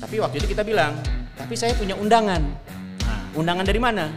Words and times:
Tapi 0.00 0.16
waktu 0.16 0.40
itu 0.40 0.56
kita 0.56 0.64
bilang, 0.64 0.96
tapi 1.36 1.52
saya 1.52 1.76
punya 1.76 1.92
undangan. 1.92 2.40
Nah, 3.04 3.20
Undangan 3.36 3.64
dari 3.68 3.76
mana? 3.76 4.08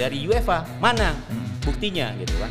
Dari 0.00 0.24
UEFA. 0.24 0.64
Mana? 0.80 1.12
Buktinya 1.60 2.16
gitu 2.16 2.40
kan. 2.40 2.48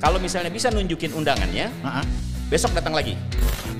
Kalau 0.00 0.16
misalnya 0.16 0.48
bisa 0.48 0.72
nunjukin 0.72 1.12
undangannya, 1.12 1.68
ah, 1.84 2.00
ah. 2.00 2.04
besok 2.48 2.72
datang 2.72 2.96
lagi. 2.96 3.16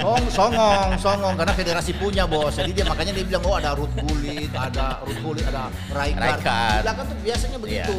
Oh, 0.03 0.19
songong, 0.27 0.97
songong 0.99 1.39
karena 1.39 1.55
federasi 1.55 1.93
punya 1.95 2.25
bos. 2.27 2.57
Jadi 2.57 2.75
dia 2.75 2.85
makanya 2.89 3.13
dia 3.15 3.25
bilang 3.25 3.45
oh 3.47 3.55
ada 3.55 3.77
Ruth 3.79 3.93
Gullit, 3.95 4.51
ada 4.51 4.99
Ruth 5.07 5.21
Gullit, 5.23 5.47
ada 5.47 5.71
Rijkaard. 5.93 6.41
Rijkaard. 6.41 6.81
Di 6.81 6.83
belakang 6.83 7.07
tuh 7.07 7.19
biasanya 7.23 7.59
begitu. 7.63 7.97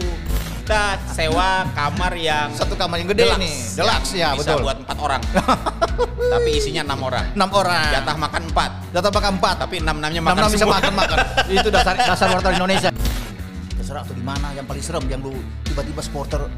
Kita 0.66 0.98
sewa 1.14 1.62
kamar 1.78 2.18
yang 2.18 2.50
Satu 2.50 2.74
kamar 2.74 2.98
yang 2.98 3.14
gede 3.14 3.30
deluxe. 3.30 3.38
nih, 3.38 3.56
deluxe 3.78 4.12
ya, 4.18 4.34
Bisa 4.34 4.58
betul. 4.58 4.66
buat 4.66 4.78
empat 4.82 4.98
orang. 4.98 5.22
tapi 6.34 6.50
isinya 6.58 6.82
enam 6.90 7.06
orang. 7.06 7.26
Enam 7.38 7.50
orang. 7.54 7.94
Jatah 7.94 8.18
makan 8.18 8.42
empat. 8.50 8.72
Jatah 8.90 9.12
makan 9.14 9.32
empat. 9.38 9.56
Tapi 9.62 9.76
enam 9.86 9.96
enamnya 10.02 10.22
Enam 10.26 10.34
makan 10.34 10.42
enam 10.42 10.52
bisa 10.58 10.66
makan 10.66 10.94
makan. 10.98 11.18
Itu 11.62 11.70
dasar 11.70 11.94
dasar 11.94 12.28
wartawan 12.34 12.58
Indonesia. 12.58 12.90
Terserah 13.78 14.10
tuh 14.10 14.18
di 14.18 14.26
mana 14.26 14.58
yang 14.58 14.66
paling 14.66 14.82
serem 14.82 15.06
yang 15.06 15.22
lu 15.22 15.38
tiba-tiba 15.70 16.02
supporter 16.02 16.50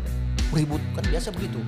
ribut 0.55 0.79
kan 0.95 1.03
biasa 1.03 1.27
begitu. 1.35 1.59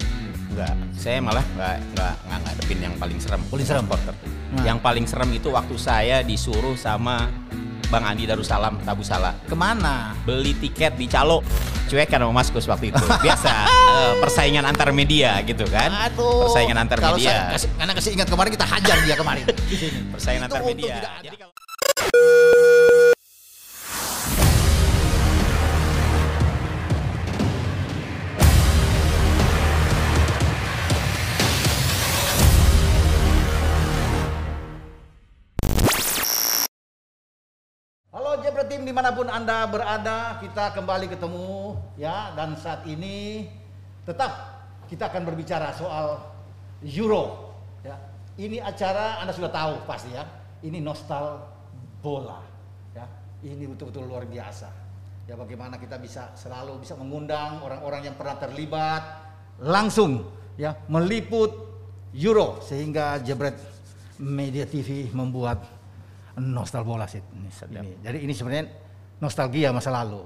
Enggak, 0.55 0.79
saya 0.95 1.19
malah 1.19 1.43
enggak 1.43 1.75
enggak 1.91 2.13
enggak 2.23 2.39
ngadepin 2.47 2.79
yang 2.79 2.93
paling 2.95 3.19
serem. 3.19 3.41
Paling 3.51 3.67
serem? 3.67 3.83
supporter. 3.83 4.15
Nah. 4.55 4.63
Yang 4.63 4.79
paling 4.79 5.05
serem 5.11 5.29
itu 5.35 5.51
waktu 5.51 5.75
saya 5.75 6.23
disuruh 6.23 6.79
sama 6.79 7.27
Bang 7.89 8.05
Andi 8.05 8.29
Darussalam 8.29 8.77
Tabu 8.85 9.01
Salah 9.01 9.33
Ke 9.43 9.57
mana? 9.57 10.13
beli 10.23 10.53
tiket 10.53 10.93
di 10.95 11.09
Calo. 11.09 11.41
Cuek 11.89 12.05
kan 12.05 12.21
sama 12.21 12.29
Mas 12.29 12.53
Kus 12.53 12.69
waktu 12.69 12.93
itu. 12.93 13.01
Biasa 13.25 13.49
eh, 13.65 14.13
persaingan 14.21 14.61
antar 14.61 14.93
media 14.93 15.41
gitu 15.41 15.65
kan. 15.73 15.89
Aduh. 16.05 16.45
Persaingan 16.45 16.77
antar 16.85 17.01
Kalau 17.01 17.17
media. 17.17 17.49
saya 17.49 17.57
kasih, 17.57 17.69
karena 17.73 17.93
kasih 17.97 18.11
ingat 18.13 18.27
kemarin 18.29 18.51
kita 18.53 18.65
hajar 18.69 18.97
dia 19.01 19.15
kemarin. 19.17 19.45
Persaingan 20.13 20.45
Itu 20.45 20.53
antar 20.53 20.61
media. 20.69 20.95
Jadi 21.25 21.35
kalau 21.41 21.53
Tim 38.69 38.85
di 38.85 38.93
mana 38.93 39.09
pun 39.09 39.25
anda 39.25 39.65
berada 39.65 40.37
kita 40.37 40.77
kembali 40.77 41.09
ketemu 41.09 41.73
ya. 41.97 42.37
Dan 42.37 42.53
saat 42.53 42.85
ini 42.85 43.49
tetap 44.05 44.29
kita 44.85 45.09
akan 45.09 45.25
berbicara 45.25 45.73
soal 45.73 46.21
Euro 46.85 47.49
ya. 47.81 47.97
Ini 48.37 48.61
acara 48.61 49.25
anda 49.25 49.33
sudah 49.33 49.49
tahu 49.49 49.89
pasti 49.89 50.13
ya. 50.13 50.21
Ini 50.61 50.85
nostal 50.85 51.41
bola 51.97 52.45
ya. 52.93 53.09
Ini 53.41 53.65
betul-betul 53.73 54.05
luar 54.05 54.29
biasa. 54.29 54.69
Ya 55.25 55.33
bagaimana 55.33 55.81
kita 55.81 55.97
bisa 55.97 56.29
selalu 56.37 56.85
bisa 56.85 56.93
mengundang 56.93 57.65
orang-orang 57.65 58.05
yang 58.05 58.15
pernah 58.21 58.37
terlibat 58.37 59.01
langsung 59.65 60.29
ya 60.61 60.77
meliput 60.85 61.57
Euro 62.13 62.61
sehingga 62.61 63.17
Jebret 63.25 63.57
Media 64.21 64.69
TV 64.69 65.09
membuat 65.09 65.78
nostal 66.39 66.87
bola 66.87 67.05
sih 67.05 67.19
ini, 67.19 67.49
ini. 67.51 67.91
Jadi 68.01 68.17
ini 68.23 68.33
sebenarnya 68.33 68.65
nostalgia 69.19 69.69
masa 69.75 69.91
lalu 69.91 70.23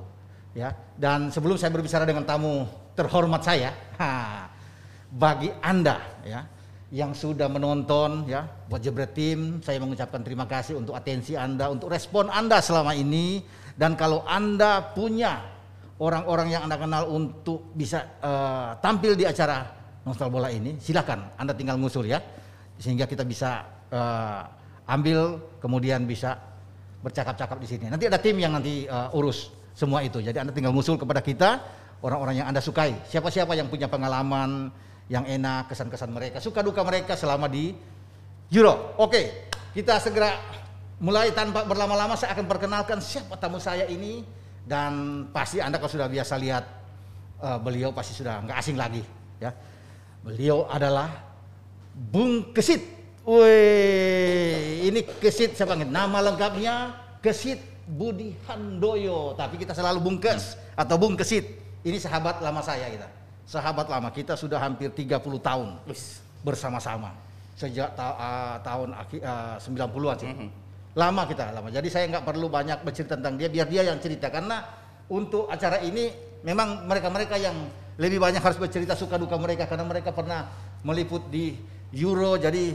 ya. 0.54 0.70
Dan 0.94 1.34
sebelum 1.34 1.58
saya 1.58 1.74
berbicara 1.74 2.06
dengan 2.06 2.24
tamu 2.24 2.66
terhormat 2.94 3.42
saya, 3.42 3.74
ha, 3.98 4.10
bagi 5.10 5.50
Anda 5.62 5.98
ya 6.26 6.42
yang 6.94 7.18
sudah 7.18 7.50
menonton 7.50 8.30
ya 8.30 8.46
buat 8.70 8.78
Jebret 8.78 9.18
Tim, 9.18 9.66
saya 9.66 9.82
mengucapkan 9.82 10.22
terima 10.22 10.46
kasih 10.46 10.78
untuk 10.78 10.94
atensi 10.94 11.34
Anda, 11.34 11.74
untuk 11.74 11.90
respon 11.90 12.30
Anda 12.30 12.62
selama 12.62 12.94
ini 12.94 13.42
dan 13.74 13.98
kalau 13.98 14.22
Anda 14.30 14.94
punya 14.94 15.42
orang-orang 15.98 16.54
yang 16.54 16.70
Anda 16.70 16.78
kenal 16.78 17.10
untuk 17.10 17.74
bisa 17.74 18.22
eh, 18.22 18.70
tampil 18.78 19.18
di 19.18 19.26
acara 19.26 19.82
Nostal 20.06 20.30
Bola 20.30 20.54
ini, 20.54 20.78
silakan 20.78 21.34
Anda 21.34 21.58
tinggal 21.58 21.82
ngusul 21.82 22.06
ya 22.06 22.22
sehingga 22.78 23.10
kita 23.10 23.26
bisa 23.26 23.66
eh, 23.90 24.42
ambil 24.88 25.40
kemudian 25.64 26.04
bisa 26.04 26.40
bercakap-cakap 27.04 27.58
di 27.60 27.68
sini. 27.68 27.86
Nanti 27.92 28.08
ada 28.08 28.20
tim 28.20 28.40
yang 28.40 28.56
nanti 28.56 28.88
uh, 28.88 29.12
urus 29.16 29.52
semua 29.76 30.04
itu. 30.06 30.24
Jadi 30.24 30.40
Anda 30.40 30.56
tinggal 30.56 30.72
ngusul 30.72 30.96
kepada 30.96 31.20
kita 31.20 31.60
orang-orang 32.00 32.44
yang 32.44 32.48
Anda 32.48 32.64
sukai. 32.64 32.96
Siapa-siapa 33.08 33.56
yang 33.56 33.68
punya 33.68 33.92
pengalaman 33.92 34.72
yang 35.12 35.28
enak, 35.28 35.68
kesan-kesan 35.68 36.12
mereka, 36.16 36.40
suka 36.40 36.64
duka 36.64 36.80
mereka 36.84 37.20
selama 37.20 37.52
di 37.52 37.76
Euro. 38.56 38.96
Oke, 39.00 39.52
kita 39.76 40.00
segera 40.00 40.32
mulai 41.04 41.36
tanpa 41.36 41.68
berlama-lama 41.68 42.16
saya 42.16 42.32
akan 42.38 42.48
perkenalkan 42.48 43.04
siapa 43.04 43.36
tamu 43.36 43.60
saya 43.60 43.84
ini 43.92 44.24
dan 44.64 45.26
pasti 45.36 45.60
Anda 45.60 45.76
kalau 45.76 45.92
sudah 45.92 46.08
biasa 46.08 46.40
lihat 46.40 46.64
uh, 47.44 47.60
beliau 47.60 47.92
pasti 47.92 48.16
sudah 48.16 48.40
nggak 48.48 48.58
asing 48.64 48.80
lagi 48.80 49.04
ya. 49.44 49.52
Beliau 50.24 50.72
adalah 50.72 51.12
Bung 51.92 52.56
Kesit. 52.56 53.03
Wih, 53.24 54.92
ini 54.92 55.00
Kesit 55.08 55.56
saya 55.56 55.72
panggil. 55.72 55.88
Nama 55.88 56.18
lengkapnya 56.28 56.76
Kesit 57.24 57.56
Budi 57.88 58.36
Handoyo. 58.52 59.32
Tapi 59.40 59.56
kita 59.56 59.72
selalu 59.72 60.00
Bung 60.04 60.18
Kes 60.20 60.60
atau 60.76 61.00
Bung 61.00 61.16
Kesit. 61.16 61.48
Ini 61.88 61.96
sahabat 62.04 62.44
lama 62.44 62.60
saya 62.60 62.92
kita. 62.92 63.08
Sahabat 63.48 63.88
lama 63.88 64.12
kita 64.12 64.36
sudah 64.36 64.60
hampir 64.60 64.92
30 64.92 65.40
tahun 65.40 65.80
bersama-sama. 66.44 67.16
Sejak 67.56 67.96
ta- 67.96 68.18
ah, 68.20 68.56
tahun 68.60 68.92
aki- 68.92 69.24
ah, 69.24 69.56
90-an 69.56 70.18
sih. 70.20 70.28
Lama 70.94 71.24
kita, 71.24 71.56
lama. 71.56 71.72
Jadi 71.72 71.88
saya 71.88 72.06
nggak 72.12 72.28
perlu 72.28 72.52
banyak 72.52 72.84
bercerita 72.84 73.16
tentang 73.16 73.40
dia, 73.40 73.48
biar 73.48 73.68
dia 73.72 73.88
yang 73.88 74.04
cerita. 74.04 74.28
Karena 74.28 74.68
untuk 75.08 75.48
acara 75.48 75.80
ini 75.80 76.12
memang 76.44 76.84
mereka-mereka 76.92 77.40
yang 77.40 77.56
lebih 77.96 78.20
banyak 78.20 78.44
harus 78.44 78.60
bercerita 78.60 79.00
suka 79.00 79.16
duka 79.16 79.40
mereka 79.40 79.64
karena 79.64 79.88
mereka 79.88 80.12
pernah 80.12 80.52
meliput 80.84 81.32
di 81.32 81.56
Euro. 81.96 82.36
Jadi 82.36 82.74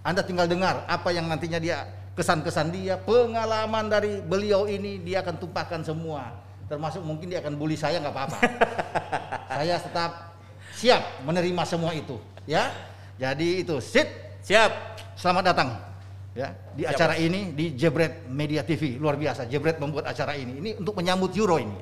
Anda 0.00 0.24
tinggal 0.24 0.48
dengar 0.48 0.88
apa 0.88 1.12
yang 1.12 1.28
nantinya 1.28 1.60
dia 1.60 1.84
kesan-kesan 2.16 2.72
dia, 2.72 3.00
pengalaman 3.00 3.88
dari 3.88 4.20
beliau 4.20 4.68
ini 4.68 5.00
dia 5.00 5.24
akan 5.24 5.40
tumpahkan 5.40 5.80
semua. 5.84 6.36
Termasuk 6.68 7.02
mungkin 7.02 7.32
dia 7.32 7.40
akan 7.42 7.56
bully 7.56 7.74
saya 7.74 7.98
nggak 7.98 8.14
apa-apa. 8.14 8.38
saya 9.60 9.74
tetap 9.80 10.10
siap 10.76 11.02
menerima 11.24 11.62
semua 11.66 11.92
itu, 11.96 12.20
ya. 12.44 12.70
Jadi 13.20 13.64
itu 13.64 13.76
sit. 13.80 14.08
siap. 14.40 14.72
Selamat 15.20 15.52
datang 15.52 15.76
ya 16.32 16.48
di 16.72 16.88
Siap, 16.88 16.96
acara 16.96 17.14
ini 17.20 17.52
di 17.52 17.76
Jebret 17.76 18.24
Media 18.30 18.64
TV 18.64 18.96
luar 18.96 19.20
biasa. 19.20 19.44
Jebret 19.50 19.76
membuat 19.76 20.08
acara 20.08 20.32
ini. 20.38 20.56
Ini 20.62 20.70
untuk 20.80 20.96
menyambut 20.96 21.34
Euro 21.36 21.60
ini. 21.60 21.76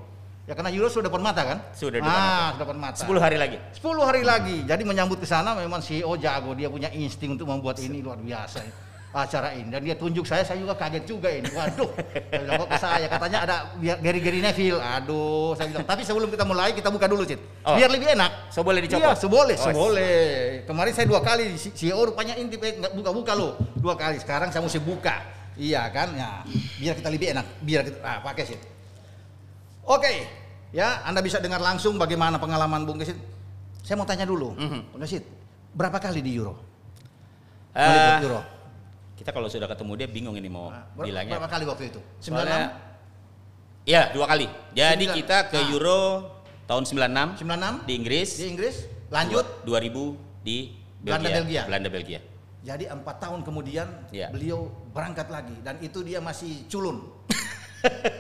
Ya 0.49 0.57
karena 0.57 0.73
Euro 0.73 0.89
sudah 0.89 1.13
depan 1.13 1.21
mata 1.21 1.45
kan? 1.45 1.59
Sudah 1.77 2.01
depan 2.01 2.09
ah, 2.09 2.17
mata. 2.17 2.49
sudah 2.57 2.65
depan 2.65 2.79
mata. 2.81 3.05
10 3.05 3.21
hari 3.21 3.37
lagi. 3.37 3.57
10 3.77 3.85
hari 4.01 4.23
lagi. 4.25 4.57
Jadi 4.65 4.83
menyambut 4.89 5.21
ke 5.21 5.29
sana 5.29 5.53
memang 5.53 5.85
CEO 5.85 6.17
jago, 6.17 6.57
dia 6.57 6.73
punya 6.73 6.89
insting 6.97 7.37
untuk 7.37 7.53
membuat 7.53 7.77
ini 7.85 8.01
luar 8.01 8.17
biasa 8.17 8.89
acara 9.09 9.57
ini 9.57 9.73
dan 9.73 9.81
dia 9.81 9.97
tunjuk 9.97 10.29
saya 10.29 10.45
saya 10.45 10.61
juga 10.61 10.77
kaget 10.77 11.09
juga 11.09 11.33
ini 11.33 11.49
waduh 11.49 11.89
saya 12.29 12.45
bilang 12.45 12.61
kok 12.61 12.69
ke 12.69 12.79
saya 12.79 13.07
katanya 13.09 13.39
ada 13.41 13.57
Gary 13.81 14.21
Gary 14.21 14.41
Neville 14.45 14.77
aduh 14.85 15.57
saya 15.57 15.73
bilang 15.73 15.89
tapi 15.89 16.05
sebelum 16.05 16.29
kita 16.29 16.45
mulai 16.45 16.77
kita 16.77 16.93
buka 16.93 17.09
dulu 17.09 17.25
Cid 17.25 17.41
Oh. 17.65 17.77
biar 17.77 17.89
lebih 17.93 18.17
enak 18.17 18.49
So 18.53 18.65
boleh 18.65 18.81
Iya, 18.81 18.89
dicopot? 18.89 19.17
seboleh, 19.21 19.57
Oh, 19.61 19.65
seboleh. 19.69 20.65
Kemarin 20.65 20.93
saya 20.97 21.05
dua 21.05 21.21
kali 21.21 21.53
CEO 21.57 22.01
rupanya 22.01 22.33
intip 22.41 22.65
eh, 22.65 22.81
nggak 22.81 22.97
buka-buka 22.97 23.33
loh. 23.37 23.61
Dua 23.77 23.93
kali. 23.93 24.17
Sekarang 24.17 24.49
saya 24.49 24.65
mesti 24.65 24.81
buka. 24.81 25.21
Iya 25.53 25.85
kan? 25.93 26.17
Ya, 26.17 26.49
biar 26.81 26.95
kita 26.97 27.09
lebih 27.13 27.37
enak. 27.37 27.47
Biar 27.61 27.85
kita 27.85 27.99
ah, 28.01 28.25
pakai 28.25 28.45
sih. 28.49 28.78
Oke. 29.89 30.29
Ya, 30.69 31.01
Anda 31.03 31.25
bisa 31.25 31.41
dengar 31.41 31.59
langsung 31.59 31.97
bagaimana 31.97 32.37
pengalaman 32.37 32.85
Bung 32.85 33.01
Gesit. 33.01 33.17
Saya 33.81 33.97
mau 33.97 34.05
tanya 34.05 34.29
dulu, 34.29 34.53
Mhm. 34.53 34.93
Bung 34.93 35.01
Gesit, 35.01 35.25
berapa 35.73 35.97
kali 35.97 36.21
di 36.21 36.37
Euro? 36.37 36.61
Meliput 37.73 38.23
Euro. 38.25 38.41
kita 39.15 39.31
kalau 39.31 39.51
sudah 39.51 39.67
ketemu 39.67 39.93
dia 39.97 40.07
bingung 40.07 40.35
ini 40.35 40.47
mau 40.47 40.71
Nah, 40.71 40.87
ber- 40.95 41.11
bilangnya. 41.11 41.35
berapa 41.35 41.51
kali 41.51 41.65
waktu 41.67 41.85
itu? 41.91 42.01
96? 42.21 42.55
Soalnya- 42.55 42.71
Iya, 43.83 44.03
dua 44.13 44.27
kali. 44.27 44.47
Jadi 44.71 45.05
Sembilan. 45.05 45.17
kita 45.17 45.39
ke 45.49 45.59
Ah. 45.59 45.71
Euro 45.73 46.01
tahun 46.69 46.85
96 46.85 47.29
96 47.35 47.75
di 47.83 47.93
Inggris. 47.97 48.29
di 48.37 48.47
Inggris. 48.47 48.77
Lanjut. 49.09 49.43
Dua- 49.65 49.81
2000 49.81 50.15
di 50.45 50.71
Belanda, 51.01 51.35
Belgia. 51.35 51.63
Belanda 51.67 51.89
Belgia. 51.89 52.21
Jadi 52.61 52.85
empat 52.87 53.17
tahun 53.19 53.41
kemudian 53.43 53.89
Iya. 54.13 54.29
beliau 54.31 54.69
berangkat 54.93 55.33
lagi 55.33 55.57
dan 55.65 55.81
itu 55.81 56.05
dia 56.05 56.21
masih 56.21 56.69
culun. 56.69 57.03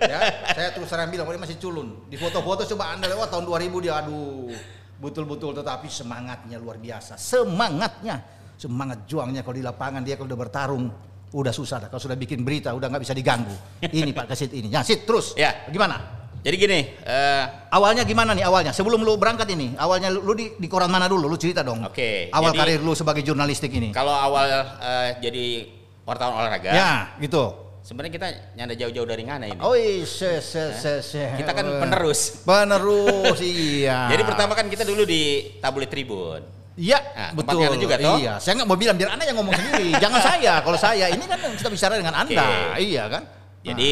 Ya, 0.01 0.19
saya 0.51 0.69
terus 0.71 0.89
terang 0.89 1.09
bilang 1.09 1.27
dia 1.27 1.39
masih 1.39 1.59
culun. 1.59 2.07
Di 2.07 2.15
foto-foto 2.15 2.63
coba 2.67 2.95
anda 2.95 3.07
lewat 3.07 3.29
tahun 3.29 3.45
2000 3.45 3.85
dia 3.85 3.95
aduh 3.99 4.51
betul-betul 4.99 5.55
tetapi 5.55 5.87
semangatnya 5.87 6.59
luar 6.59 6.77
biasa. 6.77 7.15
Semangatnya, 7.15 8.23
semangat 8.55 9.07
juangnya 9.07 9.43
kalau 9.43 9.57
di 9.57 9.65
lapangan 9.65 10.03
dia 10.03 10.19
kalau 10.19 10.27
udah 10.27 10.41
bertarung 10.41 10.85
udah 11.29 11.53
susah 11.53 11.77
dah. 11.83 11.89
Kalau 11.89 12.01
sudah 12.01 12.17
bikin 12.17 12.43
berita 12.43 12.73
udah 12.73 12.89
nggak 12.89 13.03
bisa 13.03 13.15
diganggu. 13.15 13.53
Ini 13.81 14.11
Pak 14.11 14.33
Kesit 14.33 14.51
ini. 14.55 14.71
Ya, 14.71 14.81
Sit 14.83 15.05
terus. 15.05 15.35
Ya. 15.35 15.67
Gimana? 15.69 16.17
Jadi 16.39 16.55
gini, 16.55 16.81
eh, 17.03 17.45
Awalnya 17.69 18.07
gimana 18.07 18.31
nih 18.31 18.47
awalnya? 18.47 18.71
Sebelum 18.71 19.03
lu 19.03 19.19
berangkat 19.19 19.51
ini, 19.51 19.75
awalnya 19.75 20.07
lu, 20.09 20.23
lu 20.23 20.33
di, 20.33 20.55
di 20.55 20.71
koran 20.71 20.87
mana 20.87 21.11
dulu? 21.11 21.27
Lu 21.27 21.35
cerita 21.35 21.67
dong. 21.67 21.83
Oke, 21.85 22.31
Awal 22.31 22.55
jadi- 22.55 22.79
karir 22.79 22.81
lu 22.81 22.95
sebagai 22.95 23.27
jurnalistik 23.27 23.75
ini. 23.75 23.91
kalau 23.91 24.15
awal 24.15 24.47
eh, 24.79 25.19
jadi 25.19 25.67
wartawan 26.07 26.39
olahraga, 26.41 26.71
Ya, 26.73 26.93
gitu. 27.19 27.68
Sebenarnya 27.89 28.13
kita 28.13 28.29
nyanda 28.53 28.75
jauh-jauh 28.77 29.09
dari 29.09 29.25
Ngana 29.25 29.49
ini. 29.49 29.61
Oh, 29.65 29.73
se, 30.05 30.45
se, 30.45 30.63
se, 30.77 30.93
se. 31.01 31.25
Kita 31.41 31.57
kan 31.57 31.65
penerus. 31.65 32.21
Penerus, 32.49 33.41
iya. 33.41 34.13
Jadi 34.13 34.23
pertama 34.29 34.53
kan 34.53 34.69
kita 34.69 34.85
dulu 34.85 35.09
di 35.09 35.57
Tabloid 35.57 35.89
Tribun. 35.89 36.43
Iya, 36.79 37.01
Nah, 37.11 37.31
betul. 37.35 37.75
juga, 37.81 37.99
toh? 37.99 38.23
Iya, 38.23 38.39
saya 38.39 38.61
nggak 38.61 38.69
mau 38.71 38.79
bilang 38.79 38.95
biar 38.95 39.11
Anda 39.11 39.25
yang 39.27 39.41
ngomong 39.41 39.57
sendiri. 39.57 39.89
Jangan 40.05 40.21
saya. 40.23 40.63
Kalau 40.63 40.79
saya 40.79 41.11
ini 41.11 41.25
kan 41.27 41.41
kita 41.41 41.69
bicara 41.73 41.99
dengan 41.99 42.15
Anda. 42.15 42.45
Oke. 42.45 42.87
Iya 42.87 43.05
kan? 43.11 43.23
Jadi 43.67 43.91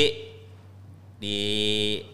di 1.16 1.38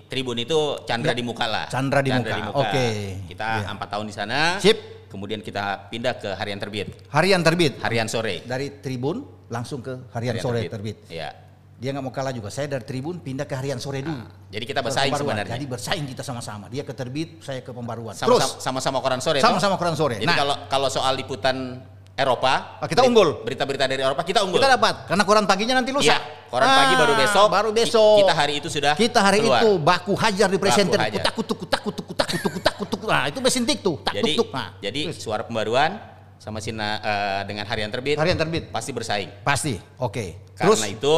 Tribun 0.08 0.38
itu 0.40 0.78
Chandra 0.88 1.12
Ya, 1.12 1.18
di 1.18 1.24
muka 1.26 1.44
lah. 1.44 1.66
Chandra 1.68 2.00
di 2.00 2.08
Muka, 2.14 2.54
oke. 2.54 2.88
Kita 3.28 3.48
Iya. 3.60 3.68
empat 3.74 3.88
tahun 3.90 4.06
di 4.08 4.14
sana. 4.14 4.56
Sip. 4.62 5.10
Kemudian 5.12 5.44
kita 5.44 5.92
pindah 5.92 6.16
ke 6.16 6.32
Harian 6.40 6.56
Terbit, 6.56 6.88
Harian 7.12 7.44
terbit. 7.44 7.76
Harian 7.84 8.08
Sore. 8.08 8.40
Dari 8.48 8.80
Tribun 8.80 9.20
langsung 9.52 9.84
ke 9.84 10.08
Harian, 10.16 10.40
Sore 10.40 10.64
terbit. 10.72 11.04
Iya. 11.12 11.51
Dia 11.82 11.90
nggak 11.90 12.04
mau 12.06 12.14
kalah 12.14 12.30
juga. 12.30 12.46
Saya 12.46 12.70
dari 12.70 12.86
Tribun 12.86 13.18
pindah 13.18 13.42
ke 13.42 13.58
Harian 13.58 13.82
Sore 13.82 14.06
dulu. 14.06 14.22
Jadi 14.46 14.64
kita 14.64 14.86
bersaing 14.86 15.10
sebenarnya. 15.10 15.58
Jadi 15.58 15.66
bersaing 15.66 16.06
kita 16.06 16.22
sama-sama. 16.22 16.70
Dia 16.70 16.86
ke 16.86 16.94
terbit, 16.94 17.42
saya 17.42 17.58
ke 17.58 17.74
pembaruan. 17.74 18.14
Sama- 18.14 18.38
Terus 18.38 18.62
sama-sama 18.62 19.02
koran 19.02 19.18
sore. 19.18 19.42
sama-sama 19.42 19.74
koran 19.74 19.98
sore. 19.98 20.22
Jadi 20.22 20.30
Nah, 20.30 20.38
kalau 20.38 20.54
kalau 20.70 20.86
soal 20.86 21.18
liputan 21.18 21.82
Eropa, 22.14 22.78
Ah, 22.78 22.86
kita 22.86 23.02
unggul. 23.02 23.42
Berita-berita 23.42 23.90
dari 23.90 23.98
Eropa 23.98 24.22
kita 24.22 24.46
unggul. 24.46 24.62
kita 24.62 24.78
dapat 24.78 25.10
karena 25.10 25.24
koran 25.26 25.42
paginya 25.42 25.74
nanti 25.74 25.90
lusa. 25.90 26.14
Iya, 26.14 26.18
koran 26.46 26.68
pagi 26.70 26.94
baru 26.94 27.14
besok. 27.18 27.46
Baru 27.50 27.70
besok. 27.74 28.16
Kita 28.22 28.34
hari 28.36 28.52
itu 28.62 28.68
sudah 28.70 28.94
Kita 28.94 29.18
hari 29.18 29.38
keluar. 29.42 29.58
itu 29.58 29.70
baku 29.82 30.12
hajar 30.14 30.46
di 30.46 30.58
presenter 30.62 30.98
kutak 31.02 31.34
kutuk 31.34 31.56
kutak 31.58 31.80
kutuk 31.82 32.04
kutak 32.06 32.26
kutuk 32.30 32.50
kutak 32.52 32.74
kutuk. 32.78 32.98
Nah, 33.10 33.26
itu 33.26 33.42
mesin 33.42 33.66
tik 33.66 33.82
tuh. 33.82 33.98
Tak 33.98 34.14
Jadi 34.14 34.38
tuk 34.38 34.46
tuk. 34.46 34.48
Nah, 34.54 34.70
jadi 34.78 35.00
suara 35.10 35.42
pembaruan 35.42 35.98
sama 36.38 36.62
Sina 36.62 37.00
eh, 37.00 37.40
dengan 37.42 37.66
Harian 37.66 37.90
Terbit 37.90 38.14
harian 38.20 38.38
terbit. 38.38 38.70
pasti 38.70 38.94
bersaing. 38.94 39.42
Pasti. 39.42 39.74
Oke. 39.98 40.52
Terus 40.54 40.78
Karena 40.78 40.94
itu 40.94 41.16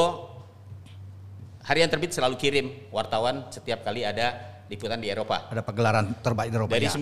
Harian 1.65 1.89
Terbit 1.89 2.13
selalu 2.13 2.37
kirim 2.37 2.67
wartawan 2.91 3.49
setiap 3.49 3.81
kali 3.81 4.05
ada 4.05 4.37
liputan 4.65 4.97
di 4.97 5.09
Eropa. 5.09 5.49
ada 5.49 5.61
pagelaran 5.61 6.17
terbaik 6.19 6.49
di 6.49 6.57
Eropa. 6.57 6.73
Dari 6.73 6.89
ya. 6.89 6.93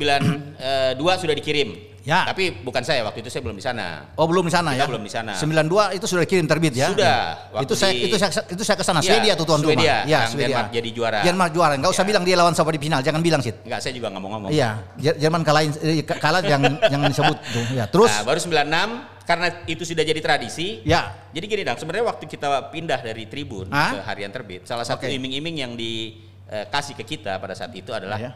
92 0.98 1.22
sudah 1.22 1.34
dikirim. 1.34 1.68
Ya. 2.02 2.26
Tapi 2.26 2.58
bukan 2.58 2.82
saya 2.82 3.06
waktu 3.06 3.22
itu 3.22 3.30
saya 3.30 3.42
belum 3.42 3.54
di 3.54 3.62
sana. 3.62 4.10
Oh 4.18 4.26
belum 4.26 4.42
di 4.42 4.50
sana 4.50 4.74
Kita 4.74 4.82
ya? 4.82 4.86
belum 4.90 5.02
di 5.02 5.12
sana. 5.14 5.32
92 5.38 5.94
itu 5.94 6.02
sudah 6.04 6.26
kirim 6.26 6.46
terbit 6.46 6.74
ya? 6.74 6.90
Sudah. 6.90 7.18
Ya. 7.54 7.58
Itu 7.62 7.74
saya 7.74 7.94
di- 7.94 8.10
itu 8.10 8.16
saya 8.18 8.30
itu 8.44 8.62
saya 8.62 8.74
ke 8.74 8.82
sana 8.82 8.98
Iya, 8.98 9.06
Swedia 9.08 9.32
tuh 9.34 9.46
tuan 9.46 9.62
Swedia, 9.62 9.78
rumah. 10.02 10.10
Ya, 10.10 10.20
yang 10.20 10.34
Denmark 10.34 10.68
jadi 10.74 10.88
juara. 10.90 11.20
Denmark 11.22 11.50
juara. 11.52 11.72
Enggak 11.74 11.90
usah 11.94 12.02
Ya. 12.02 12.08
bilang 12.10 12.22
dia 12.22 12.34
lawan 12.34 12.52
siapa 12.52 12.70
di 12.70 12.80
final, 12.82 13.00
jangan 13.00 13.22
bilang 13.22 13.38
sih. 13.40 13.54
Enggak, 13.56 13.78
saya 13.78 13.92
juga 13.94 14.06
nggak 14.10 14.18
mau 14.20 14.30
ngomong. 14.34 14.50
Iya, 14.50 14.70
Jer- 14.98 15.18
Jerman 15.20 15.42
kalahin 15.42 15.70
eh, 15.78 16.02
kalah 16.02 16.42
yang 16.42 16.62
yang 16.84 17.02
disebut 17.04 17.38
tuh. 17.48 17.64
Ya, 17.70 17.86
terus 17.86 18.10
Nah, 18.10 18.22
baru 18.26 18.38
96 18.42 18.90
karena 19.22 19.46
itu 19.64 19.82
sudah 19.82 20.02
jadi 20.02 20.18
tradisi. 20.18 20.82
ya 20.82 21.14
Jadi 21.30 21.44
gini 21.46 21.62
dong, 21.62 21.76
sebenarnya 21.76 22.06
waktu 22.06 22.24
kita 22.26 22.46
pindah 22.68 23.00
dari 23.00 23.24
Tribun 23.24 23.68
Hah? 23.68 23.90
ke 23.90 23.98
Harian 24.02 24.28
Terbit, 24.28 24.64
salah 24.64 24.82
satu 24.82 25.02
Oke. 25.02 25.10
iming-iming 25.10 25.56
yang 25.58 25.72
dikasih 25.72 26.94
ke 26.94 27.04
kita 27.08 27.38
pada 27.38 27.52
saat 27.52 27.72
itu 27.72 27.88
adalah 27.88 28.18
ya, 28.18 28.32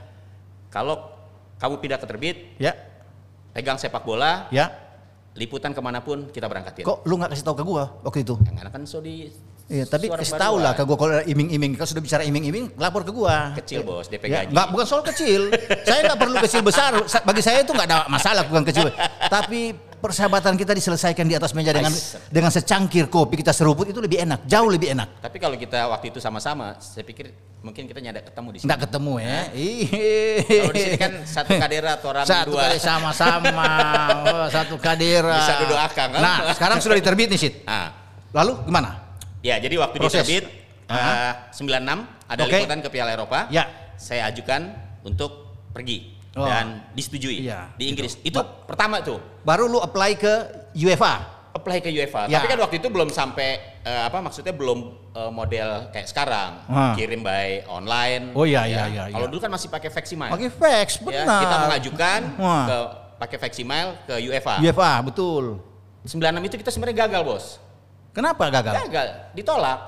kalau 0.69 1.13
kamu 1.57 1.75
pindah 1.79 1.99
ke 1.99 2.07
Terbit, 2.07 2.37
ya, 2.57 2.73
pegang 3.51 3.77
sepak 3.77 4.01
bola, 4.01 4.47
ya. 4.49 4.73
liputan 5.33 5.71
ke 5.71 5.81
mana 5.81 6.01
pun 6.01 6.29
kita 6.29 6.47
berangkatin. 6.47 6.81
Kok 6.83 7.05
lu 7.05 7.17
nggak 7.17 7.31
kasih 7.31 7.45
tahu 7.45 7.57
ke 7.57 7.65
gua 7.65 7.85
waktu 8.01 8.25
itu? 8.25 8.35
Yang 8.41 8.71
kan 8.71 8.83
so 8.85 9.01
di 9.01 9.29
Iya, 9.67 9.83
tapi 9.83 10.07
kasih 10.07 10.39
tahu 10.39 10.63
lah 10.63 10.73
ke 10.73 10.87
gua 10.87 10.95
kalau 10.95 11.19
iming-iming. 11.21 11.75
Kalau 11.75 11.91
sudah 11.91 11.99
bicara 11.99 12.23
iming-iming, 12.23 12.79
lapor 12.79 13.03
ke 13.03 13.11
gua. 13.11 13.51
Kecil, 13.53 13.83
Bos, 13.83 14.07
DP 14.07 14.31
Ya, 14.31 14.47
gaji. 14.47 14.55
nggak, 14.55 14.67
bukan 14.71 14.87
soal 14.87 15.03
kecil. 15.03 15.51
saya 15.83 16.07
nggak 16.07 16.19
perlu 16.19 16.37
kecil 16.39 16.63
besar. 16.63 16.95
Sa- 17.05 17.21
Bagi 17.21 17.43
saya 17.43 17.61
itu 17.61 17.75
nggak 17.75 17.85
ada 17.85 18.07
masalah 18.07 18.47
bukan 18.47 18.63
kecil. 18.63 18.87
Tapi 19.35 19.75
persahabatan 20.07 20.55
kita 20.55 20.71
diselesaikan 20.71 21.27
di 21.27 21.35
atas 21.35 21.51
meja 21.51 21.75
dengan 21.75 21.91
dengan 22.31 22.51
secangkir 22.55 23.11
kopi 23.11 23.43
kita 23.43 23.51
seruput 23.51 23.91
itu 23.91 23.99
lebih 23.99 24.23
enak, 24.23 24.47
jauh 24.47 24.71
lebih 24.71 24.95
enak. 24.95 25.19
Tapi 25.19 25.37
kalau 25.43 25.59
kita 25.59 25.91
waktu 25.91 26.15
itu 26.15 26.23
sama-sama, 26.23 26.79
saya 26.79 27.03
pikir 27.03 27.35
mungkin 27.67 27.91
kita 27.91 27.99
nyada 27.99 28.23
ketemu 28.23 28.49
di 28.55 28.59
sini. 28.63 28.67
Nggak 28.71 28.81
ketemu 28.87 29.13
ya. 29.19 29.39
Kalau 30.47 30.73
di 30.73 30.81
sini 30.87 30.97
kan 31.03 31.13
satu 31.27 31.51
kadera 31.59 31.91
atau 31.99 32.09
orang 32.15 32.25
satu 32.25 32.55
dua. 32.55 32.63
kali 32.71 32.79
sama-sama, 32.79 33.71
oh, 34.23 34.47
satu 34.47 34.79
kadera. 34.79 35.43
Bisa 35.43 35.55
duduk 35.67 35.79
akang, 35.79 36.11
kan? 36.15 36.21
Nah, 36.23 36.39
sekarang 36.55 36.79
sudah 36.79 36.95
diterbit 36.95 37.27
nih, 37.35 37.39
Sid. 37.43 37.55
Ah, 37.67 37.91
Lalu 38.31 38.71
gimana? 38.71 38.91
ya 39.47 39.63
jadi 39.63 39.75
waktu 39.79 39.97
Proses. 40.03 40.27
di 40.27 40.43
Terbit 40.43 40.45
eh, 40.91 41.33
96 41.55 42.27
ada 42.27 42.43
Oke. 42.43 42.51
liputan 42.59 42.79
ke 42.83 42.89
Piala 42.91 43.11
Eropa. 43.15 43.47
Ya. 43.55 43.95
Saya 43.97 44.29
ajukan 44.29 44.75
untuk 45.07 45.57
pergi 45.73 46.16
Oh. 46.37 46.45
dan 46.45 46.85
disetujui 46.93 47.41
Iya, 47.43 47.73
di 47.75 47.89
Inggris. 47.89 48.21
gitu. 48.21 48.29
Itu 48.29 48.41
pertama 48.69 49.01
tuh. 49.01 49.17
Baru 49.41 49.67
lu 49.67 49.81
apply 49.81 50.11
ke 50.15 50.35
UEFA. 50.77 51.33
apply 51.57 51.81
ke 51.81 51.89
UEFA. 51.89 52.29
Ya. 52.29 52.37
Tapi 52.37 52.53
kan 52.53 52.61
waktu 52.61 52.77
itu 52.77 52.93
belum 52.93 53.09
sampai 53.09 53.57
eh, 53.81 54.03
apa 54.05 54.21
maksudnya 54.21 54.53
belum 54.53 54.79
eh, 55.11 55.33
model 55.33 55.89
kayak 55.89 56.05
sekarang 56.05 56.61
kirim 56.93 57.25
by 57.25 57.65
online. 57.67 58.37
Oh, 58.37 58.45
iya, 58.45 58.69
iya, 58.69 58.85
iya, 58.85 59.03
Kalau 59.09 59.25
iya. 59.25 59.33
dulu 59.33 59.41
kan 59.41 59.49
masih 59.49 59.73
pakai 59.73 59.89
fax 59.89 60.13
email. 60.13 60.29
Pakai 60.29 60.53
fax, 60.53 61.01
Ya, 61.01 61.25
benar. 61.25 61.41
kita 61.41 61.57
mengajukan 61.59 62.21
ke 62.69 62.77
pakai 63.17 63.37
fax 63.41 63.53
email 63.57 63.97
ke 64.05 64.15
UEFA. 64.21 64.61
UEFA, 64.61 64.91
betul. 65.01 65.65
96 66.05 66.21
itu 66.45 66.57
kita 66.61 66.69
sebenarnya 66.69 67.09
gagal, 67.09 67.23
Bos. 67.25 67.57
Kenapa 68.13 68.53
gagal? 68.53 68.75
Gagal, 68.77 69.09
ditolak. 69.33 69.81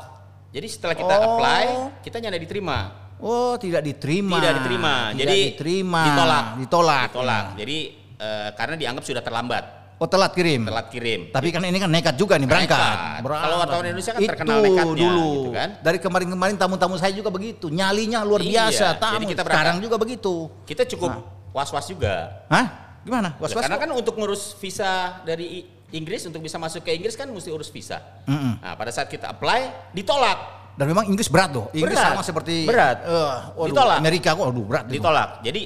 Jadi 0.49 0.67
setelah 0.67 0.97
kita 0.97 1.15
Oh. 1.15 1.37
apply, 1.37 1.65
kita 2.01 2.17
nyanda 2.17 2.41
diterima. 2.41 3.08
Oh, 3.19 3.59
tidak 3.59 3.83
diterima. 3.83 4.39
Tidak 4.39 4.55
diterima. 4.63 4.93
Tidak 5.11 5.19
Jadi 5.19 5.39
diterima. 5.53 6.03
ditolak. 6.07 6.45
Ditolak. 6.63 7.09
Ditolak. 7.11 7.45
Jadi 7.59 7.79
eh, 8.15 8.49
karena 8.55 8.75
dianggap 8.79 9.03
sudah 9.03 9.23
terlambat, 9.23 9.65
Oh, 9.99 10.07
telat 10.07 10.31
kirim. 10.31 10.63
telat 10.63 10.87
kirim. 10.95 11.21
Tapi 11.35 11.51
kan 11.51 11.59
ini 11.67 11.75
kan 11.83 11.91
nekat 11.91 12.15
juga 12.15 12.39
nih 12.39 12.47
berangkat. 12.47 12.79
Nekat. 12.79 13.19
Berangkat. 13.27 13.47
Kalau 13.51 13.57
wartawan 13.59 13.85
Indonesia 13.91 14.13
kan 14.15 14.21
Itu 14.23 14.31
terkenal 14.31 14.59
nekatnya, 14.63 14.95
dulu. 15.11 15.27
gitu 15.35 15.51
kan. 15.51 15.69
Dari 15.83 15.99
kemarin-kemarin 15.99 16.55
tamu-tamu 16.55 16.95
saya 16.95 17.11
juga 17.11 17.31
begitu. 17.35 17.67
Nyalinya 17.67 18.23
luar 18.23 18.39
Iya, 18.39 18.71
biasa. 18.71 18.87
Tamu. 18.95 19.15
jadi 19.19 19.25
kita 19.27 19.43
berangkat. 19.43 19.59
Sekarang 19.59 19.77
juga 19.83 19.97
begitu. 19.99 20.35
Kita 20.63 20.83
cukup 20.87 21.11
was-was 21.51 21.87
juga. 21.91 22.47
Hah? 22.47 22.67
Gimana? 23.03 23.35
Was 23.43 23.51
was? 23.51 23.67
Karena 23.67 23.75
kan 23.75 23.91
untuk 23.91 24.15
ngurus 24.15 24.55
visa 24.63 25.19
dari 25.27 25.67
Inggris 25.91 26.23
untuk 26.31 26.47
bisa 26.47 26.63
masuk 26.63 26.87
ke 26.87 26.95
Inggris 26.95 27.19
kan 27.19 27.27
mesti 27.27 27.51
urus 27.51 27.73
visa. 27.73 27.99
Mm-mm. 28.29 28.63
Nah, 28.63 28.79
pada 28.79 28.93
saat 28.95 29.09
kita 29.09 29.27
apply 29.35 29.91
ditolak, 29.91 30.58
Dan 30.79 30.87
memang 30.87 31.05
Inggris 31.05 31.27
berat 31.27 31.51
loh. 31.51 31.67
Inggris 31.75 31.91
Berat. 31.93 32.15
sama 32.15 32.23
seperti 32.23 32.63
Berat. 32.63 33.03
eh, 33.03 33.37
waduh, 33.53 33.67
Ditolak. 33.69 33.99
Amerika 33.99 34.31
kok 34.31 34.47
aduh 34.47 34.63
berat. 34.63 34.85
itu. 34.87 34.95
ditolak. 34.95 35.29
Jadi 35.43 35.63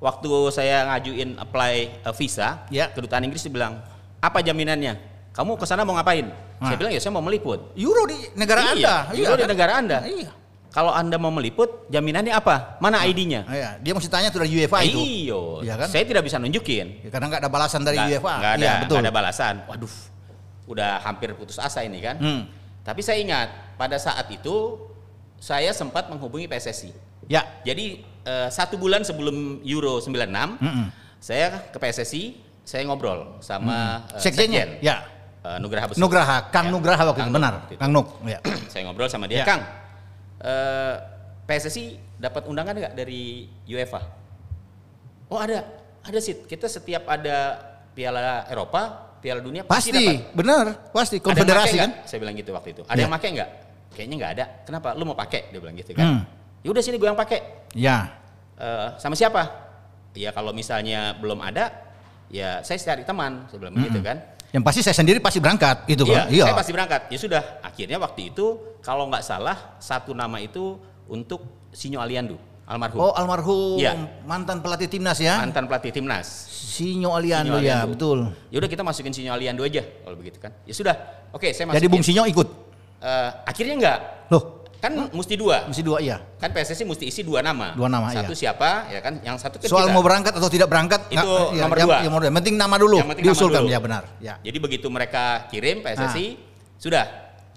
waktu 0.00 0.30
saya 0.48 0.76
ngajuin 0.88 1.36
apply 1.36 1.74
uh, 2.00 2.14
visa, 2.16 2.64
Ya. 2.68 2.88
kedutaan 2.88 3.20
Inggris 3.22 3.44
dibilang, 3.44 3.84
"Apa 4.18 4.40
jaminannya? 4.40 4.96
Kamu 5.30 5.60
ke 5.60 5.68
sana 5.68 5.84
mau 5.84 5.92
ngapain?" 5.92 6.32
Nah. 6.56 6.64
Saya 6.64 6.76
bilang, 6.76 6.92
"Ya 6.92 6.98
saya 6.98 7.12
mau 7.12 7.20
meliput." 7.20 7.76
Euro 7.76 8.08
di 8.08 8.16
negara 8.32 8.72
Iya, 8.72 8.72
Anda. 8.72 8.96
euro 9.12 9.34
di 9.34 9.44
kan? 9.44 9.50
negara 9.52 9.72
Anda. 9.76 9.98
Iya. 10.00 10.30
Kalau 10.70 10.90
Anda 10.90 11.20
mau 11.20 11.30
meliput, 11.30 11.86
jaminannya 11.86 12.32
apa? 12.32 12.80
Mana 12.80 13.04
ID-nya? 13.04 13.44
Iya, 13.46 13.70
dia 13.78 13.92
mesti 13.92 14.08
tanya 14.08 14.26
tuh 14.28 14.42
dari 14.42 14.58
UEFA 14.58 14.80
itu. 14.82 14.98
Iya 15.60 15.74
kan? 15.76 15.86
saya 15.86 16.02
tidak 16.02 16.24
bisa 16.24 16.40
nunjukin. 16.40 17.04
Ya, 17.04 17.12
karena 17.12 17.30
nggak 17.30 17.40
ada 17.44 17.50
balasan 17.52 17.84
dari 17.84 18.00
UEFA. 18.00 18.32
nggak 18.40 18.52
ada, 18.56 18.64
Iya, 18.64 18.72
betul. 18.82 18.98
ada 18.98 19.12
balasan. 19.12 19.54
Waduh, 19.68 19.92
udah 20.66 21.04
hampir 21.04 21.30
putus 21.36 21.60
asa 21.60 21.84
ini 21.84 22.00
kan. 22.00 22.16
Hmm. 22.16 22.42
Tapi 22.84 23.00
saya 23.00 23.18
ingat 23.18 23.48
pada 23.74 23.96
saat 23.96 24.28
itu 24.28 24.76
saya 25.40 25.72
sempat 25.72 26.06
menghubungi 26.06 26.44
PSSI. 26.44 26.92
Ya. 27.26 27.40
Jadi 27.64 28.04
eh, 28.22 28.48
satu 28.48 28.76
bulan 28.76 29.00
sebelum 29.02 29.64
Euro 29.64 29.98
96, 29.98 30.60
Mm-mm. 30.60 30.86
saya 31.16 31.64
ke 31.72 31.76
PSSI, 31.76 32.22
saya 32.60 32.84
ngobrol 32.84 33.40
sama 33.40 34.04
Sekjennya. 34.16 34.68
Sekjen, 34.76 34.84
Ya. 34.84 35.04
eh, 35.40 35.56
Nugraha 35.58 35.88
Besut. 35.88 36.00
Nugraha, 36.00 36.52
Kang 36.52 36.68
Ya, 36.68 36.72
Nugraha 36.72 37.02
waktu 37.04 37.20
itu 37.24 37.32
benar. 37.32 37.52
Nuk 37.52 37.60
waktu 37.62 37.72
itu. 37.72 37.80
Kang 37.80 37.92
Nuk, 37.92 38.06
ya. 38.24 38.38
saya 38.72 38.82
ngobrol 38.84 39.08
sama 39.08 39.24
dia, 39.24 39.40
Ya. 39.40 39.46
Kang. 39.48 39.62
eh, 40.44 40.94
PSSI 41.44 41.84
dapat 42.16 42.48
undangan 42.48 42.72
nggak 42.72 42.94
dari 42.94 43.48
UEFA? 43.64 44.00
Oh 45.28 45.40
ada, 45.40 45.64
ada 46.00 46.18
sih. 46.20 46.44
Kita 46.44 46.68
setiap 46.68 47.04
ada 47.04 47.56
Piala 47.92 48.44
Eropa, 48.48 49.12
Piala 49.24 49.40
Dunia 49.40 49.64
pasti, 49.64 49.88
Pasti, 49.88 50.04
dapat. 50.04 50.36
benar, 50.36 50.64
pasti 50.92 51.16
konfederasi 51.16 51.76
kan. 51.80 51.90
Saya 52.04 52.18
bilang 52.20 52.36
gitu 52.36 52.52
waktu 52.52 52.76
itu. 52.76 52.82
Ada 52.84 52.92
Ya. 52.92 53.02
yang 53.08 53.12
pakai 53.16 53.28
nggak? 53.32 53.50
Kayaknya 53.96 54.16
nggak 54.20 54.32
ada. 54.36 54.44
Kenapa? 54.68 54.88
Lu 54.92 55.08
mau 55.08 55.16
pakai? 55.16 55.48
Dia 55.48 55.60
bilang 55.64 55.72
gitu 55.72 55.96
kan. 55.96 56.04
Hmm. 56.04 56.20
Ya 56.60 56.68
udah 56.68 56.82
sini 56.84 57.00
gue 57.00 57.08
yang 57.08 57.16
pakai. 57.16 57.40
Ya. 57.72 58.12
Eh, 58.60 58.88
sama 59.00 59.16
siapa? 59.16 59.48
Ya 60.12 60.28
kalau 60.28 60.52
misalnya 60.52 61.16
belum 61.16 61.40
ada, 61.40 61.72
ya 62.28 62.60
saya 62.60 62.76
cari 62.76 63.08
teman. 63.08 63.48
Saya 63.48 63.58
bilang 63.64 63.74
begitu 63.74 64.04
kan. 64.04 64.20
Yang 64.52 64.62
pasti 64.62 64.80
saya 64.84 64.94
sendiri 64.94 65.18
pasti 65.18 65.40
berangkat 65.40 65.88
gitu 65.88 66.04
Iya, 66.06 66.14
kan. 66.14 66.26
Iya. 66.28 66.44
saya 66.46 66.54
pasti 66.60 66.72
berangkat. 66.76 67.00
Ya 67.08 67.18
sudah. 67.18 67.42
Akhirnya 67.64 67.96
waktu 67.96 68.28
itu 68.28 68.46
kalau 68.84 69.08
nggak 69.08 69.24
salah 69.24 69.56
satu 69.80 70.12
nama 70.12 70.36
itu 70.38 70.76
untuk 71.08 71.42
Sinyo 71.72 71.98
Aliandu, 71.98 72.36
almarhum. 72.64 72.98
Oh, 72.98 73.12
almarhum 73.12 73.76
Iya. 73.76 73.92
mantan 74.24 74.60
pelatih 74.60 74.88
timnas 74.88 75.18
ya. 75.18 75.36
mantan 75.38 75.68
pelatih 75.68 75.90
timnas. 75.90 76.26
Sinyo 76.74 77.12
Aliando 77.12 77.54
ya, 77.56 77.84
Aliando. 77.84 77.92
betul. 77.94 78.18
Ya 78.50 78.56
udah 78.58 78.70
kita 78.70 78.82
masukin 78.82 79.12
Sinyo 79.12 79.30
Aliandu 79.30 79.62
aja 79.62 79.84
kalau 80.02 80.16
begitu 80.16 80.40
kan. 80.40 80.50
Ya 80.64 80.72
sudah. 80.72 80.96
Oke, 81.30 81.52
saya 81.52 81.68
masukin. 81.68 81.78
Jadi 81.78 81.86
Bung 81.88 82.02
Sinyo 82.02 82.24
ikut. 82.26 82.48
Eh, 82.98 83.30
akhirnya 83.44 83.74
enggak. 83.76 83.98
Loh, 84.32 84.64
Kan 84.80 84.92
mesti 85.16 85.32
dua. 85.34 85.64
mesti 85.64 85.80
dua 85.80 85.96
iya. 85.96 86.20
Kan 86.36 86.52
PSSI 86.52 86.84
mesti 86.84 87.08
isi 87.08 87.24
dua 87.24 87.40
nama. 87.40 87.72
Dua 87.72 87.88
nama, 87.88 88.12
Satu 88.12 88.36
iya. 88.36 88.52
siapa, 88.52 88.92
ya 88.92 89.00
kan? 89.00 89.16
Yang 89.24 89.36
satu 89.40 89.56
kan 89.56 89.64
Soal 89.64 89.88
kita. 89.88 89.96
mau 89.96 90.04
berangkat 90.04 90.32
atau 90.36 90.50
tidak 90.52 90.68
berangkat 90.68 91.00
Itu 91.08 91.24
iya, 91.56 91.64
nomor 91.64 91.76
yang, 91.80 91.88
dua. 91.88 91.96
Yang, 91.96 92.04
nomor 92.04 92.20
dua. 92.20 92.32
Penting 92.36 92.54
nama 92.54 92.76
dulu 92.76 92.96
Yang 92.96 93.08
penting 93.08 93.24
nama 93.24 93.32
diusulkan 93.32 93.60
dulu. 93.64 93.72
ya 93.72 93.78
benar. 93.80 94.02
Ya. 94.20 94.34
Jadi 94.40 94.58
begitu 94.60 94.86
mereka 94.92 95.48
kirim 95.48 95.80
PSSI, 95.80 96.26
Ah. 96.26 96.32
sudah. 96.76 97.04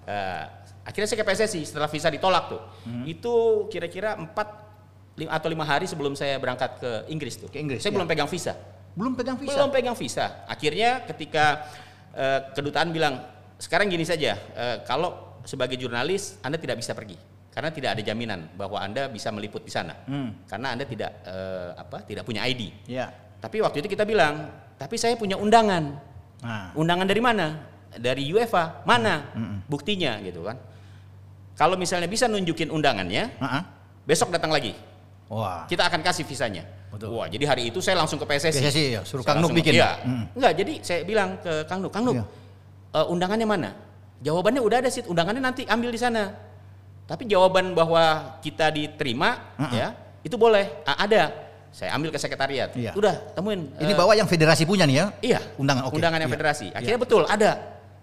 eh, 0.04 0.44
Akhirnya 0.88 1.04
saya 1.04 1.20
ke 1.20 1.26
PSSI 1.26 1.60
setelah 1.68 1.84
visa 1.84 2.08
ditolak 2.08 2.48
tuh. 2.48 2.60
Hmm. 2.88 3.04
Itu 3.04 3.34
kira-kira 3.68 4.16
4 4.16 4.67
atau 5.26 5.48
lima 5.50 5.66
hari 5.66 5.90
sebelum 5.90 6.14
saya 6.14 6.38
berangkat 6.38 6.78
ke 6.78 6.90
Inggris 7.10 7.34
tuh. 7.40 7.50
Ke 7.50 7.58
Inggris, 7.58 7.82
Saya 7.82 7.90
ya. 7.90 7.96
belum 7.98 8.06
pegang 8.06 8.30
visa. 8.30 8.54
Belum 8.94 9.12
pegang 9.18 9.34
visa. 9.34 9.50
Belum 9.50 9.70
pegang 9.74 9.96
visa. 9.98 10.46
Akhirnya 10.46 11.02
ketika 11.08 11.66
eh, 12.14 12.40
kedutaan 12.54 12.94
bilang, 12.94 13.26
sekarang 13.58 13.90
gini 13.90 14.06
saja, 14.06 14.38
eh, 14.38 14.76
kalau 14.86 15.38
sebagai 15.42 15.74
jurnalis 15.74 16.38
Anda 16.44 16.60
tidak 16.60 16.78
bisa 16.78 16.94
pergi 16.94 17.18
karena 17.50 17.74
tidak 17.74 17.90
ada 17.98 18.02
jaminan 18.06 18.46
bahwa 18.54 18.78
Anda 18.78 19.10
bisa 19.10 19.34
meliput 19.34 19.66
di 19.66 19.72
sana. 19.74 19.98
Hmm. 20.06 20.46
Karena 20.46 20.78
Anda 20.78 20.86
tidak 20.86 21.10
eh, 21.26 21.70
apa? 21.74 22.06
tidak 22.06 22.22
punya 22.22 22.46
ID. 22.46 22.70
Ya. 22.86 23.10
Tapi 23.42 23.58
waktu 23.58 23.82
itu 23.82 23.90
kita 23.90 24.06
bilang, 24.06 24.46
tapi 24.78 24.94
saya 24.94 25.18
punya 25.18 25.34
undangan. 25.34 25.98
Nah. 26.38 26.70
Undangan 26.78 27.06
dari 27.06 27.18
mana? 27.18 27.66
Dari 27.98 28.30
UEFA. 28.30 28.86
Mana? 28.86 29.34
Buktinya 29.66 30.22
gitu 30.22 30.46
kan. 30.46 30.54
Kalau 31.58 31.74
misalnya 31.74 32.06
bisa 32.06 32.30
nunjukin 32.30 32.70
undangannya, 32.70 33.34
Heeh. 33.34 33.62
besok 34.06 34.30
datang 34.30 34.54
lagi. 34.54 34.78
Wah. 35.28 35.68
Kita 35.68 35.84
akan 35.88 36.00
kasih 36.00 36.24
visanya. 36.24 36.64
Betul. 36.88 37.12
Wah, 37.12 37.28
jadi 37.28 37.44
hari 37.44 37.68
itu 37.68 37.84
saya 37.84 38.00
langsung 38.00 38.16
ke 38.16 38.24
PSSI. 38.24 38.64
PSSI 38.64 38.84
ya, 38.96 39.00
suruh 39.04 39.20
Saya 39.20 39.36
Kang 39.36 39.44
Nuk 39.44 39.52
bikin. 39.52 39.76
Iya. 39.76 40.00
Mm. 40.00 40.24
Enggak, 40.40 40.52
jadi 40.56 40.72
saya 40.80 41.00
bilang 41.04 41.36
ke 41.36 41.52
Kang 41.68 41.84
Nuk, 41.84 41.92
Kang 41.92 42.04
Nuk, 42.08 42.16
Iya. 42.16 42.24
eh, 42.96 43.06
undangannya 43.12 43.44
mana? 43.44 43.70
Jawabannya 44.24 44.60
udah 44.64 44.78
ada 44.80 44.90
sih, 44.90 45.04
undangannya 45.04 45.44
nanti 45.44 45.62
ambil 45.68 45.92
di 45.92 46.00
sana. 46.00 46.32
Tapi 47.04 47.28
jawaban 47.28 47.76
bahwa 47.76 48.36
kita 48.40 48.72
diterima, 48.72 49.36
Mm-mm. 49.60 49.72
ya, 49.76 49.92
itu 50.24 50.36
boleh. 50.40 50.64
Ah, 50.88 51.04
ada. 51.04 51.32
Saya 51.68 51.92
ambil 51.92 52.08
ke 52.08 52.16
sekretariat. 52.16 52.72
Iya. 52.72 52.96
Udah, 52.96 53.20
temuin. 53.36 53.68
Ini 53.76 53.92
eh, 53.92 53.96
bawa 53.96 54.16
yang 54.16 54.24
federasi 54.24 54.64
punya 54.64 54.88
nih 54.88 54.96
ya? 54.96 55.06
Iya, 55.20 55.40
Undangan, 55.60 55.92
oke. 55.92 56.00
undangan 56.00 56.18
yang 56.24 56.32
Iya. 56.32 56.36
federasi. 56.40 56.66
Akhirnya 56.72 56.98
betul 56.98 57.22
ada. 57.28 57.50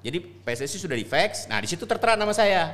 Jadi 0.05 0.21
PSSI 0.21 0.77
sudah 0.77 0.93
di 0.93 1.01
fax. 1.01 1.49
Nah 1.49 1.57
di 1.57 1.65
situ 1.65 1.81
tertera 1.89 2.13
nama 2.13 2.29
saya. 2.29 2.69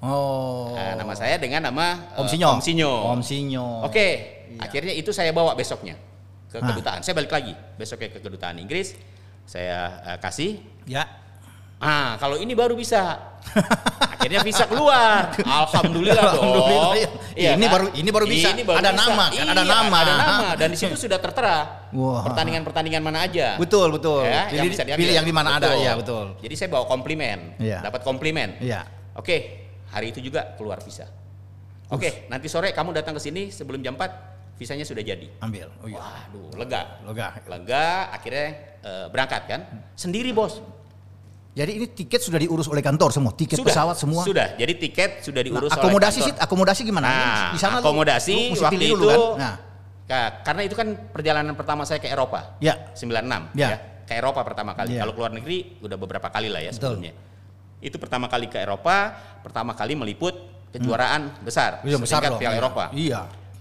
Oh. 0.00 0.72
Nah, 0.72 0.96
nama 0.96 1.12
saya 1.12 1.36
dengan 1.36 1.68
nama 1.68 2.16
eh, 2.16 2.20
Om 2.20 2.26
Sinyo. 2.26 2.48
Om 2.56 2.60
Sinyo. 2.60 2.92
Om 3.12 3.20
Sinyo. 3.20 3.66
Oke, 3.84 4.06
Iya. 4.50 4.66
akhirnya 4.66 4.94
itu 4.96 5.12
saya 5.12 5.30
bawa 5.30 5.52
besoknya 5.52 5.94
ke 6.48 6.56
Hah. 6.56 6.66
kedutaan. 6.72 7.00
Saya 7.04 7.14
balik 7.14 7.30
lagi 7.30 7.52
besoknya 7.76 8.08
ke 8.08 8.18
kedutaan 8.18 8.56
Inggris. 8.56 8.96
Saya 9.44 10.00
eh, 10.06 10.18
kasih. 10.18 10.56
Ya. 10.88 11.04
Ah, 11.80 12.16
kalau 12.16 12.36
ini 12.36 12.52
baru 12.52 12.72
bisa. 12.72 13.28
akhirnya 14.20 14.44
visa 14.44 14.68
keluar. 14.68 15.32
Alhamdulillah 15.36 16.24
dong. 16.36 16.44
Alhamdulillah, 16.44 16.92
iya. 16.92 17.08
Iya 17.32 17.50
Ini 17.56 17.64
kan? 17.64 17.72
baru- 17.72 17.92
ini 17.96 18.10
baru 18.12 18.26
bisa. 18.28 18.48
Ada 18.52 18.92
nama 18.92 19.24
kan, 19.32 19.46
ada 19.48 19.62
Iya, 19.64 19.64
nama. 19.64 19.96
Ada 19.96 20.12
nama 20.16 20.48
dan 20.56 20.68
di 20.68 20.76
situ 20.76 20.96
sudah 21.08 21.16
tertera 21.16 21.56
pertandingan-pertandingan 21.92 23.00
mana 23.00 23.24
aja. 23.24 23.56
Betul, 23.56 23.92
betul. 23.96 24.24
Ya, 24.24 24.48
yang 24.48 24.64
pilih, 24.64 24.70
bisa 24.72 24.82
diambil. 24.84 25.00
pilih 25.04 25.14
yang 25.16 25.26
di 25.28 25.32
mana 25.32 25.56
ada, 25.56 25.72
ya 25.72 25.92
betul. 25.96 26.36
Jadi 26.40 26.54
saya 26.56 26.68
bawa 26.68 26.84
komplimen, 26.84 27.56
Iya. 27.56 27.80
dapat 27.80 28.00
komplimen. 28.04 28.60
Iya. 28.60 28.84
Oke, 29.16 29.59
hari 29.90 30.10
itu 30.10 30.20
juga 30.20 30.54
keluar 30.54 30.78
visa. 30.80 31.06
Oke, 31.90 32.26
nanti 32.26 32.46
sore 32.46 32.70
kamu 32.70 32.94
datang 32.94 33.18
ke 33.18 33.20
sini 33.20 33.50
sebelum 33.50 33.82
jam 33.82 33.94
4, 33.94 34.54
visanya 34.54 34.86
sudah 34.86 35.02
jadi. 35.02 35.26
Ambil. 35.42 35.66
Oh 35.82 35.88
iya. 35.90 35.98
Waduh, 35.98 36.54
lega. 36.54 36.82
Lega. 37.02 37.26
Lega, 37.44 37.86
akhirnya 38.10 38.46
eh, 38.80 39.06
berangkat 39.10 39.42
kan? 39.44 39.60
Sendiri 39.92 40.30
bos. 40.30 40.62
Jadi 41.50 41.82
ini 41.82 41.86
tiket 41.90 42.22
sudah 42.22 42.38
diurus 42.38 42.70
oleh 42.70 42.78
kantor 42.78 43.10
semua, 43.10 43.34
tiket 43.34 43.58
sudah, 43.58 43.74
pesawat 43.74 43.96
semua. 43.98 44.22
Sudah, 44.22 44.54
jadi 44.54 44.70
tiket 44.70 45.26
sudah 45.26 45.42
Nah, 45.42 45.48
diurus 45.50 45.70
oleh 45.74 45.82
akomodasi 45.82 46.18
sih, 46.22 46.30
kantor. 46.30 46.46
akomodasi 46.46 46.80
gimana? 46.86 47.08
Nah, 47.10 47.50
di 47.50 47.58
sana 47.58 47.74
lu- 47.74 47.82
akomodasi 47.82 48.30
lu 48.30 48.42
mesti 48.54 48.62
waktu 48.62 48.74
pilih 48.78 48.86
itu, 48.86 48.94
dulu 48.96 49.08
kan? 49.10 49.20
Nah, 49.36 49.54
Ka- 50.06 50.32
karena 50.42 50.62
itu 50.62 50.74
kan 50.74 50.88
perjalanan 51.10 51.54
pertama 51.54 51.82
saya 51.82 51.98
ke 51.98 52.06
Eropa. 52.06 52.54
Ya. 52.58 52.94
96 52.94 53.50
Ya. 53.54 53.66
ya. 53.74 53.78
Ke 54.06 54.14
Eropa 54.14 54.42
pertama 54.42 54.74
kali. 54.74 54.94
Ya. 54.94 55.02
Kalau 55.02 55.14
keluar 55.14 55.30
negeri 55.30 55.78
udah 55.82 55.94
beberapa 55.94 56.30
kali 56.30 56.46
lah 56.46 56.62
ya 56.62 56.70
Betul. 56.70 56.98
sebelumnya. 56.98 57.12
Itu 57.80 57.96
pertama 57.96 58.28
kali 58.28 58.46
ke 58.46 58.56
Eropa, 58.56 59.16
pertama 59.40 59.72
kali 59.72 59.96
meliput 59.96 60.36
kejuaraan 60.70 61.42
besar, 61.42 61.82
iya 61.82 61.96
besar 61.96 62.20
loh. 62.22 62.38
Piala 62.38 62.54
Iya. 62.54 62.60
Eropa. 62.60 62.84
Iya. 62.92 63.20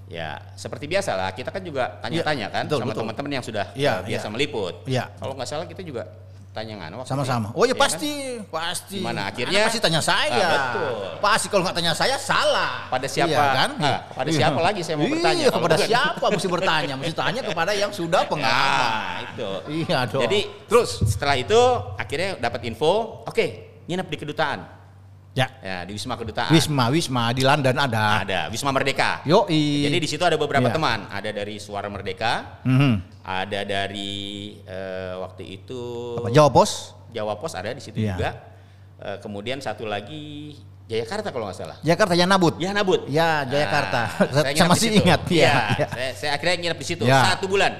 Ya, 0.10 0.42
seperti 0.54 0.90
biasa 0.90 1.14
lah. 1.14 1.30
Kita 1.32 1.50
kan 1.50 1.62
juga 1.62 2.02
tanya-tanya 2.02 2.50
kan 2.50 2.66
betul, 2.66 2.82
sama 2.82 2.94
teman-teman 2.94 3.30
yang 3.30 3.46
sudah 3.46 3.66
Iya, 3.78 4.02
eh, 4.02 4.10
biasa 4.10 4.26
iya. 4.26 4.34
meliput. 4.34 4.74
Iya. 4.86 5.04
Kalau 5.16 5.34
nggak 5.38 5.46
salah 5.46 5.66
kita 5.66 5.82
juga 5.82 6.02
tanya 6.50 6.82
waktu 6.90 7.06
Sama-sama. 7.14 7.54
itu 7.54 7.54
ya? 7.54 7.58
Oh 7.62 7.64
ya 7.64 7.68
Iya 7.68 7.74
kan? 7.78 7.82
pasti, 7.86 8.12
pasti. 8.50 8.98
Anda 9.06 9.24
akhirnya? 9.30 9.62
pasti 9.70 9.80
tanya 9.80 10.02
saya. 10.02 10.34
Ah, 10.34 10.50
betul. 10.50 10.94
Pasti 11.22 11.46
kalau 11.48 11.62
nggak 11.62 11.78
tanya 11.78 11.94
saya 11.94 12.18
salah. 12.18 12.90
Pada 12.90 13.06
siapa? 13.06 13.30
Iya 13.30 13.46
kan? 13.54 13.70
Ah, 13.78 14.00
pada 14.10 14.30
Iya. 14.34 14.38
siapa 14.42 14.60
lagi 14.60 14.82
saya 14.82 14.96
mau 14.98 15.06
Iya, 15.06 15.14
bertanya 15.14 15.44
kalau 15.46 15.54
kepada 15.62 15.76
bukan? 15.78 15.88
siapa 15.94 16.26
mesti 16.34 16.48
bertanya? 16.50 16.94
Mesti 16.98 17.14
tanya 17.14 17.42
kepada 17.46 17.72
yang 17.78 17.92
sudah 17.94 18.22
pengalaman. 18.34 18.82
Nah, 18.82 19.18
itu. 19.30 19.50
Iya 19.86 20.00
dong. 20.10 20.22
Jadi 20.26 20.40
terus 20.66 20.90
setelah 21.06 21.38
itu 21.38 21.62
akhirnya 21.96 22.30
dapat 22.42 22.66
info, 22.66 23.22
oke, 23.30 23.69
nginep 23.90 24.08
di 24.08 24.18
kedutaan. 24.18 24.60
ya 25.30 25.46
Ya, 25.62 25.86
di 25.86 25.94
Wisma 25.94 26.14
Kedutaan. 26.14 26.50
Wisma 26.52 26.90
Wisma 26.90 27.30
di 27.32 27.42
London 27.42 27.74
ada. 27.74 28.22
Ada 28.22 28.40
Wisma 28.50 28.70
Merdeka. 28.70 29.22
Yo 29.24 29.46
Jadi 29.46 29.98
di 29.98 30.10
situ 30.10 30.22
ada 30.22 30.36
beberapa 30.36 30.68
Iya. 30.68 30.76
teman, 30.76 31.00
ada 31.08 31.30
dari 31.30 31.58
Suara 31.58 31.86
Merdeka, 31.88 32.62
Mhm. 32.66 32.94
ada 33.24 33.60
dari 33.62 34.14
eh, 34.62 35.14
waktu 35.16 35.44
itu 35.56 35.82
Apa 36.18 36.30
Jawa 36.30 36.50
Pos? 36.50 36.98
Jawa 37.10 37.34
Pos 37.38 37.54
ada 37.54 37.70
di 37.72 37.80
situ 37.80 37.98
Iya. 37.98 38.14
juga. 38.14 38.30
Eh, 39.00 39.18
kemudian 39.22 39.58
satu 39.58 39.86
lagi 39.86 40.54
Jayakarta 40.90 41.30
kalau 41.30 41.46
nggak 41.46 41.58
salah. 41.62 41.78
Jakarta 41.86 42.18
ya 42.18 42.26
Nabut. 42.26 42.58
Ya 42.58 42.74
Nabut. 42.74 43.06
Ya, 43.06 43.46
Jayakarta. 43.46 44.02
saya 44.34 44.50
Saya 44.50 44.54
di 44.58 44.62
masih 44.66 44.90
ingat, 44.98 45.22
iya, 45.30 45.54
iya. 45.78 45.88
Saya, 45.88 46.10
saya 46.18 46.32
akhirnya 46.34 46.56
nginep 46.60 46.80
di 46.82 46.88
situ 46.90 47.04
Ya. 47.06 47.38
satu 47.38 47.46
bulan. 47.46 47.78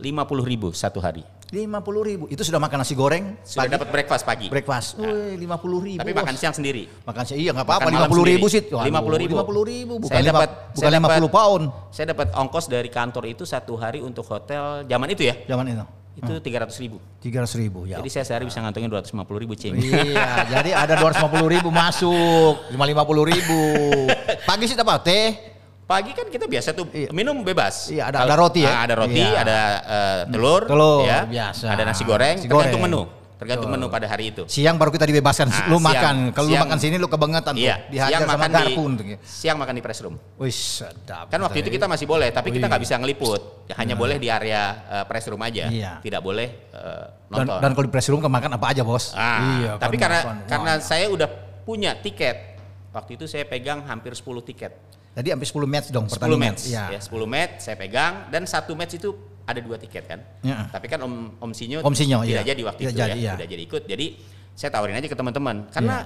50 0.00 0.40
ribu 0.42 0.72
satu 0.72 0.96
hari. 0.98 1.20
Lima 1.48 1.80
puluh 1.80 2.04
ribu. 2.04 2.24
Itu 2.28 2.44
sudah 2.44 2.60
makan 2.60 2.84
nasi 2.84 2.92
goreng. 2.92 3.40
Sudah 3.40 3.64
pagi, 3.64 3.72
dapat 3.72 3.88
breakfast 3.88 4.24
pagi. 4.28 4.46
breakfast. 4.52 5.00
Wih, 5.00 5.32
lima 5.40 5.56
puluh 5.56 5.80
ribu. 5.80 6.00
Tapi 6.04 6.12
makan 6.12 6.34
siang 6.36 6.52
sendiri. 6.52 6.84
Makan 7.08 7.22
siang 7.24 7.40
iya 7.40 7.50
nggak 7.56 7.64
apa-apa. 7.64 7.88
Lima 7.88 8.04
puluh 8.04 8.24
ribu 8.28 8.46
sih. 8.52 8.60
50.000. 8.68 8.84
Lima 8.84 9.00
puluh 9.00 9.64
ribu. 9.64 9.92
Bukan 9.96 10.12
Saya 10.12 10.28
lima, 10.28 10.44
dapat- 10.44 10.52
bukan 10.76 10.90
lima 10.92 11.08
puluh 11.08 11.30
pound. 11.32 11.64
Saya 11.88 12.06
dapat 12.12 12.26
ongkos 12.36 12.68
dari 12.68 12.92
kantor 12.92 13.24
itu 13.32 13.48
satu 13.48 13.80
hari 13.80 14.04
untuk 14.04 14.28
hotel 14.28 14.84
zaman 14.84 15.08
itu 15.08 15.24
ya. 15.24 15.34
Zaman 15.48 15.72
itu. 15.72 15.86
Itu 16.18 16.34
300 16.42 16.82
ribu. 16.82 16.98
Tiga 17.22 17.46
ratus 17.46 17.54
ribu 17.54 17.86
ya. 17.86 18.02
Jadi 18.02 18.10
saya 18.10 18.26
sehari 18.26 18.44
bisa 18.50 18.58
ngantongin 18.58 18.90
250 18.90 19.38
ribu 19.38 19.54
cing. 19.54 19.78
iya, 19.78 20.50
jadi 20.50 20.74
ada 20.74 20.98
dua 20.98 21.14
ratus 21.14 21.22
lima 21.22 21.30
puluh 21.30 21.46
ribu 21.46 21.70
masuk, 21.70 22.58
lima 22.74 22.84
lima 22.90 23.02
puluh 23.06 23.22
ribu. 23.22 23.60
Pagi 24.50 24.66
sih 24.66 24.74
apa? 24.74 24.98
Teh. 24.98 25.57
Pagi 25.88 26.12
kan 26.12 26.28
kita 26.28 26.44
biasa 26.44 26.76
tuh 26.76 26.84
Iya. 26.92 27.08
minum 27.10 27.40
bebas. 27.40 27.88
Iya, 27.88 28.12
ada- 28.12 28.28
ada 28.28 28.36
roti 28.36 28.60
ya? 28.60 28.68
Ah, 28.68 28.80
ada 28.84 28.94
roti, 28.94 29.24
Iya. 29.24 29.40
ada 29.40 29.58
eh, 29.80 30.20
telur, 30.28 30.68
Telur, 30.68 31.00
ya, 31.00 31.24
biasa. 31.24 31.64
Ada 31.64 31.82
nasi 31.82 32.04
goreng, 32.04 32.36
Nasi 32.36 32.44
tergantung 32.44 32.84
goreng. 32.84 33.08
menu. 33.08 33.16
Tergantung 33.38 33.70
menu 33.70 33.86
pada 33.88 34.04
hari 34.04 34.34
itu. 34.34 34.44
Siang 34.44 34.76
baru 34.76 34.90
kita 34.90 35.06
dibebaskan. 35.06 35.46
Ah, 35.48 35.70
lu 35.70 35.78
siang. 35.78 35.88
makan. 35.88 36.16
Kalau 36.34 36.44
lu 36.44 36.58
makan 36.58 36.76
sini 36.76 36.98
lu 36.98 37.06
kebangetan 37.06 37.54
tuh. 37.54 37.62
Iya, 37.64 37.88
Dihajar 37.88 38.10
siang 38.10 38.22
sama 38.26 38.34
makan 38.34 38.48
di 38.50 38.56
garpun 38.58 38.90
tuh. 38.92 39.04
siang 39.22 39.56
makan 39.56 39.74
di 39.74 39.82
press 39.82 40.00
room. 40.02 40.14
Wih, 40.36 40.50
sedap. 40.52 41.24
Kan 41.30 41.40
waktu 41.40 41.58
itu 41.62 41.70
kita 41.70 41.86
masih 41.86 42.04
boleh, 42.04 42.28
tapi 42.34 42.50
kita 42.50 42.66
Wih. 42.66 42.68
nggak 42.68 42.82
bisa 42.84 42.94
ngeliput. 42.98 43.40
Ya, 43.64 43.74
hanya 43.78 43.94
boleh 43.96 44.16
di 44.18 44.28
area 44.28 44.62
eh, 44.92 45.04
press 45.06 45.24
room 45.24 45.40
aja. 45.40 45.72
Iya. 45.72 46.04
Tidak 46.04 46.20
boleh 46.20 46.68
eh, 46.68 47.04
dan, 47.30 47.48
nonton. 47.48 47.58
dan 47.62 47.70
kalau 47.72 47.84
di 47.86 47.92
press 47.94 48.08
room 48.10 48.20
kan 48.20 48.28
makan 48.28 48.50
apa 48.52 48.66
aja, 48.68 48.82
Bos? 48.84 49.14
Ah, 49.14 49.40
iya, 49.56 49.72
tapi 49.78 49.96
karena 49.96 50.20
makan. 50.20 50.36
karena 50.44 50.72
Wah, 50.74 50.82
saya 50.82 51.06
udah 51.08 51.28
punya 51.64 51.96
tiket. 51.96 52.60
Waktu 52.90 53.14
itu 53.14 53.24
saya 53.24 53.46
pegang 53.46 53.86
hampir 53.86 54.12
10 54.12 54.42
tiket. 54.42 54.74
Jadi 55.18 55.28
hampir 55.34 55.48
10 55.50 55.66
match 55.66 55.88
dong 55.90 56.06
10 56.06 56.14
pertandingan. 56.14 56.54
match. 56.54 56.62
Iya. 56.70 56.84
Ya, 56.94 57.00
10 57.02 57.26
match 57.26 57.54
saya 57.58 57.74
pegang 57.74 58.14
dan 58.30 58.42
satu 58.46 58.78
match 58.78 58.94
itu 58.94 59.10
ada 59.42 59.58
dua 59.58 59.74
tiket 59.74 60.04
kan. 60.06 60.20
Iya. 60.46 60.70
Tapi 60.70 60.86
kan 60.86 61.02
Om 61.02 61.42
Om 61.42 61.50
Sinyo, 61.50 61.78
Om 61.82 61.94
Sinyo, 61.96 62.22
tidak 62.22 62.44
iya. 62.44 62.50
jadi 62.54 62.62
waktu 62.62 62.80
Tidak 62.84 62.92
itu 62.92 63.00
jadi, 63.00 63.10
ya, 63.10 63.16
iya. 63.18 63.32
tidak 63.34 63.48
jadi 63.50 63.62
ikut. 63.66 63.82
Jadi 63.88 64.06
saya 64.54 64.70
tawarin 64.70 64.94
aja 64.94 65.08
ke 65.10 65.16
teman-teman 65.16 65.56
karena 65.72 65.96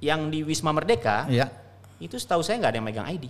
yang 0.00 0.30
di 0.32 0.40
Wisma 0.40 0.72
Merdeka 0.72 1.28
Iya. 1.28 1.50
itu 1.98 2.16
setahu 2.16 2.40
saya 2.40 2.62
nggak 2.62 2.72
ada 2.72 2.78
yang 2.80 2.88
megang 2.88 3.08
ID. 3.10 3.26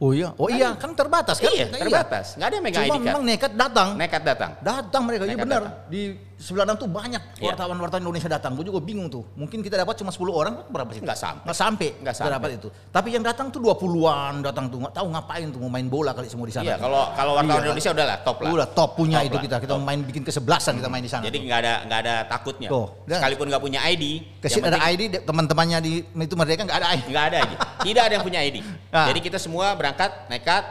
Oh 0.00 0.16
iya, 0.16 0.32
oh 0.40 0.48
iya 0.48 0.72
kan 0.80 0.96
terbatas 0.96 1.36
kan? 1.38 1.52
Iya, 1.52 1.68
terbatas. 1.70 2.32
Nggak 2.36 2.48
ada 2.48 2.56
yang 2.56 2.64
megang 2.64 2.82
Cuma 2.82 2.88
ID 2.88 2.96
card. 2.96 3.08
memang 3.12 3.22
nekat 3.24 3.52
datang. 3.52 3.88
Nekat 3.96 4.22
datang. 4.24 4.50
Datang 4.60 5.02
mereka, 5.04 5.22
iya 5.24 5.36
benar. 5.36 5.60
datang. 5.60 5.74
Di 5.92 6.02
sebelah 6.40 6.64
enam 6.64 6.74
tuh 6.74 6.88
banyak 6.88 7.20
Iya. 7.36 7.52
wartawan-wartawan 7.52 8.00
Indonesia 8.00 8.24
datang. 8.26 8.56
Gue 8.56 8.64
juga 8.64 8.80
bingung 8.80 9.06
tuh. 9.06 9.28
Mungkin 9.36 9.60
kita 9.60 9.76
dapat 9.76 9.92
cuma 9.94 10.08
10 10.08 10.32
orang, 10.32 10.64
berapa 10.66 10.88
sih? 10.90 10.98
Nggak 10.98 11.14
sampai. 11.14 11.44
Nggak 11.44 11.54
sampai. 11.54 11.88
Nggak 12.00 12.14
kita 12.16 12.24
sampai. 12.24 12.34
dapat 12.34 12.50
itu. 12.56 12.68
Tapi 12.88 13.08
yang 13.12 13.20
datang 13.20 13.46
tuh 13.48 13.60
20-an 13.60 14.40
datang 14.40 14.66
tuh. 14.66 14.80
Nggak 14.80 14.94
tahu 14.96 15.06
ngapain 15.12 15.46
tuh 15.46 15.60
mau 15.60 15.68
main 15.68 15.84
bola 15.84 16.10
kali 16.10 16.26
semua 16.26 16.48
di 16.48 16.54
sana. 16.56 16.64
Iya, 16.64 16.76
kalau 16.80 17.12
kalau 17.12 17.32
wartawan 17.36 17.52
Iya. 17.54 17.64
Indonesia 17.68 17.90
udahlah 17.92 18.16
top 18.24 18.36
lah. 18.40 18.50
Udah 18.50 18.66
top 18.66 18.90
punya 18.96 19.16
Top 19.16 19.28
itu 19.28 19.36
lah, 19.36 19.42
kita. 19.44 19.56
Kita 19.60 19.74
top. 19.76 19.84
main 19.84 20.00
bikin 20.00 20.22
kesebelasan 20.24 20.72
kita 20.74 20.88
main 20.88 21.04
di 21.04 21.10
sana. 21.12 21.22
Jadi 21.22 21.36
tuh. 21.36 21.44
nggak 21.44 21.58
ada 21.60 21.74
nggak 21.84 22.00
ada 22.00 22.14
takutnya. 22.24 22.68
Tuh, 22.72 22.86
Sekalipun 23.04 23.46
nggak 23.46 23.62
punya 23.62 23.80
ID, 23.84 24.04
Ke 24.40 24.48
sini 24.48 24.64
ada 24.64 24.80
ID, 24.82 25.02
teman-temannya 25.20 25.78
di 25.78 25.92
itu 26.02 26.34
mereka 26.34 26.64
nggak 26.64 26.78
ada 26.80 26.88
ID. 26.96 27.04
nggak 27.06 27.24
ada 27.28 27.36
ID. 27.38 27.52
Tidak 27.84 28.02
ada 28.02 28.12
yang 28.16 28.24
punya 28.24 28.40
ID. 28.40 28.56
Ah. 28.90 29.06
Jadi 29.06 29.22
kita 29.22 29.38
semua 29.38 29.70
berangkat 29.76 30.26
nekat. 30.26 30.64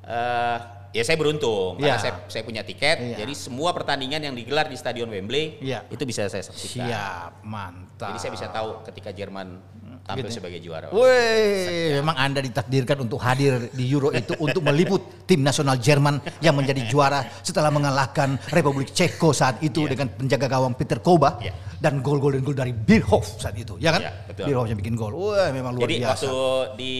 eh 0.00 0.79
ya 0.90 1.02
saya 1.02 1.16
beruntung 1.16 1.78
karena 1.78 1.96
Iya. 1.96 2.02
saya, 2.02 2.12
saya 2.26 2.42
punya 2.42 2.62
tiket. 2.62 2.96
Iya. 2.98 3.16
Jadi 3.22 3.32
semua 3.34 3.70
pertandingan 3.70 4.20
yang 4.20 4.34
digelar 4.34 4.66
di 4.66 4.74
Stadion 4.74 5.06
Wembley 5.06 5.58
Iya. 5.62 5.86
itu 5.86 6.02
bisa 6.02 6.26
saya 6.26 6.42
saksikan. 6.42 6.86
Siap, 6.90 7.30
mantap. 7.46 8.10
Jadi 8.10 8.18
saya 8.18 8.32
bisa 8.34 8.46
tahu 8.48 8.82
ketika 8.84 9.10
Jerman 9.10 9.58
tampil 10.00 10.26
Gitu. 10.26 10.40
sebagai 10.40 10.58
juara. 10.58 10.88
Wih, 10.90 11.94
memang 11.94 12.16
Anda 12.16 12.40
ditakdirkan 12.40 12.98
untuk 13.00 13.20
hadir 13.20 13.70
di 13.70 13.84
Euro 13.86 14.10
itu 14.10 14.34
untuk 14.40 14.64
meliput 14.64 15.26
tim 15.28 15.40
nasional 15.40 15.76
Jerman 15.76 16.18
yang 16.40 16.56
menjadi 16.56 16.82
juara 16.88 17.22
setelah 17.40 17.70
mengalahkan 17.70 18.40
Republik 18.50 18.90
Ceko 18.90 19.30
saat 19.30 19.62
itu 19.62 19.86
Iya. 19.86 19.90
dengan 19.94 20.08
penjaga 20.10 20.46
gawang 20.48 20.74
Peter 20.74 20.98
Koba. 20.98 21.38
Iya. 21.38 21.54
Dan 21.80 22.04
gol 22.04 22.20
golden 22.20 22.44
goal 22.44 22.52
dari 22.52 22.70
Bierhoff 22.70 23.40
saat 23.40 23.56
itu, 23.56 23.80
ya 23.80 23.90
kan? 23.90 24.00
Ya, 24.02 24.12
betul. 24.28 24.44
Bierhoff 24.46 24.68
yang 24.68 24.76
bikin 24.76 24.94
gol. 24.94 25.16
Wah, 25.16 25.48
memang 25.48 25.72
luar 25.72 25.88
Jadi 25.88 25.96
biasa. 25.98 26.12
waktu 26.22 26.36
di 26.76 26.94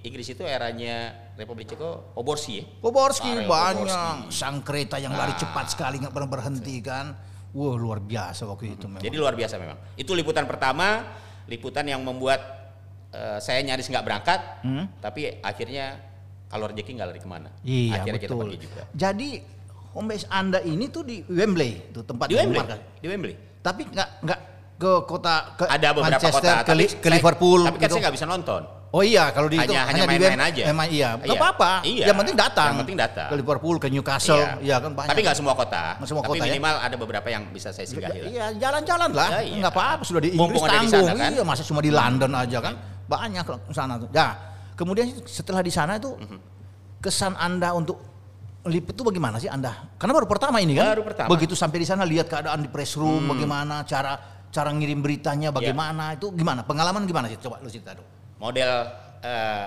Inggris 0.00 0.26
itu 0.28 0.42
eranya 0.42 0.96
Republik 1.34 1.66
Ceko 1.68 2.14
Oborski 2.14 2.52
ya. 2.54 2.64
Poborski 2.78 3.26
Karel 3.28 3.50
banyak, 3.50 3.88
Poborski. 3.90 4.30
sang 4.30 4.62
kereta 4.62 4.96
yang 4.96 5.10
lari 5.10 5.34
Ah. 5.34 5.38
cepat 5.38 5.66
sekali 5.68 5.98
nggak 5.98 6.12
pernah 6.12 6.30
berhenti 6.30 6.76
kan. 6.78 7.18
Wah 7.52 7.74
luar 7.74 7.98
biasa 7.98 8.46
waktu 8.46 8.72
itu 8.72 8.86
memang. 8.86 9.02
Jadi 9.02 9.16
luar 9.16 9.34
biasa 9.34 9.54
memang. 9.56 9.76
Itu 9.94 10.14
liputan 10.14 10.46
pertama, 10.46 11.02
liputan 11.44 11.84
yang 11.84 12.00
membuat 12.00 12.40
eh, 13.10 13.36
saya 13.38 13.60
nyaris 13.60 13.84
nggak 13.86 14.00
berangkat, 14.02 14.40
tapi 14.96 15.36
akhirnya 15.38 16.00
kalau 16.46 16.64
rezeki 16.64 16.96
nggak 16.96 17.08
lari 17.10 17.20
ke 17.20 17.28
mana. 17.28 17.50
Hmm? 17.50 17.60
Iya 17.60 17.92
akhirnya 17.98 18.20
kita 18.20 18.32
betul. 18.32 18.42
pergi 18.46 18.58
juga. 18.62 18.82
Jadi 18.88 19.28
home 19.92 20.08
base 20.08 20.24
anda 20.30 20.60
ini 20.60 20.88
tuh 20.88 21.02
di 21.02 21.20
Wembley, 21.26 21.92
tuh 21.92 22.00
tempat 22.02 22.28
Di 22.28 22.36
Wembley, 22.36 22.56
markas. 22.56 22.80
di 22.96 23.06
Wembley. 23.08 23.34
Tapi 23.62 23.82
nggak 23.88 24.08
nggak 24.20 24.40
ke 24.76 24.92
kota 25.06 25.34
ke 25.54 25.64
Ada 25.64 25.88
beberapa 25.94 26.18
Manchester, 26.18 26.42
kota, 26.42 26.52
ke, 26.58 26.66
tapi 26.66 26.84
ke 26.98 27.08
Liverpool. 27.08 27.60
Tapi 27.62 27.78
kan 27.78 27.86
gitu. 27.86 27.94
saya 27.94 28.02
nggak 28.02 28.16
bisa 28.18 28.26
nonton. 28.26 28.62
Oh 28.92 29.00
iya, 29.00 29.32
kalau 29.32 29.48
di 29.48 29.56
itu 29.56 29.72
Hanya- 29.72 29.88
hanya 29.88 30.04
di 30.04 30.08
main-main 30.20 30.36
Wem- 30.36 30.48
aja. 30.52 30.62
Emang 30.68 30.88
iya, 30.92 31.08
nggak 31.16 31.32
Iya. 31.32 31.40
apa-apa. 31.40 31.70
Iya. 31.80 32.04
Yang 32.12 32.16
penting 32.20 32.36
datang. 32.36 32.68
Yang 32.68 32.80
penting 32.84 32.98
datang. 33.00 33.28
Ke 33.32 33.36
Liverpool, 33.40 33.76
ke 33.80 33.88
Newcastle, 33.88 34.44
iya 34.60 34.76
kan 34.76 34.90
banyak. 34.92 35.08
Tapi 35.08 35.20
nggak 35.24 35.36
semua 35.38 35.54
kota. 35.56 35.84
Nggak 35.96 36.08
semua 36.12 36.20
tapi 36.20 36.30
kota, 36.36 36.44
ya. 36.44 36.50
minimal 36.52 36.74
ada 36.76 36.96
beberapa 37.00 37.28
yang 37.30 37.42
bisa 37.48 37.72
saya 37.72 37.88
singgahi. 37.88 38.20
Iya, 38.28 38.46
jalan-jalan 38.52 39.10
lah. 39.16 39.28
Ya, 39.32 39.40
iya. 39.40 39.56
Nggak 39.64 39.72
apa-apa, 39.72 40.02
sudah 40.04 40.20
di 40.20 40.28
Inggris 40.28 40.44
Mumpung 40.44 40.68
tanggung. 40.68 41.08
sana, 41.08 41.16
kan? 41.16 41.30
Iya, 41.32 41.42
masa 41.42 41.62
cuma 41.64 41.80
di 41.80 41.88
London 41.88 42.32
aja 42.36 42.58
kan? 42.60 42.74
Banyak 43.08 43.42
ke 43.48 43.52
sana 43.72 43.94
tuh. 43.96 44.08
Ya, 44.12 44.28
kemudian 44.74 45.06
setelah 45.24 45.62
di 45.64 45.72
sana 45.72 45.96
itu 45.96 46.12
Mhm. 46.12 46.38
kesan 47.00 47.32
Anda 47.32 47.72
untuk 47.72 47.96
liput 48.64 48.94
itu 48.94 49.02
bagaimana 49.02 49.36
sih 49.36 49.46
Anda? 49.46 49.90
Karena 49.98 50.12
baru 50.14 50.26
pertama 50.26 50.58
ini 50.58 50.72
kan? 50.72 50.94
Baru 50.94 51.02
pertama. 51.02 51.28
Begitu 51.28 51.52
sampai 51.52 51.82
di 51.82 51.86
sana 51.86 52.02
lihat 52.02 52.26
keadaan 52.26 52.62
di 52.62 52.70
press 52.70 52.94
room 52.94 53.26
bagaimana, 53.26 53.82
cara 53.82 54.14
cara 54.48 54.70
ngirim 54.70 55.00
beritanya 55.00 55.48
Ya. 55.48 55.54
bagaimana, 55.54 56.14
itu 56.14 56.30
gimana? 56.30 56.62
Pengalaman 56.62 57.02
gimana 57.02 57.26
sih? 57.26 57.40
Coba 57.40 57.58
lu 57.58 57.66
cerita 57.66 57.96
dong. 57.96 58.06
Model 58.38 58.70
eh, 59.18 59.64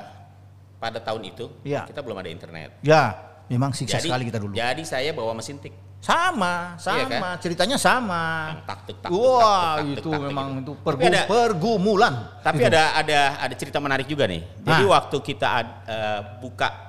pada 0.78 1.00
tahun 1.00 1.22
itu 1.26 1.46
Iya. 1.64 1.88
kita 1.88 2.00
belum 2.00 2.16
ada 2.16 2.30
internet. 2.30 2.80
Ya, 2.80 3.16
memang 3.48 3.72
siksa 3.72 3.98
sekali 3.98 4.28
kita 4.28 4.38
dulu. 4.38 4.54
Jadi 4.54 4.84
saya 4.84 5.12
bawa 5.12 5.34
mesin 5.34 5.60
tik. 5.60 5.74
Sama, 6.00 6.78
sama, 6.78 7.02
Iya 7.02 7.06
kan? 7.18 7.42
ceritanya 7.42 7.78
sama. 7.82 8.54
Yang 8.54 8.62
tak 8.70 8.80
tuk 8.86 8.98
tak 9.02 9.10
tuk, 9.10 9.18
Wah, 9.18 9.82
tak 9.82 9.90
itu 9.90 10.10
memang 10.14 10.48
gitu. 10.54 10.62
itu 10.62 10.72
Tapi 10.78 10.86
pergu- 10.86 11.08
ada- 11.10 11.26
pergumulan. 11.26 12.14
Tapi 12.46 12.62
ada 12.62 12.84
ada 12.94 13.20
ada 13.42 13.54
cerita 13.58 13.82
menarik 13.82 14.06
juga 14.06 14.30
nih. 14.30 14.46
Jadi 14.62 14.84
Ah. 14.86 14.90
waktu 15.02 15.18
kita 15.20 15.48
ad- 15.50 15.76
eh, 15.90 16.20
buka 16.38 16.85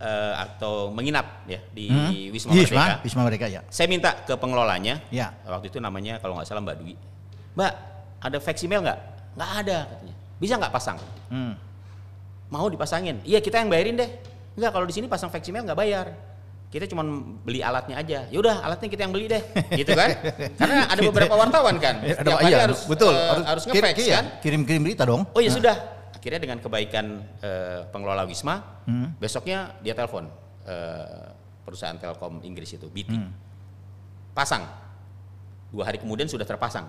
eh, 0.00 0.32
atau 0.34 0.88
menginap 0.88 1.44
ya 1.44 1.60
di 1.70 1.86
Hmm? 1.86 2.10
Wisma 2.32 2.50
Wisma, 2.50 2.56
Merdeka, 2.56 2.96
Wisma 3.04 3.20
Merdeka 3.22 3.46
ya. 3.46 3.60
saya 3.68 3.86
minta 3.86 4.16
ke 4.16 4.32
pengelolanya. 4.34 5.04
Ya. 5.08 5.36
Waktu 5.44 5.68
itu 5.68 5.78
namanya 5.78 6.16
kalau 6.18 6.34
nggak 6.34 6.48
salah 6.48 6.64
Mbak 6.64 6.76
Dwi. 6.80 6.94
Mbak, 7.52 7.72
ada 8.18 8.36
fax 8.40 8.56
email 8.64 8.80
nggak? 8.80 8.98
Nggak 9.36 9.50
ada 9.60 9.76
katanya. 9.86 10.14
Bisa 10.40 10.54
nggak 10.56 10.72
pasang? 10.72 10.98
Hmm. 11.28 11.52
Mau 12.48 12.66
dipasangin? 12.66 13.20
Iya 13.22 13.38
kita 13.38 13.60
yang 13.60 13.68
bayarin 13.68 13.94
deh. 13.94 14.10
Enggak 14.56 14.72
kalau 14.72 14.86
di 14.88 14.92
sini 14.92 15.06
pasang 15.06 15.28
fax 15.28 15.44
email 15.46 15.62
nggak 15.62 15.78
bayar. 15.78 16.06
Kita 16.70 16.86
cuma 16.86 17.02
beli 17.42 17.60
alatnya 17.60 17.98
aja. 17.98 18.30
Yaudah 18.30 18.62
alatnya 18.62 18.86
kita 18.86 19.02
yang 19.02 19.10
beli 19.10 19.26
deh, 19.26 19.42
gitu 19.82 19.90
kan? 19.90 20.14
Karena 20.54 20.86
ada 20.86 21.00
beberapa 21.02 21.34
wartawan 21.34 21.74
kan. 21.82 21.98
Ya, 22.00 22.14
Setiap 22.14 22.38
hari 22.38 22.54
iya, 22.54 22.58
harus 22.62 22.80
betul, 22.86 23.10
eh, 23.10 23.42
harus 23.42 23.62
kir- 23.66 23.74
nge-fax 23.82 23.96
iya, 24.00 24.14
kan? 24.14 24.24
Kirim-kirim 24.38 24.80
berita 24.86 25.02
dong. 25.02 25.26
Oh 25.34 25.42
ya 25.42 25.50
sudah. 25.50 25.74
Akhirnya 26.20 26.36
dengan 26.36 26.60
kebaikan 26.60 27.06
eh, 27.40 27.88
pengelola 27.88 28.28
Wisma, 28.28 28.84
Hmm. 28.84 29.16
besoknya 29.16 29.72
dia 29.80 29.96
telepon 29.96 30.28
eh, 30.68 31.28
perusahaan 31.64 31.96
Telkom 31.96 32.44
Inggris 32.44 32.76
itu, 32.76 32.84
BT. 32.86 33.16
Hmm. 33.16 33.32
Pasang. 34.36 34.68
Dua 35.72 35.88
hari 35.88 35.96
kemudian 35.96 36.28
sudah 36.28 36.44
terpasang 36.44 36.84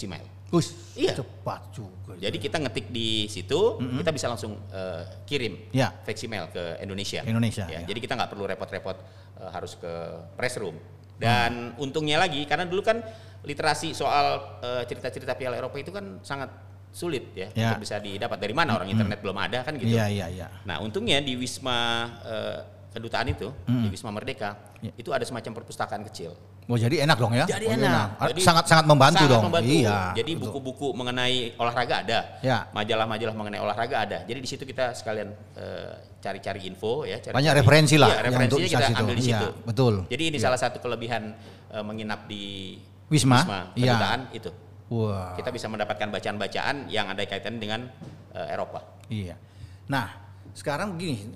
email. 0.00 0.22
Us, 0.50 0.74
Iya. 0.94 1.14
cepat 1.18 1.74
juga. 1.74 2.14
Jadi 2.14 2.38
kita 2.38 2.56
ngetik 2.58 2.90
di 2.90 3.26
situ, 3.26 3.76
kita 3.78 4.10
bisa 4.10 4.26
langsung 4.26 4.56
eh, 4.70 5.04
kirim 5.26 5.68
Hmm. 5.68 5.76
Ya. 5.76 5.88
email 6.24 6.48
ke 6.48 6.80
Indonesia. 6.80 7.20
Indonesia, 7.22 7.64
Ya, 7.68 7.82
ya. 7.82 7.86
Jadi 7.86 7.98
kita 8.00 8.16
nggak 8.16 8.30
perlu 8.32 8.44
repot-repot 8.48 8.96
eh, 9.40 9.50
harus 9.52 9.76
ke 9.76 9.92
press 10.34 10.56
room. 10.56 10.78
Dan 11.20 11.76
untungnya 11.76 12.16
lagi 12.16 12.48
karena 12.48 12.64
dulu 12.64 12.80
kan 12.80 13.04
literasi 13.44 13.92
soal 13.92 14.58
eh, 14.62 14.82
cerita-cerita 14.88 15.36
Piala 15.36 15.60
Eropa 15.60 15.76
itu 15.76 15.90
kan 15.90 16.16
sangat 16.22 16.48
sulit 16.90 17.30
ya, 17.32 17.48
Ya. 17.54 17.70
untuk 17.70 17.86
bisa 17.86 17.96
didapat 17.96 18.36
dari 18.36 18.50
mana 18.50 18.74
orang 18.74 18.90
internet 18.90 19.22
belum 19.22 19.38
ada 19.38 19.62
kan 19.62 19.78
gitu. 19.78 19.86
Iya, 19.88 20.10
iya, 20.10 20.26
iya. 20.28 20.46
Nah 20.66 20.78
untungnya 20.78 21.18
di 21.18 21.34
Wisma 21.34 21.78
eh, 22.26 22.58
kedutaan 22.90 23.30
itu 23.30 23.46
di 23.64 23.88
Wisma 23.88 24.10
Merdeka 24.10 24.58
Ya. 24.82 24.90
itu 24.96 25.10
ada 25.12 25.22
semacam 25.22 25.52
perpustakaan 25.54 26.02
kecil. 26.08 26.34
Oh, 26.66 26.78
jadi 26.78 27.02
enak 27.02 27.18
dong 27.18 27.34
ya? 27.34 27.44
Jadi 27.44 27.66
Oh, 27.66 27.74
enak. 27.74 28.08
Jadi 28.30 28.40
sangat 28.40 28.64
sangat 28.64 28.86
membantu 28.86 29.26
sangat 29.26 29.32
dong. 29.34 29.42
membantu. 29.50 29.70
Iya. 29.70 29.98
Jadi 30.14 30.30
betul. 30.32 30.42
buku-buku 30.54 30.88
mengenai 30.94 31.36
olahraga 31.58 31.94
ada. 32.00 32.18
Ya. 32.40 32.58
Majalah-majalah 32.70 33.34
mengenai 33.34 33.58
olahraga 33.58 33.96
ada. 34.00 34.18
Jadi 34.22 34.38
di 34.38 34.48
situ 34.48 34.62
kita 34.62 34.94
sekalian 34.94 35.34
eh, 35.58 35.92
cari-cari 36.18 36.62
info 36.64 37.02
ya. 37.02 37.18
Cari 37.18 37.34
Banyak 37.34 37.52
referensi 37.58 37.98
lah 37.98 38.08
Iya, 38.08 38.16
yang 38.16 38.26
referensinya 38.30 38.62
untuk 38.62 38.86
kita 38.86 39.00
ambil 39.02 39.14
di 39.14 39.22
Iya, 39.22 39.30
situ. 39.34 39.48
betul. 39.66 39.94
Jadi 40.06 40.22
ini 40.26 40.36
Iya. 40.38 40.44
salah 40.46 40.58
satu 40.58 40.78
kelebihan 40.78 41.22
eh, 41.70 41.84
menginap 41.84 42.20
di 42.30 42.78
Wisma? 43.10 43.42
Iya. 43.74 43.98
kedutaan 43.98 44.20
itu. 44.30 44.50
Wah. 44.90 45.38
Kita 45.38 45.54
bisa 45.54 45.70
mendapatkan 45.70 46.10
bacaan-bacaan 46.10 46.90
yang 46.90 47.06
ada 47.06 47.22
kaitan 47.22 47.62
dengan 47.62 47.86
eh, 48.34 48.52
Eropa. 48.54 48.82
Iya. 49.06 49.38
Nah, 49.86 50.10
sekarang 50.52 50.98
begini. 50.98 51.30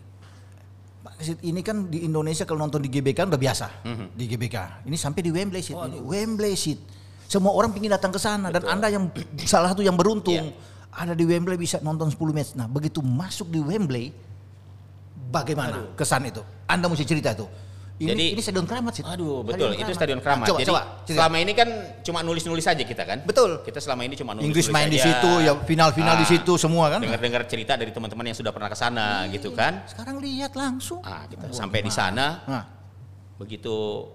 Pak 1.04 1.14
Kesit, 1.20 1.38
ini 1.44 1.60
kan 1.62 1.86
di 1.86 2.02
Indonesia 2.02 2.42
kalau 2.42 2.64
nonton 2.66 2.82
di 2.82 2.90
GBK 2.90 3.30
udah 3.30 3.38
biasa. 3.38 3.66
Mhm. 3.86 4.06
Di 4.18 4.24
GBK. 4.26 4.56
Ini 4.90 4.96
sampai 4.98 5.20
di 5.22 5.30
Wembley 5.30 5.62
Seat. 5.62 5.76
Ini 5.78 6.00
Wembley 6.02 6.54
Seat. 6.58 6.80
Semua 7.30 7.54
orang 7.54 7.70
ingin 7.78 7.94
datang 7.94 8.10
ke 8.10 8.18
sana 8.18 8.50
dan 8.50 8.66
Anda 8.66 8.90
yang 8.90 9.06
salah 9.46 9.70
satu 9.70 9.86
yang 9.86 9.94
beruntung 9.94 10.34
Iya. 10.34 10.54
ada 10.90 11.12
di 11.14 11.22
Wembley 11.22 11.54
bisa 11.54 11.78
nonton 11.78 12.10
10 12.10 12.18
match. 12.34 12.50
Nah, 12.58 12.66
begitu 12.66 12.98
masuk 13.02 13.54
di 13.54 13.62
Wembley 13.62 14.10
bagaimana 15.30 15.94
kesan 15.94 16.26
itu? 16.26 16.42
Anda 16.66 16.90
mesti 16.90 17.04
cerita 17.06 17.30
itu. 17.34 17.46
Ini 17.94 18.10
Jadi- 18.10 18.30
ini 18.34 18.42
stadion 18.42 18.66
keramat 18.66 18.92
sih. 18.98 19.04
Aduh, 19.06 19.46
betul. 19.46 19.70
Itu 19.70 19.94
Stadion 19.94 20.18
Nah, 20.18 20.24
Keramat. 20.26 20.46
coba, 20.50 20.58
Jadi 20.58 20.66
coba, 20.66 20.80
selama 21.06 21.36
ini 21.38 21.52
kan 21.54 21.68
cuma 22.02 22.26
nulis-nulis 22.26 22.66
saja 22.66 22.82
kita 22.82 23.06
kan. 23.06 23.22
Betul. 23.22 23.62
Kita 23.62 23.78
selama 23.78 24.02
ini 24.02 24.18
cuma 24.18 24.34
nulis. 24.34 24.50
Inggris 24.50 24.66
main 24.66 24.90
di 24.90 24.98
situ, 24.98 25.30
ya 25.38 25.54
final-final 25.62 26.18
di 26.18 26.26
situ 26.26 26.52
semua 26.58 26.90
kan. 26.90 26.98
Dengar-dengar 26.98 27.46
cerita 27.46 27.78
dari 27.78 27.94
teman-teman 27.94 28.26
yang 28.26 28.34
sudah 28.34 28.50
pernah 28.50 28.66
ke 28.66 28.74
sana 28.74 29.30
gitu 29.30 29.54
kan. 29.54 29.86
Sekarang 29.86 30.18
lihat 30.18 30.58
langsung. 30.58 31.06
Ah, 31.06 31.22
kita 31.30 31.54
sampai 31.54 31.86
di 31.86 31.92
sana 31.94 32.42
Nah, 32.50 32.64
begitu 33.38 34.10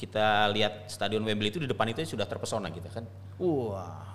kita 0.00 0.48
lihat 0.48 0.88
Stadion 0.88 1.20
Wembley 1.20 1.52
itu 1.52 1.60
di 1.60 1.68
depan 1.68 1.84
itu 1.92 2.00
sudah 2.08 2.24
terpesona 2.24 2.72
kita 2.72 2.88
kan. 2.88 3.04
wah. 3.36 4.08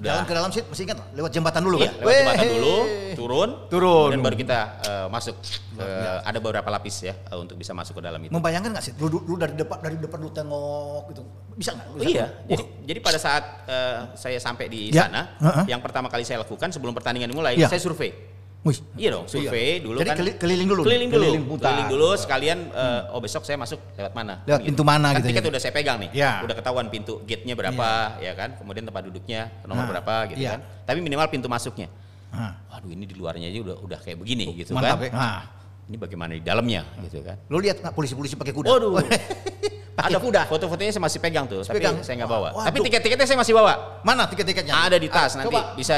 Waduh, 0.00 0.08
Jalan 0.08 0.16
sudah 0.16 0.24
ke 0.24 0.34
dalam 0.34 0.50
seat 0.50 0.66
masih 0.66 0.84
ingat 0.88 0.98
lewat 1.12 1.30
jembatan 1.30 1.60
dulu 1.60 1.76
Iya, 1.76 1.84
kan? 1.84 1.92
lewat 2.00 2.14
jembatan 2.16 2.40
Weh. 2.40 2.50
dulu, 2.50 2.76
turun, 3.12 3.48
Turun. 3.68 4.08
dan 4.10 4.20
baru 4.20 4.36
kita 4.38 4.58
eh, 4.80 5.06
masuk. 5.06 5.36
Eh, 5.76 6.18
ada 6.22 6.38
beberapa 6.38 6.68
lapis 6.68 6.96
ya 7.02 7.14
eh, 7.14 7.36
untuk 7.36 7.54
bisa 7.54 7.72
masuk 7.72 7.96
ke 7.96 8.02
dalam 8.02 8.16
itu. 8.18 8.32
Membayangkan 8.32 8.72
nggak 8.72 8.84
sih? 8.84 8.92
Lu, 8.96 9.20
lu 9.20 9.36
dari 9.36 9.52
depan 9.52 9.76
dari 9.78 9.96
depan 9.96 10.18
lu 10.18 10.30
tengok 10.30 11.02
gitu. 11.12 11.22
Bisa 11.52 11.70
nggak? 11.72 11.86
Oh 11.90 12.00
iya, 12.00 12.24
nggak? 12.24 12.48
jadi, 12.48 12.62
jadi 12.86 12.98
pada 13.00 13.18
saat 13.18 13.44
eh, 13.66 13.98
saya 14.16 14.38
sampai 14.40 14.66
di 14.66 14.88
Ya, 14.88 15.04
sana, 15.04 15.36
heeh. 15.36 15.64
yang 15.68 15.84
pertama 15.84 16.08
kali 16.08 16.24
saya 16.24 16.40
lakukan 16.40 16.72
sebelum 16.72 16.96
pertandingan 16.96 17.28
dimulai, 17.28 17.54
Ya. 17.54 17.68
saya 17.68 17.78
survei. 17.78 18.29
Wih. 18.60 18.76
Iya 18.94 19.08
dong, 19.16 19.24
survei 19.24 19.80
dulu 19.80 19.96
Jadi 19.98 20.10
kan. 20.12 20.16
keli- 20.20 20.36
keliling 20.36 20.68
dulu? 20.68 20.82
Keliling 20.84 21.08
dulu. 21.08 21.22
Keliling 21.24 21.44
Keliling, 21.48 21.80
putar. 21.80 21.88
dulu 21.88 22.08
sekalian 22.12 22.58
eh, 22.68 23.00
oh 23.08 23.16
besok 23.16 23.40
saya 23.40 23.56
masuk 23.56 23.80
lewat 23.96 24.12
mana? 24.12 24.44
Lewat 24.44 24.60
Kan 24.60 24.68
pintu 24.68 24.82
mana 24.84 25.06
kan 25.08 25.16
gitu 25.16 25.28
Tiket 25.32 25.40
ya? 25.40 25.48
udah 25.48 25.60
saya 25.60 25.72
pegang 25.72 25.96
nih. 25.96 26.10
Ya. 26.12 26.32
Udah 26.44 26.52
ketahuan 26.52 26.86
pintu 26.86 27.24
gate-nya 27.24 27.56
berapa 27.56 27.88
ya 28.20 28.32
kan. 28.34 28.60
Kemudian 28.60 28.84
tempat 28.84 29.02
duduknya 29.02 29.48
nomor 29.64 29.84
Nah, 29.84 29.90
berapa 29.90 30.14
gitu 30.28 30.38
iya. 30.38 30.50
kan. 30.54 30.60
Tapi 30.84 30.98
minimal 31.00 31.24
pintu 31.26 31.48
masuknya. 31.48 31.88
Nah, 32.30 32.52
Waduh, 32.68 32.92
ini 32.92 33.08
di 33.08 33.16
luarnya 33.16 33.48
aja 33.48 33.58
udah 33.60 33.76
udah 33.80 33.98
kayak 33.98 34.20
begini 34.20 34.44
gitu 34.54 34.76
mantap 34.76 35.00
kan. 35.00 35.08
ya. 35.08 35.12
Nah, 35.12 35.42
Ini 35.88 35.96
bagaimana 35.98 36.32
di 36.32 36.44
dalamnya 36.44 36.84
gitu 37.02 37.24
kan. 37.24 37.34
lu 37.48 37.58
lihat 37.58 37.80
nggak 37.80 37.90
polisi-polisi 37.90 38.36
pakai 38.36 38.52
kuda? 38.52 38.68
Waduh. 38.70 39.00
pakai 39.96 40.04
Ada 40.06 40.18
kuda. 40.20 40.40
Foto-fotonya 40.46 40.92
saya 40.92 41.02
masih 41.02 41.18
pegang 41.18 41.48
tuh, 41.48 41.64
tapi 41.64 41.80
saya 42.04 42.14
nggak 42.14 42.28
bawa. 42.30 42.48
Waduh. 42.52 42.68
Tapi 42.68 42.78
tiket-tiketnya 42.84 43.24
saya 43.24 43.38
masih 43.40 43.56
bawa. 43.56 44.04
Mana 44.04 44.28
tiket-tiketnya? 44.28 44.70
Ada 44.70 44.96
di 44.96 45.08
tas 45.08 45.34
Ah, 45.34 45.42
nanti 45.42 45.48
coba. 45.50 45.74
bisa 45.74 45.96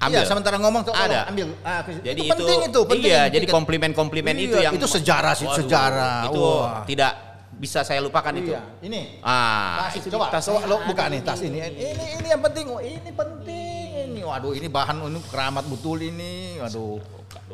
diambil. 0.00 0.16
Iya, 0.16 0.20
sementara 0.24 0.56
ngomong 0.56 0.82
tuh 0.82 0.94
Ada. 0.96 1.28
ambil. 1.28 1.52
Ah, 1.60 1.84
Jadi 1.84 2.20
itu, 2.24 2.32
penting 2.32 2.58
itu, 2.64 2.80
penting 2.88 3.04
iya, 3.04 3.22
itu 3.28 3.34
jadi 3.36 3.46
komplimen-komplimen 3.46 4.34
itu 4.34 4.56
Iya, 4.56 4.64
yang 4.66 4.74
itu 4.74 4.86
sejarah 4.88 5.36
sih, 5.36 5.44
sejarah. 5.46 6.32
Itu 6.32 6.40
Wah. 6.40 6.88
tidak 6.88 7.12
bisa 7.52 7.84
saya 7.84 8.00
lupakan 8.00 8.32
itu. 8.32 8.56
Iya, 8.56 8.64
ini. 8.80 9.20
Ah, 9.20 9.92
Tas, 9.92 10.00
itu 10.00 10.08
coba, 10.08 10.32
tas 10.32 10.40
coba 10.40 10.64
lo 10.64 10.80
buka 10.88 11.04
nih 11.12 11.20
tas 11.20 11.44
ini. 11.44 11.60
Ini 11.60 11.92
ini 12.16 12.28
yang 12.32 12.40
penting. 12.40 12.64
Oh, 12.66 12.80
ini 12.80 13.10
penting 13.12 13.86
ini. 14.08 14.20
Waduh, 14.24 14.56
ini 14.56 14.72
bahan 14.72 15.04
ini 15.04 15.20
keramat 15.28 15.68
betul 15.68 16.00
ini. 16.00 16.56
Waduh. 16.56 16.96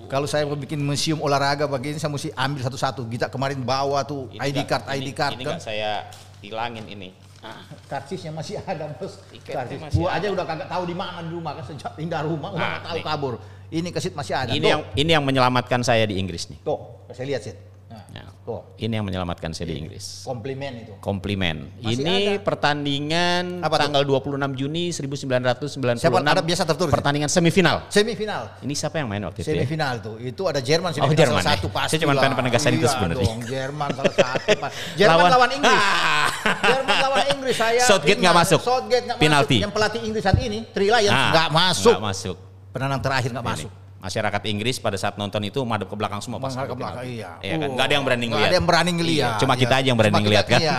Kalau 0.07 0.31
saya 0.31 0.47
mau 0.47 0.55
bikin 0.55 0.79
museum 0.79 1.19
olahraga 1.19 1.67
begini 1.67 1.99
saya 1.99 2.15
mesti 2.15 2.31
ambil 2.31 2.63
satu-satu. 2.63 3.03
Kita 3.11 3.27
kemarin 3.27 3.59
bawa 3.59 4.07
tuh 4.07 4.31
Ini 4.31 4.39
ID 4.39 4.59
card, 4.63 4.85
ini- 4.87 4.95
ID 4.95 5.09
card 5.11 5.33
Ini 5.35 5.43
kan. 5.43 5.59
nggak 5.59 5.63
saya 5.67 6.07
hilangin 6.39 6.87
ini. 6.87 7.11
Ah, 7.39 7.61
Karcisnya 7.87 8.31
masih 8.31 8.59
ada, 8.59 8.89
Bos. 8.93 9.21
Karcis. 9.41 9.79
masih 9.79 9.99
Gua 9.99 10.11
aja 10.11 10.27
udah 10.27 10.45
kagak 10.45 10.67
tahu 10.67 10.83
di 10.85 10.95
mana 10.95 11.21
di 11.21 11.31
rumah 11.31 11.53
kan 11.53 11.65
sejak 11.65 11.93
pindah 11.93 12.21
rumah 12.23 12.51
udah 12.51 12.67
nggak 12.73 12.85
tahu 12.85 12.97
nih. 12.97 13.05
kabur. 13.05 13.35
Ini 13.67 13.89
kesit 13.91 14.15
masih 14.15 14.35
ada. 14.35 14.51
ini 14.51 14.61
Tuh. 14.61 14.71
yang 14.71 14.83
ini 14.95 15.11
yang 15.13 15.23
menyelamatkan 15.23 15.81
saya 15.81 16.05
di 16.05 16.17
Inggris 16.17 16.49
nih. 16.49 16.59
Tuh, 16.61 16.79
saya 17.11 17.27
lihat 17.27 17.43
sih. 17.43 17.55
Nah, 17.87 18.03
Nah, 18.09 18.27
Oh. 18.47 18.63
ini 18.77 18.93
yang 18.93 19.03
menyelamatkan 19.03 19.51
saya 19.51 19.69
di 19.69 19.77
Inggris. 19.77 20.23
Komplimen 20.23 20.79
itu. 20.79 20.95
Komplimen. 20.97 21.67
Masih 21.77 21.99
ini 21.99 22.15
ada. 22.31 22.47
pertandingan 22.47 23.45
Apa 23.59 23.75
tanggal 23.77 24.03
26 24.03 24.55
Juni 24.55 24.95
1996. 24.95 25.99
Siapa 25.99 26.23
ada 26.23 26.39
biasa 26.41 26.63
tertulis? 26.65 26.93
Pertandingan 26.93 27.27
semifinal. 27.27 27.83
Semifinal. 27.89 28.55
Ini 28.61 28.71
siapa 28.73 28.97
yang 28.97 29.09
main 29.09 29.19
waktu 29.21 29.43
itu? 29.43 29.51
ya? 29.51 29.55
Semifinal 29.59 29.99
tuh. 29.99 30.15
Itu 30.19 30.47
ada 30.47 30.59
Jerman 30.59 30.91
Oh, 30.91 30.95
semifinal 30.95 31.19
Jerman 31.19 31.35
salah 31.37 31.43
ya. 31.45 31.59
satu 31.59 31.69
pasti. 31.69 31.91
Saya 31.91 32.01
cuma 32.01 32.15
pengen 32.17 32.37
penegasan 32.37 32.71
itu 32.73 32.81
Iya 32.81 32.93
sebenarnya. 32.93 33.27
dong, 33.27 33.39
Jerman 33.45 33.89
salah 33.93 34.15
satu. 34.15 34.49
Jerman 34.95 35.25
lawan, 35.27 35.51
Inggris. 35.53 35.83
Ah. 35.83 36.29
Jerman 36.47 36.97
lawan 37.03 37.27
Inggris 37.37 37.57
saya. 37.57 37.81
Southgate 37.83 38.21
nggak 38.21 38.37
masuk. 38.37 38.61
Southgate 38.63 39.05
nggak 39.07 39.19
Penalti. 39.19 39.57
masuk. 39.57 39.65
Yang 39.65 39.73
pelatih 39.75 40.01
Inggris 40.05 40.23
saat 40.23 40.39
ini, 40.39 40.59
Lions 40.69 41.13
Ah, 41.13 41.31
nggak 41.33 41.49
masuk. 41.51 41.95
Nggak 41.95 42.05
masuk. 42.05 42.37
Penanang 42.73 43.01
terakhir 43.01 43.31
nggak 43.33 43.47
masuk. 43.47 43.71
Masyarakat 43.97 44.43
Inggris 44.47 44.77
pada 44.79 44.95
saat 44.95 45.19
nonton 45.19 45.43
itu 45.43 45.59
madep 45.67 45.91
ke 45.91 45.97
belakang 45.99 46.23
semua 46.23 46.39
pas 46.39 46.55
ke 46.55 46.63
belakang, 46.79 47.03
iya. 47.11 47.43
Iya 47.43 47.55
kan? 47.59 47.69
Nggak 47.75 47.87
ada 47.91 47.95
yang 47.97 48.05
berani 48.07 48.27
ngeliat. 48.31 48.47
ada 48.47 48.57
yang 48.61 48.67
berani 48.69 48.91
ngeliat. 48.95 49.31
Iya, 49.35 49.41
cuma 49.43 49.55
kita 49.59 49.75
aja 49.83 49.87
yang 49.91 49.99
berani 49.99 50.21
ngeliat 50.23 50.47
kan. 50.47 50.61
iya. 50.63 50.77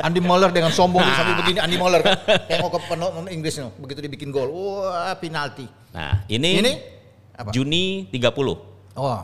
Andy 0.00 0.20
Muller 0.24 0.48
dengan 0.48 0.72
sombong 0.72 1.04
dia 1.04 1.12
sambil 1.12 1.34
begini 1.44 1.58
Andy 1.60 1.76
Muller 1.76 2.00
kan. 2.00 2.16
Kayak 2.48 2.58
mau 2.64 2.70
ke 2.72 2.80
penonton 2.88 3.24
Inggris 3.28 3.52
nih. 3.60 3.68
Begitu 3.76 4.00
dibikin 4.00 4.28
gol. 4.32 4.48
Wah, 4.48 5.12
penalti. 5.20 5.68
Nah, 5.92 6.24
ini, 6.24 6.50
Ini 6.62 6.72
apa? 7.36 7.50
Juni 7.52 8.08
30 8.08 8.96
Oh, 8.96 9.20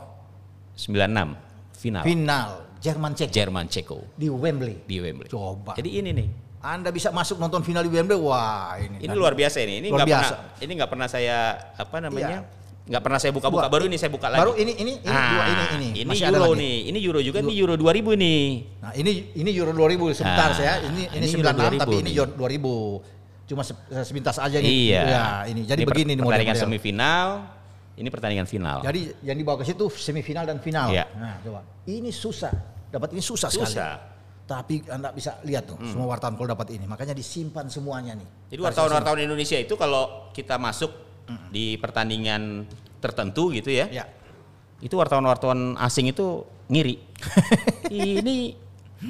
96 0.77 1.33
final 1.77 2.03
final 2.05 2.49
Jerman 2.77 3.11
Cek 3.11 3.29
Jerman 3.29 3.65
Ceko 3.65 3.99
di 4.13 4.27
Wembley. 4.27 4.83
di 4.83 4.97
Wembley. 4.97 5.27
Coba. 5.27 5.73
Jadi 5.73 5.89
ini 5.93 6.09
nih. 6.11 6.27
Anda 6.57 6.89
bisa 6.89 7.09
masuk 7.09 7.37
nonton 7.37 7.61
final 7.61 7.79
di 7.79 7.89
Wembley, 7.89 8.17
wah 8.17 8.75
ini. 8.75 8.97
Ini 8.99 9.13
luar 9.13 9.33
biasa 9.33 9.57
ini. 9.61 9.79
Ini 9.79 9.87
Luar 9.87 10.01
nggak 10.01 10.07
pernah 10.07 10.21
biasa. 10.23 10.35
Iya. 10.35 10.59
ini 10.59 10.71
nggak 10.73 10.89
pernah 10.89 11.07
saya 11.07 11.37
apa 11.73 11.97
namanya? 11.99 12.39
nggak 12.87 13.03
pernah 13.03 13.19
saya 13.19 13.31
buka-buka. 13.31 13.67
Baru 13.67 13.83
ini 13.83 13.95
saya 13.95 14.07
buka 14.07 14.27
lagi. 14.27 14.39
Baru 14.39 14.53
ini 14.55 14.71
ini 14.73 14.93
ini 14.97 15.11
Ah, 15.11 15.27
dua 15.29 15.43
ini 15.45 15.63
ini. 15.75 15.87
ini 15.97 16.07
Masih 16.07 16.23
Euro 16.25 16.55
nih. 16.55 16.77
Ini 16.87 16.97
Euro 17.03 17.19
juga 17.19 17.39
nih 17.41 17.55
Euro 17.57 17.75
2000 17.75 18.15
nih. 18.15 18.43
Nah, 18.79 18.91
ini 18.95 19.11
ini 19.35 19.49
Euro 19.53 19.71
2000 19.71 20.15
sebentar 20.15 20.49
Ah, 20.49 20.55
saya. 20.55 20.73
Ini 20.81 21.01
ini, 21.11 21.27
ini 21.27 21.35
Euro 21.35 21.51
96 21.51 21.77
tapi 21.77 21.91
2000 21.91 21.99
ini. 21.99 22.09
Euro 22.15 22.31
2000. 22.31 22.73
Cuma 23.45 23.61
se- 23.61 23.75
sepintas 24.01 24.35
aja 24.37 24.57
nih. 24.57 24.71
Iya. 24.87 25.01
Ya, 25.03 25.23
ini. 25.47 25.61
Jadi 25.63 25.81
per- 25.83 25.95
begini 25.95 26.11
nih 26.15 26.23
pertandingan 26.23 26.55
semifinal. 26.57 27.27
Ini 27.97 28.13
pertandingan 28.13 28.45
final. 28.45 28.85
Jadi 28.85 29.09
yang 29.25 29.33
dibawa 29.33 29.57
ke 29.57 29.65
situ 29.65 29.89
semifinal 29.89 30.45
dan 30.45 30.61
final. 30.61 30.93
Iya. 30.93 31.09
Nah, 31.17 31.41
coba. 31.41 31.65
Ini 31.89 32.13
susah. 32.13 32.53
Dapat 32.93 33.17
ini 33.17 33.21
susah, 33.25 33.49
sekali. 33.49 33.73
Susah. 33.73 33.97
Tapi 34.47 34.85
Anda 34.87 35.11
bisa 35.11 35.41
lihat 35.43 35.67
tuh, 35.67 35.75
semua 35.83 36.07
wartawan 36.07 36.37
kalau 36.37 36.47
dapat 36.47 36.71
ini. 36.71 36.85
Makanya 36.87 37.11
disimpan 37.11 37.67
semuanya 37.67 38.15
nih. 38.15 38.53
Jadi 38.53 38.61
wartawan-wartawan 38.63 39.19
Indonesia 39.19 39.57
itu 39.59 39.73
kalau 39.75 40.29
kita 40.31 40.55
masuk 40.55 40.93
di 41.51 41.75
pertandingan 41.75 42.63
tertentu 43.03 43.51
gitu 43.51 43.67
ya, 43.73 43.91
Ya. 43.91 44.05
itu 44.79 44.95
wartawan-wartawan 44.95 45.75
asing 45.83 46.13
itu 46.15 46.47
ngiri. 46.71 46.95
Ini 47.91 48.55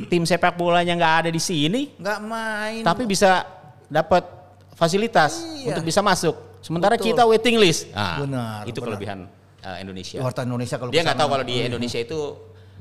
tim 0.10 0.26
sepak 0.26 0.58
bolanya 0.58 0.98
nggak 0.98 1.14
ada 1.22 1.30
di 1.30 1.38
sini, 1.38 1.94
Nggak 2.02 2.20
main. 2.26 2.82
tapi 2.82 3.06
bisa 3.06 3.46
dapat 3.86 4.26
fasilitas 4.74 5.46
Iya. 5.62 5.70
untuk 5.70 5.86
bisa 5.86 6.02
masuk. 6.02 6.34
Sementara 6.60 6.96
Betul. 6.96 7.14
kita 7.14 7.24
waiting 7.24 7.56
list. 7.58 7.88
Nah, 7.92 8.20
Benar, 8.20 8.60
itu 8.66 8.78
benar. 8.78 8.88
kelebihan 8.94 9.20
uh, 9.62 9.78
Indonesia. 9.78 10.18
wartawan 10.20 10.48
Indonesia 10.48 10.76
kalau 10.76 10.92
Dia 10.92 11.02
nggak 11.04 11.18
tahu 11.18 11.30
kalau 11.30 11.46
di 11.46 11.56
Indonesia 11.62 12.00
itu 12.00 12.20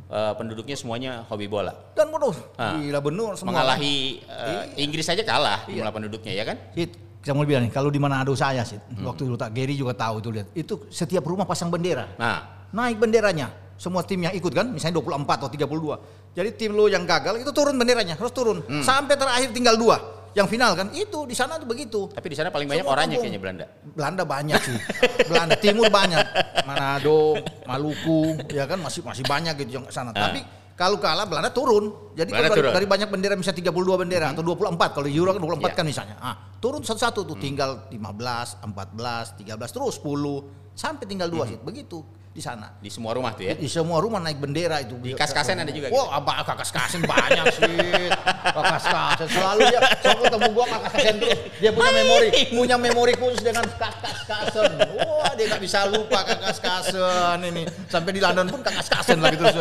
uh, 0.09 0.33
penduduknya 0.35 0.77
semuanya 0.77 1.12
hobi 1.27 1.47
bola. 1.47 1.73
dan 1.93 2.09
bodoh. 2.09 2.35
Ah. 2.57 2.77
Gila 2.77 3.01
bener 3.01 3.31
semua. 3.35 3.51
Mengalahi 3.53 4.21
uh, 4.27 4.65
Inggris 4.77 5.05
saja 5.05 5.23
kalah 5.23 5.65
Iya. 5.67 5.81
jumlah 5.81 5.93
penduduknya 5.93 6.33
ya 6.33 6.45
kan? 6.45 6.57
Sit, 6.73 6.93
saya 7.21 7.35
mau 7.35 7.43
bilang 7.43 7.67
nih, 7.67 7.73
kalau 7.75 7.91
di 7.91 7.99
Manado 7.99 8.33
saya 8.33 8.62
sih, 8.62 8.79
Hmm. 8.79 9.03
waktu 9.05 9.27
dulu 9.27 9.35
tak 9.35 9.51
Gary 9.51 9.75
juga 9.75 9.93
tahu 9.93 10.23
itu 10.23 10.31
lihat. 10.31 10.47
Itu 10.55 10.87
setiap 10.89 11.27
rumah 11.27 11.43
pasang 11.43 11.69
bendera. 11.69 12.07
Nah, 12.17 12.55
Naik 12.71 12.99
benderanya. 12.99 13.51
Semua 13.77 14.01
tim 14.01 14.17
yang 14.19 14.33
ikut 14.33 14.49
kan, 14.51 14.73
misalnya 14.73 14.97
24 14.97 15.37
atau 15.37 15.49
32. 15.53 16.01
Jadi 16.33 16.49
tim 16.57 16.73
lo 16.73 16.89
yang 16.89 17.05
gagal 17.05 17.41
itu 17.41 17.53
turun 17.53 17.77
benderanya, 17.77 18.17
harus 18.17 18.33
turun. 18.33 18.65
Hmm. 18.65 18.81
Sampai 18.81 19.17
terakhir 19.17 19.53
tinggal 19.53 19.77
dua. 19.77 19.97
Yang 20.37 20.49
final 20.53 20.77
kan, 20.77 20.87
itu 20.92 21.25
di 21.25 21.33
sana 21.33 21.57
tuh 21.57 21.64
begitu. 21.64 22.12
tapi 22.12 22.29
di 22.29 22.37
sana 22.37 22.53
paling 22.53 22.68
banyak 22.68 22.85
Semua 22.85 22.92
orangnya 22.92 23.16
kampung. 23.16 23.25
kayaknya 23.25 23.40
Belanda. 23.40 23.66
Belanda 23.96 24.22
banyak 24.29 24.61
sih. 24.61 24.77
Belanda 25.25 25.57
Timur 25.64 25.88
banyak. 25.88 26.25
Manado, 26.68 27.40
Maluku, 27.64 28.20
ya 28.53 28.68
kan 28.68 28.77
masih 28.77 29.01
masih 29.01 29.25
banyak 29.25 29.57
gitu 29.64 29.81
yang 29.81 29.88
sana. 29.88 30.12
Ah. 30.12 30.29
Tapi 30.29 30.44
kalau 30.77 31.01
kalah 31.01 31.25
Belanda 31.25 31.49
turun. 31.49 32.12
Jadi 32.12 32.37
Belanda 32.37 32.53
kalau 32.53 32.53
dari, 32.53 32.61
turun. 32.68 32.75
dari 32.77 32.87
banyak 32.87 33.09
bendera 33.09 33.33
misalnya 33.33 33.64
32 33.64 33.96
bendera 33.96 34.27
atau 34.37 34.44
24 34.44 34.77
kalau 34.92 35.09
Euro 35.09 35.31
kan 35.33 35.40
24 35.40 35.57
Iya. 35.57 35.72
kan 35.72 35.85
misalnya. 35.88 36.16
Ah, 36.20 36.35
turun 36.61 36.85
satu-satu 36.85 37.25
tuh 37.25 37.37
tinggal 37.40 37.88
15, 37.88 38.61
14, 38.61 39.40
13 39.40 39.72
terus 39.72 39.96
10 40.05 40.44
sampai 40.77 41.05
tinggal 41.09 41.33
dua 41.33 41.49
sih. 41.49 41.57
Begitu 41.57 42.05
di 42.37 42.44
sana. 42.44 42.68
Di 42.77 42.92
semua 42.92 43.16
rumah 43.16 43.33
tuh 43.33 43.49
ya. 43.49 43.57
Di 43.57 43.64
semua 43.64 43.96
rumah 43.96 44.20
naik 44.20 44.37
bendera 44.37 44.85
itu. 44.85 44.92
Di 45.01 45.16
Kaskasen 45.16 45.57
ada 45.57 45.72
juga 45.72 45.88
gitu? 45.88 45.96
Wah, 45.96 46.20
abang 46.20 46.44
Kaskasen 46.44 47.01
banyak 47.09 47.44
sih. 47.57 48.12
Kaskasen 48.53 49.29
selalu 49.33 49.61
dia 49.72 49.81
selalu 50.05 50.20
ketemu 50.29 50.49
gua 50.53 50.64
Kaskasen 50.68 51.14
terus. 51.16 51.38
Dia 51.57 51.70
punya 51.72 51.92
memori, 51.96 52.29
punya 52.53 52.77
memori 52.77 53.12
khusus 53.16 53.40
dengan 53.40 53.64
Kaskasen. 53.64 54.72
Wah, 55.01 55.33
dia 55.33 55.44
nggak 55.49 55.62
bisa 55.64 55.88
lupa 55.88 56.20
Kaskasen 56.29 57.40
ini. 57.40 57.64
Sampai 57.88 58.12
di 58.12 58.20
London 58.20 58.53
pun 58.53 58.61
Kaskasen 58.61 59.16
lagi 59.25 59.40
terus. 59.40 59.57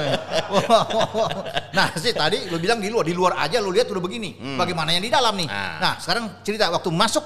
Nah, 1.71 1.88
sih 1.95 2.11
tadi 2.11 2.51
lu 2.51 2.59
bilang 2.59 2.83
di 2.83 2.91
luar, 2.91 3.07
di 3.07 3.15
luar 3.15 3.39
aja 3.39 3.63
lu 3.63 3.71
lihat 3.71 3.88
udah 3.88 4.03
begini. 4.03 4.35
Bagaimana 4.59 4.91
yang 4.91 5.03
di 5.07 5.11
dalam 5.11 5.31
nih? 5.39 5.47
Ah. 5.47 5.79
Nah, 5.79 5.93
sekarang 6.03 6.43
cerita 6.43 6.67
waktu 6.67 6.91
masuk, 6.91 7.23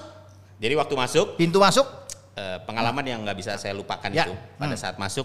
Jadi 0.59 0.75
waktu 0.75 0.91
masuk 0.91 1.39
pintu 1.39 1.55
masuk, 1.55 1.87
eh, 2.35 2.59
pengalaman 2.67 2.99
yang 2.99 3.23
nggak 3.23 3.37
bisa 3.39 3.55
saya 3.55 3.71
lupakan 3.71 4.11
Ya. 4.11 4.27
itu 4.27 4.35
pada 4.59 4.75
Hmm. 4.75 4.75
saat 4.75 4.99
masuk 4.99 5.23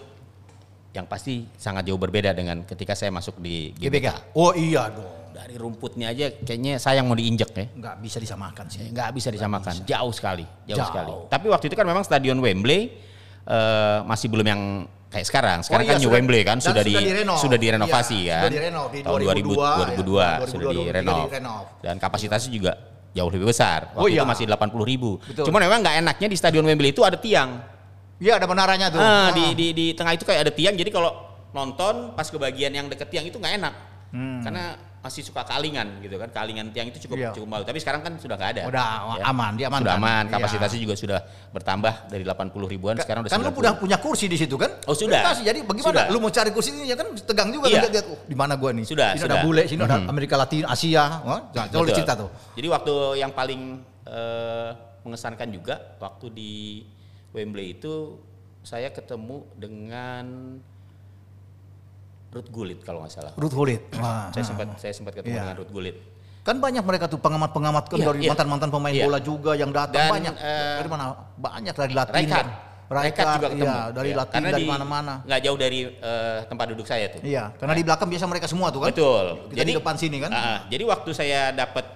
yang 0.95 1.05
pasti 1.05 1.43
sangat 1.53 1.83
jauh 1.85 1.99
berbeda 1.99 2.31
dengan 2.31 2.63
ketika 2.63 2.95
saya 2.95 3.11
masuk 3.11 3.43
di 3.43 3.75
GBK. 3.75 3.83
GBK. 3.83 4.09
Oh 4.33 4.55
iya 4.55 4.87
dong. 4.89 5.11
Dari 5.35 5.59
rumputnya 5.59 6.09
aja 6.09 6.31
kayaknya 6.31 6.79
sayang 6.79 7.05
mau 7.05 7.19
diinjek 7.19 7.51
ya. 7.51 7.67
Nggak 7.69 7.97
bisa 7.99 8.23
disamakan 8.23 8.71
sih. 8.71 8.87
Nggak 8.89 9.11
bisa 9.11 9.29
disamakan, 9.29 9.75
jauh 9.83 10.15
sekali, 10.15 10.47
jauh, 10.65 10.79
Jauh. 10.79 10.87
sekali. 10.87 11.13
Tapi 11.27 11.47
waktu 11.51 11.65
itu 11.67 11.75
kan 11.75 11.83
memang 11.83 12.07
stadion 12.07 12.39
Wembley 12.39 12.95
eh, 13.45 13.99
masih 14.05 14.31
belum 14.31 14.47
yang 14.47 14.63
kayak 15.11 15.27
sekarang. 15.27 15.59
Sekarang 15.61 15.83
Oh 15.83 15.91
iya, 15.91 15.93
kan 15.93 15.99
New 15.99 16.07
sudah- 16.07 16.17
Wembley 16.17 16.41
kan 16.41 16.57
dan 16.57 16.65
sudah, 16.65 16.83
di 16.83 16.95
sudah 16.95 17.03
direnov. 17.05 17.39
sudah 17.43 17.59
direnovasi 17.59 18.19
Iya, 18.21 18.31
kan. 18.31 18.41
sudah 18.41 18.55
direnov 18.55 18.87
di 18.89 18.99
tahun 19.03 19.19
2002, 19.19 19.67
2002, 19.75 20.23
ya. 20.23 20.47
sudah 20.47 20.63
2022 20.63 20.87
direnov. 20.87 21.19
direnov. 21.27 21.65
Dan 21.83 21.95
kapasitasnya 21.99 22.51
juga 22.51 22.73
jauh 23.11 23.29
lebih 23.29 23.47
besar. 23.47 23.91
Waktu 23.91 23.99
Oh 23.99 24.07
iya. 24.07 24.23
itu 24.23 24.25
masih 24.25 24.45
80 24.47 24.87
ribu. 24.87 25.19
Betul. 25.21 25.45
Cuman 25.45 25.61
memang 25.61 25.79
nggak 25.83 25.97
enaknya 25.99 26.29
di 26.31 26.37
stadion 26.39 26.63
Wembley 26.63 26.91
itu 26.91 27.03
ada 27.03 27.19
tiang. 27.19 27.75
Iya 28.17 28.39
ada 28.39 28.47
menaranya 28.47 28.87
tuh. 28.89 28.99
Ah, 28.99 29.29
Ah. 29.29 29.31
di, 29.31 29.45
di 29.53 29.67
di 29.71 29.87
tengah 29.91 30.15
itu 30.15 30.23
kayak 30.23 30.41
ada 30.47 30.53
tiang. 30.53 30.75
Jadi 30.75 30.89
kalau 30.89 31.11
nonton 31.51 32.15
pas 32.15 32.27
ke 32.27 32.37
bagian 32.37 32.71
yang 32.71 32.87
deket 32.87 33.09
tiang 33.09 33.25
itu 33.25 33.37
nggak 33.37 33.55
enak. 33.59 33.75
Karena 34.15 34.65
masih 35.05 35.21
suka 35.21 35.45
kalingan 35.45 36.01
gitu 36.01 36.17
kan. 36.17 36.31
Kalingan 36.31 36.73
tiang 36.73 36.89
itu 36.89 36.97
cukup 37.03 37.17
Hmm. 37.19 37.25
Iya. 37.27 37.31
cukup 37.35 37.49
malu. 37.51 37.63
Tapi 37.63 37.77
sekarang 37.77 38.01
kan 38.01 38.17
sudah 38.17 38.35
nggak 38.35 38.51
ada. 38.57 38.63
Udah 38.65 38.87
Ya. 39.19 39.25
aman, 39.27 39.53
dia 39.53 39.67
aman. 39.69 39.81
Sudah 39.83 39.93
kan? 39.93 40.01
aman. 40.01 40.23
Iya. 40.23 40.33
Kapasitasnya 40.33 40.81
juga 40.81 40.95
sudah 40.95 41.19
bertambah 41.51 41.93
dari 42.09 42.23
80 42.23 42.65
ribuan 42.65 42.95
sekarang 42.97 43.21
udah 43.21 43.29
kan 43.29 43.37
lu 43.37 43.45
90. 43.45 43.61
udah 43.61 43.73
punya 43.77 43.97
kursi 43.99 44.27
di 44.27 44.39
situ 44.39 44.57
kan? 44.57 44.71
Oh, 44.87 44.95
sudah. 44.95 45.21
Kasih, 45.21 45.45
jadi 45.45 45.61
bagaimana? 45.61 45.91
Sudah. 45.93 46.05
Lu 46.09 46.19
mau 46.19 46.31
cari 46.31 46.51
kursi 46.51 46.71
ini 46.73 46.87
ya 46.87 46.97
kan 46.97 47.11
tegang 47.13 47.51
juga 47.53 47.67
Iya. 47.69 47.83
kan 47.83 47.91
lihat 47.91 48.07
oh, 48.09 48.19
di 48.25 48.37
mana 48.39 48.55
gua 48.55 48.71
nih. 48.73 48.85
Sudah, 48.87 49.13
Sini 49.13 49.21
sudah. 49.21 49.37
ada 49.37 49.45
bule, 49.45 49.63
sini 49.67 49.81
ada 49.83 49.97
Mhm. 49.99 50.09
Amerika 50.09 50.35
Latin, 50.37 50.65
Asia. 50.65 51.05
Betul. 51.53 51.85
cerita 51.93 52.13
tuh. 52.17 52.31
Jadi 52.55 52.67
waktu 52.71 52.93
yang 53.19 53.33
paling 53.33 53.61
eh, 54.05 54.71
mengesankan 55.01 55.49
juga 55.49 55.75
waktu 55.99 56.27
di 56.31 56.53
Wembley 57.35 57.75
itu 57.75 58.17
saya 58.63 58.89
ketemu 58.89 59.43
dengan 59.59 60.57
Ruth 62.31 62.51
Gullit 62.51 62.81
kalau 62.83 63.03
nggak 63.03 63.13
salah. 63.13 63.33
Ruth 63.35 63.53
Gullit. 63.53 63.83
Wah. 63.99 64.31
Saya 64.31 64.45
sempat 64.47 64.67
saya 64.79 64.93
sempat 64.95 65.13
ketemu 65.15 65.35
Iya. 65.35 65.43
dengan 65.45 65.57
Ruth 65.59 65.73
Gullit. 65.75 65.97
Kan 66.45 66.61
banyak 66.61 66.85
mereka 66.85 67.09
tuh 67.09 67.19
pengamat-pengamat 67.19 67.85
kan 67.89 67.99
Iya, 67.99 68.07
dari 68.07 68.19
iya. 68.23 68.31
mantan-mantan 68.31 68.69
pemain 68.71 68.95
Iya. 68.95 69.05
bola 69.07 69.19
juga 69.19 69.53
yang 69.57 69.71
datang 69.73 69.97
Dan, 69.97 70.13
banyak. 70.13 70.35
eh, 70.39 70.77
dari 70.79 70.91
mana? 70.91 71.05
Banyak 71.37 71.75
dari 71.75 71.93
Latin. 71.95 72.15
Rekat. 72.15 72.47
Rekat, 72.85 73.27
juga 73.41 73.49
ketemu. 73.49 73.65
Iya, 73.65 73.81
dari 73.91 74.11
Iya, 74.13 74.19
Latin 74.21 74.35
karena 74.37 74.51
dari 74.53 74.67
mana-mana. 74.69 75.15
Nggak 75.25 75.41
jauh 75.41 75.59
dari 75.59 75.81
eh, 75.89 76.39
tempat 76.45 76.67
duduk 76.71 76.87
saya 76.87 77.07
tuh. 77.11 77.21
Iya, 77.25 77.45
karena 77.57 77.75
di 77.75 77.83
belakang 77.83 78.09
biasa 78.13 78.25
mereka 78.29 78.47
semua 78.47 78.69
tuh 78.69 78.81
kan. 78.85 78.93
Betul. 78.93 79.27
Kita 79.51 79.65
di 79.65 79.75
depan 79.75 79.95
sini 79.97 80.17
kan. 80.21 80.31
Ah. 80.31 80.59
jadi 80.69 80.85
waktu 80.85 81.11
saya 81.11 81.49
dapat 81.51 81.87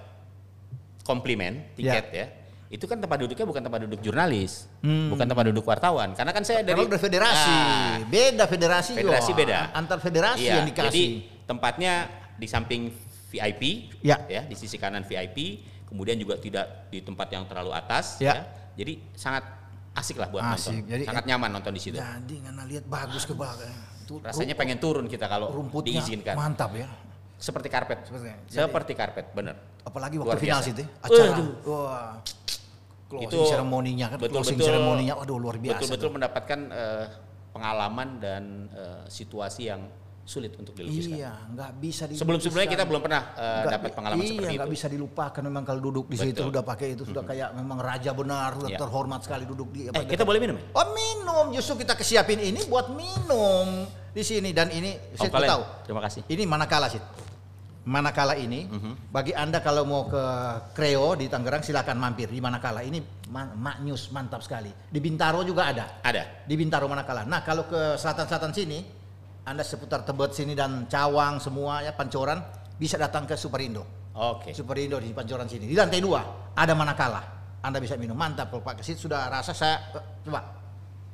komplimen 1.04 1.64
tiket 1.76 2.06
ya, 2.12 2.26
itu 2.68 2.84
kan 2.84 3.00
tempat 3.00 3.16
duduknya 3.24 3.46
bukan 3.48 3.62
tempat 3.64 3.80
duduk 3.88 4.00
jurnalis, 4.04 4.68
Hmm. 4.84 5.08
bukan 5.08 5.24
tempat 5.24 5.44
duduk 5.48 5.64
wartawan. 5.64 6.12
Karena 6.12 6.36
kan 6.36 6.44
saya 6.44 6.60
dari 6.60 6.84
udah 6.84 7.00
federasi, 7.00 7.52
Ah, 7.56 7.96
beda 8.04 8.44
federasi. 8.44 8.92
Federasi 8.92 9.30
beda. 9.32 9.72
Antar 9.72 9.98
federasi 10.04 10.44
iya, 10.44 10.60
yang 10.60 10.68
dikasih. 10.68 10.92
Jadi 10.92 11.04
tempatnya 11.48 11.92
di 12.36 12.44
samping 12.44 12.92
VIP, 13.32 13.88
Ya. 14.04 14.20
ya 14.28 14.44
di 14.44 14.52
sisi 14.52 14.76
kanan 14.76 15.00
VIP, 15.08 15.64
kemudian 15.88 16.20
juga 16.20 16.36
tidak 16.36 16.92
di 16.92 17.00
tempat 17.00 17.32
yang 17.32 17.48
terlalu 17.48 17.72
atas, 17.72 18.20
Ya. 18.20 18.36
ya. 18.36 18.42
Jadi 18.76 19.00
sangat 19.16 19.48
asik 19.96 20.20
lah 20.20 20.28
buat 20.28 20.44
Asik. 20.44 20.84
nonton, 20.84 20.92
Jadi, 20.92 21.02
sangat 21.08 21.24
nyaman 21.24 21.50
nonton 21.50 21.72
di 21.72 21.80
situ. 21.80 21.96
Jadi 21.96 22.34
ngana 22.44 22.62
lihat 22.68 22.84
bagus 22.84 23.24
ke 23.24 23.32
Rasanya 24.08 24.56
pengen 24.56 24.80
turun 24.80 25.04
kita 25.04 25.28
kalau 25.28 25.52
rumputnya 25.52 26.00
diizinkan. 26.00 26.32
mantap 26.36 26.72
ya. 26.76 26.88
Seperti 27.38 27.68
karpet, 27.70 28.02
Seperti- 28.08 28.50
seperti 28.50 28.92
karpet, 28.96 29.26
bener. 29.36 29.56
Apalagi 29.84 30.18
Luar 30.18 30.36
waktu 30.36 30.48
final 30.48 30.58
biasa. 30.60 30.68
situ, 30.68 30.82
acara. 31.00 31.36
Wah. 31.64 32.12
Closing 33.08 33.24
Itu 33.24 33.38
ceremoninya 33.48 34.06
kan, 34.12 34.18
closing 34.20 34.60
ceremoninya, 34.60 35.16
waduh 35.16 35.40
luar 35.40 35.56
biasa. 35.56 35.80
betul-betul 35.80 36.08
tuh. 36.08 36.14
mendapatkan 36.20 36.58
eh, 36.68 37.06
pengalaman 37.50 38.08
dan 38.20 38.42
eh, 38.68 39.02
situasi 39.08 39.64
yang 39.66 39.88
sulit 40.22 40.52
untuk 40.60 40.76
dilukiskan. 40.76 41.16
Iya, 41.16 41.32
nggak 41.48 41.70
bisa 41.80 42.04
dilukiskan. 42.04 42.20
Sebelum-sebelumnya 42.20 42.68
kita 42.68 42.84
belum 42.84 43.00
pernah 43.00 43.22
Nggak 43.32 43.72
dapat 43.72 43.90
pengalaman 43.96 44.20
iya, 44.20 44.28
seperti 44.28 44.54
nggak 44.54 44.68
itu. 44.68 44.76
bisa 44.76 44.86
dilupakan 44.86 45.40
memang 45.40 45.62
kalau 45.64 45.80
duduk 45.80 46.04
di 46.04 46.16
situ 46.20 46.36
Betul. 46.36 46.46
sudah 46.52 46.62
pakai 46.62 46.86
itu 46.92 47.02
sudah 47.08 47.24
kayak 47.24 47.48
memang 47.56 47.78
raja 47.80 48.12
benar, 48.12 48.48
sudah 48.54 48.68
Iya. 48.68 48.76
terhormat 48.76 49.20
sekali 49.24 49.44
duduk 49.48 49.68
di 49.72 49.88
Eh, 49.88 50.04
kita 50.04 50.28
boleh 50.28 50.36
minum 50.36 50.60
ya? 50.60 50.64
Oh 50.76 50.92
minum, 50.92 51.44
justru 51.56 51.80
kita 51.80 51.96
kesiapin 51.96 52.44
ini 52.44 52.60
buat 52.68 52.92
minum 52.92 53.88
di 54.12 54.20
sini 54.20 54.52
dan 54.52 54.68
ini 54.68 55.16
Om 55.16 55.16
saya 55.16 55.48
tahu. 55.48 55.62
terima 55.88 56.04
kasih. 56.04 56.20
Ini 56.28 56.44
manakala 56.44 56.92
sih. 56.92 57.00
Manakala 57.88 58.36
ini, 58.36 58.68
Mhm. 58.68 59.08
bagi 59.08 59.32
anda 59.32 59.64
kalau 59.64 59.88
mau 59.88 60.04
ke 60.04 60.20
Kreo 60.76 61.16
di 61.16 61.24
Tangerang 61.24 61.64
silakan 61.64 61.96
mampir 61.96 62.28
di 62.28 62.36
Manakala. 62.36 62.84
Ini 62.84 63.00
ma- 63.32 63.56
maknyus 63.56 64.12
mantap 64.12 64.44
sekali. 64.44 64.68
Di 64.68 65.00
Bintaro 65.00 65.40
juga 65.40 65.72
ada. 65.72 66.04
Ada. 66.04 66.44
Di 66.44 66.52
Bintaro 66.52 66.84
Manakala. 66.84 67.24
Nah 67.24 67.40
kalau 67.40 67.64
ke 67.64 67.96
selatan-selatan 67.96 68.52
sini, 68.52 68.84
anda 69.48 69.64
seputar 69.64 70.04
Tebet 70.04 70.36
sini 70.36 70.52
dan 70.52 70.84
Cawang 70.84 71.40
semua 71.40 71.80
ya 71.80 71.96
Pancoran 71.96 72.44
bisa 72.76 73.00
datang 73.00 73.24
ke 73.24 73.40
Superindo. 73.40 74.12
Oke. 74.12 74.52
Superindo 74.52 75.00
di 75.00 75.08
Pancoran 75.16 75.48
sini. 75.48 75.64
Di 75.64 75.72
lantai 75.72 76.04
dua 76.04 76.52
ada 76.52 76.76
Manakala. 76.76 77.22
Anda 77.64 77.80
bisa 77.80 77.96
minum 77.96 78.14
mantap 78.14 78.52
kalau 78.52 78.60
Pak 78.60 78.84
Kesit 78.84 79.00
sudah 79.00 79.32
rasa 79.32 79.56
saya 79.56 79.80
eh, 79.96 80.04
coba. 80.28 80.57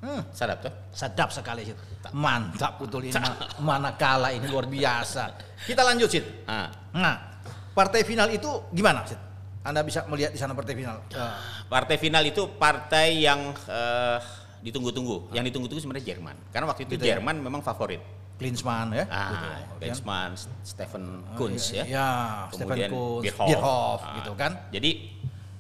Hmm, 0.05 0.21
Sadap 0.31 0.59
tuh. 0.61 0.73
sedap 0.93 1.33
sekali 1.33 1.65
Sid. 1.65 1.81
Mantap 2.13 2.77
betul 2.77 3.09
ini 3.09 3.17
ma- 3.17 3.41
Manakala 3.81 4.29
ini 4.31 4.45
luar 4.45 4.69
biasa. 4.69 5.33
Kita 5.65 5.81
lanjut 5.81 6.07
Sid. 6.07 6.45
Ah, 6.45 6.69
Nah, 6.93 7.41
partai 7.73 8.05
final 8.05 8.29
itu 8.29 8.47
gimana 8.69 9.01
Sid? 9.03 9.17
Anda 9.65 9.81
bisa 9.81 10.05
melihat 10.05 10.29
di 10.29 10.37
sana 10.37 10.53
partai 10.53 10.77
final. 10.77 11.01
Eh, 11.09 11.35
partai 11.67 11.97
final 11.97 12.21
itu 12.23 12.53
partai 12.53 13.17
yang 13.19 13.57
eh, 13.65 14.19
ditunggu-tunggu. 14.61 15.33
Yang 15.33 15.45
ditunggu-tunggu 15.49 15.81
sebenarnya 15.81 16.07
Jerman. 16.07 16.37
Karena 16.53 16.67
waktu 16.69 16.85
itu 16.85 16.93
Gitu 16.95 17.05
ya? 17.05 17.17
Jerman 17.17 17.41
memang 17.41 17.65
favorit. 17.65 18.05
Klinsmann 18.35 18.93
ya. 18.93 19.07
Ah, 19.09 19.31
gitu, 19.31 19.47
kan? 19.47 19.79
Klinsmann, 19.79 20.31
Stephen 20.61 21.05
Oh, 21.25 21.37
Kunz 21.39 21.71
iya, 21.71 21.85
ya. 21.87 22.09
Stephen 22.51 22.77
Kemudian 22.77 22.91
Kunz, 22.91 23.23
Bierhoff. 23.25 23.49
Bierhoff, 23.49 24.01
Ah, 24.03 24.15
gitu 24.21 24.33
kan. 24.35 24.53
Jadi 24.69 24.91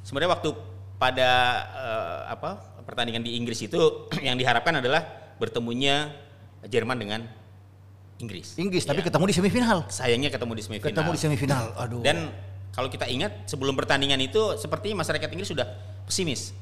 sebenarnya 0.03 0.31
waktu 0.35 0.51
pada 0.97 1.31
eh, 1.75 2.21
apa 2.31 2.51
pertandingan 2.85 3.25
di 3.25 3.35
Inggris 3.37 3.61
itu 3.61 3.81
yang 4.27 4.37
diharapkan 4.37 4.79
adalah 4.79 5.03
bertemunya 5.37 6.15
Jerman 6.65 6.97
dengan 6.97 7.21
Inggris. 8.17 8.55
Inggris 8.57 8.87
tapi 8.87 9.03
Ya. 9.03 9.11
ketemu 9.11 9.25
di 9.27 9.35
semifinal. 9.35 9.79
sayangnya 9.91 10.31
ketemu 10.31 10.53
di 10.55 10.63
semifinal. 10.63 10.91
Ketemu 10.95 11.11
di 11.11 11.21
semifinal. 11.21 11.65
Aduh. 11.83 12.01
Dan 12.01 12.31
kalau 12.71 12.87
kita 12.89 13.07
ingat 13.07 13.45
sebelum 13.45 13.75
pertandingan 13.75 14.19
itu 14.19 14.55
seperti 14.57 14.95
masyarakat 14.95 15.29
Inggris 15.29 15.51
sudah 15.51 15.67
pesimis. 16.07 16.55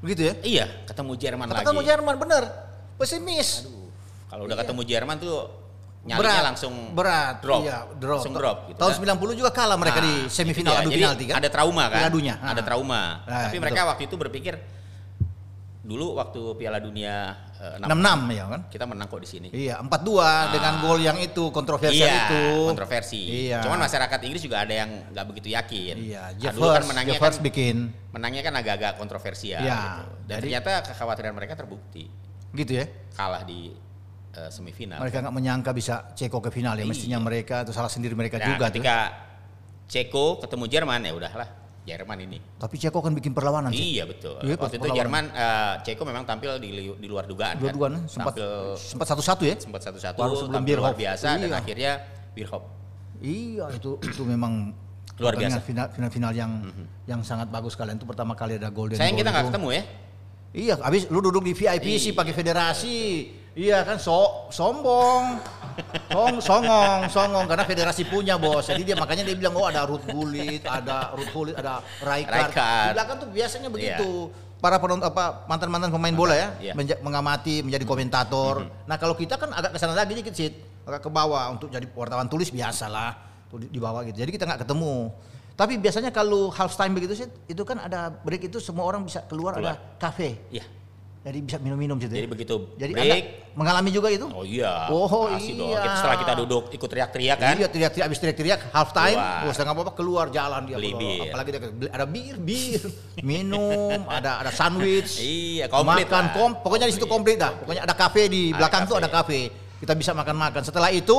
begitu 0.00 0.32
ya? 0.32 0.34
Iya, 0.40 0.66
ketemu 0.88 1.12
Jerman 1.14 1.46
lagi. 1.46 1.60
Ketemu 1.60 1.80
Jerman 1.84 2.14
bener. 2.16 2.42
Pesimis. 2.96 3.68
Kalau 4.32 4.48
udah 4.48 4.56
Iya. 4.56 4.62
ketemu 4.64 4.80
Jerman 4.82 5.16
tuh 5.20 5.36
nyalinya 6.00 6.16
berat, 6.16 6.42
langsung 6.48 6.74
berat, 6.96 7.34
drop, 7.44 7.60
iya, 7.60 7.84
drop. 7.92 8.18
langsung 8.24 8.32
drop. 8.32 8.58
Gitu. 8.68 8.78
Tahun 8.80 8.92
kan. 8.96 9.20
90 9.20 9.36
juga 9.36 9.50
kalah 9.50 9.76
mereka 9.76 10.00
Nah, 10.00 10.06
di 10.08 10.14
semifinal 10.26 10.74
adu 10.78 10.88
penalti 10.88 11.24
kan. 11.28 11.36
Ada 11.36 11.48
trauma 11.48 11.84
kan? 11.86 12.00
Piala 12.00 12.10
Dunia. 12.10 12.34
Ada 12.40 12.56
Ah. 12.56 12.64
trauma. 12.64 13.02
Nah, 13.20 13.20
Tapi 13.20 13.52
betul. 13.52 13.60
mereka 13.60 13.80
waktu 13.84 14.02
itu 14.08 14.16
berpikir 14.16 14.54
dulu 15.80 16.12
waktu 16.14 16.40
Piala 16.54 16.76
Dunia 16.78 17.32
eh, 17.56 17.76
66 17.80 18.20
ya 18.30 18.44
kan? 18.46 18.60
kita 18.68 18.84
menang 18.84 19.06
kok 19.06 19.20
di 19.20 19.28
sini. 19.28 19.48
Iya, 19.50 19.80
4-2 19.80 20.52
dengan 20.52 20.72
gol 20.78 20.98
yang 20.98 21.16
itu 21.16 21.48
kontroversial 21.50 21.92
Iya, 22.06 22.24
itu. 22.26 22.44
kontroversi. 22.64 23.20
Iya. 23.48 23.60
Cuman 23.60 23.80
masyarakat 23.80 24.18
Inggris 24.22 24.40
juga 24.40 24.60
ada 24.60 24.72
yang 24.72 24.88
nggak 25.10 25.26
begitu 25.26 25.48
yakin. 25.50 25.94
Iya, 25.98 26.22
Nah, 26.22 26.38
Jeff 26.38 26.54
dulu 26.54 26.68
kan 26.70 26.84
menangnya 26.86 27.16
Jeff 27.16 27.22
kan 27.22 27.34
bikin 27.42 27.76
menangnya 28.10 28.40
kan 28.40 28.54
agak-agak 28.54 28.92
kontroversial 28.96 29.60
Iya, 29.60 29.76
gitu. 29.76 30.04
Dan 30.22 30.36
jadi- 30.38 30.40
ternyata 30.40 30.70
kekhawatiran 30.86 31.32
mereka 31.32 31.52
terbukti. 31.54 32.04
gitu 32.50 32.72
ya. 32.72 32.86
Kalah 33.12 33.44
di 33.44 33.70
eh, 34.32 34.48
semifinal. 34.48 34.98
Mereka 34.98 35.16
nggak 35.20 35.34
menyangka 35.34 35.70
bisa 35.70 36.12
Ceko 36.12 36.38
ke 36.38 36.48
final 36.48 36.74
ya. 36.74 36.84
Mestinya 36.84 37.18
Iya. 37.18 37.24
mereka 37.24 37.56
itu 37.62 37.72
salah 37.72 37.88
sendiri 37.88 38.14
mereka 38.14 38.36
Nah, 38.36 38.46
juga 38.48 38.64
tuh. 38.64 38.78
ketika 38.78 38.96
Ceko 39.86 40.38
ketemu 40.38 40.64
Jerman 40.66 41.00
ya 41.02 41.12
udahlah 41.12 41.48
Jerman 41.80 42.18
ini. 42.22 42.38
Tapi 42.54 42.76
Ceko 42.76 43.00
kan 43.00 43.10
bikin 43.10 43.32
perlawanan 43.32 43.72
sih. 43.72 43.98
Iya 43.98 44.06
betul. 44.06 44.38
Iya, 44.38 44.54
Waktu 44.54 44.76
itu 44.76 44.84
perlawanan. 44.84 44.98
Jerman 45.00 45.24
eh, 45.32 45.74
Ceko 45.82 46.02
memang 46.04 46.24
tampil 46.24 46.50
di, 46.56 46.68
li- 46.70 46.96
di 46.96 47.08
luar 47.08 47.24
dugaan. 47.24 47.56
kan. 47.56 47.62
Dua-duaan 47.66 47.94
sempat 48.06 48.34
Tampil 48.36 48.50
sempat 48.76 49.06
satu-satu 49.08 49.42
ya. 49.42 49.56
sempat 49.58 49.80
satu-satu 49.82 50.16
Baru 50.16 50.34
sebelum 50.36 50.54
tampil 50.56 50.76
luar 50.78 50.94
biasa 50.94 51.26
dan 51.34 51.48
Iya. 51.48 51.56
akhirnya 51.56 51.92
Bierhoff. 52.30 52.64
Iya, 53.18 53.66
itu 53.72 53.98
itu 54.00 54.22
memang 54.22 54.72
Luar 55.18 55.36
biasa. 55.36 55.60
Final 55.60 55.86
final, 55.92 56.08
final 56.08 56.32
yang 56.32 56.52
yang 57.04 57.20
sangat 57.20 57.50
bagus 57.50 57.76
kalian 57.76 57.98
itu 57.98 58.06
pertama 58.06 58.32
kali 58.32 58.56
ada 58.56 58.72
golden 58.72 58.96
Sayang 58.96 59.12
goal 59.12 59.20
kita 59.20 59.30
nggak 59.30 59.46
ketemu 59.50 59.68
ya. 59.70 59.82
Iya, 60.50 60.74
habis 60.80 61.02
lu 61.06 61.20
duduk 61.20 61.42
di 61.42 61.52
VIP 61.52 61.86
sih 61.94 62.10
Iya. 62.10 62.16
pakai 62.16 62.32
federasi. 62.32 62.94
Iya 63.52 63.82
kan 63.82 63.98
so 63.98 64.46
sombong. 64.48 65.42
Song, 66.12 66.34
songong, 66.40 67.08
songong 67.08 67.46
karena 67.48 67.64
federasi 67.64 68.04
punya 68.04 68.36
bos. 68.36 68.68
Jadi 68.68 68.84
dia 68.84 68.94
makanya 68.94 69.24
dia 69.24 69.32
bilang 69.32 69.56
oh 69.56 69.64
ada 69.64 69.88
Ruth 69.88 70.04
Gullit, 70.04 70.60
ada 70.62 71.14
Ruth 71.14 71.32
Gullit, 71.32 71.56
ada. 71.56 71.80
Rijkaard. 71.98 72.92
Di 72.92 72.94
belakang 72.94 73.16
tuh 73.18 73.28
biasanya 73.30 73.68
begitu. 73.72 74.28
Para 74.60 74.76
penonton 74.76 75.08
apa 75.08 75.48
mantan-mantan 75.48 75.88
pemain 75.88 76.12
bola 76.12 76.36
ya, 76.36 76.48
Iya. 76.60 76.72
menja- 76.76 77.00
mengamati, 77.00 77.64
menjadi 77.64 77.80
komentator. 77.82 78.68
Nah, 78.84 79.00
kalau 79.00 79.16
kita 79.16 79.40
kan 79.40 79.56
agak 79.56 79.72
ke 79.72 79.78
sana 79.80 79.96
lagi 79.96 80.12
dikit 80.12 80.36
sih, 80.36 80.52
agak 80.84 81.00
ke 81.00 81.08
bawah 81.08 81.48
untuk 81.48 81.72
jadi 81.72 81.88
wartawan 81.90 82.28
tulis 82.28 82.52
biasalah 82.52 83.16
tuh 83.48 83.64
di, 83.64 83.72
di 83.72 83.80
bawah 83.80 84.04
gitu. 84.04 84.20
Jadi 84.20 84.30
kita 84.30 84.44
nggak 84.44 84.68
ketemu. 84.68 85.08
Tapi 85.56 85.80
biasanya 85.80 86.12
kalau 86.12 86.52
half 86.52 86.76
time 86.76 86.92
begitu 86.92 87.16
sih, 87.16 87.28
itu 87.46 87.62
kan 87.64 87.80
ada 87.80 88.12
break 88.12 88.52
itu 88.52 88.60
semua 88.60 88.84
orang 88.84 89.00
bisa 89.00 89.24
keluar, 89.24 89.56
Keluar. 89.56 89.80
ada 89.80 89.96
kafe. 89.96 90.36
Iya. 90.52 90.68
Jadi 91.20 91.38
bisa 91.44 91.60
minum-minum 91.60 92.00
gitu. 92.00 92.08
Jadi 92.08 92.24
begitu 92.24 92.56
Jadi 92.74 92.96
break. 92.96 93.04
Anda 93.04 93.16
mengalami 93.52 93.92
juga 93.92 94.08
itu? 94.08 94.24
Oh 94.26 94.40
iya. 94.40 94.88
Oh, 94.88 95.04
dong. 95.04 95.36
iya. 95.36 95.76
Kita- 95.78 95.96
Setelah 96.00 96.16
kita 96.16 96.32
duduk 96.34 96.72
ikut 96.72 96.88
teriak-teriak 96.88 97.36
kan. 97.36 97.54
Iya 97.54 97.68
teriak-teriak 97.68 98.06
habis 98.08 98.18
teriak-teriak 98.18 98.60
half 98.72 98.90
time, 98.90 99.20
Keluar. 99.20 99.40
terus 99.44 99.52
setengah 99.52 99.74
apa 99.76 99.92
keluar 99.92 100.26
jalan 100.30 100.60
dia 100.64 100.76
Beli 100.80 100.96
bir. 100.96 101.28
apalagi 101.28 101.48
dia 101.52 101.60
ada 101.90 102.06
bir, 102.08 102.34
bir, 102.40 102.80
minum, 103.20 104.00
ada 104.16 104.40
ada 104.40 104.48
sandwich. 104.50 105.20
Iya, 105.20 105.68
komplit 105.68 106.08
Makan 106.08 106.24
lah. 106.24 106.32
kom, 106.32 106.50
pokoknya 106.56 106.88
di 106.88 106.94
situ 106.96 107.04
komplit 107.04 107.36
dah. 107.36 107.52
Pokoknya 107.54 107.82
ada 107.84 107.92
kafe 107.92 108.22
di 108.26 108.42
Ada 108.48 108.56
belakang 108.56 108.82
tuh 108.82 108.96
kafe. 108.96 109.02
ada 109.02 109.10
kafe. 109.12 109.40
Kita 109.76 109.92
bisa 109.92 110.12
makan-makan. 110.12 110.60
Setelah 110.62 110.88
itu 110.88 111.18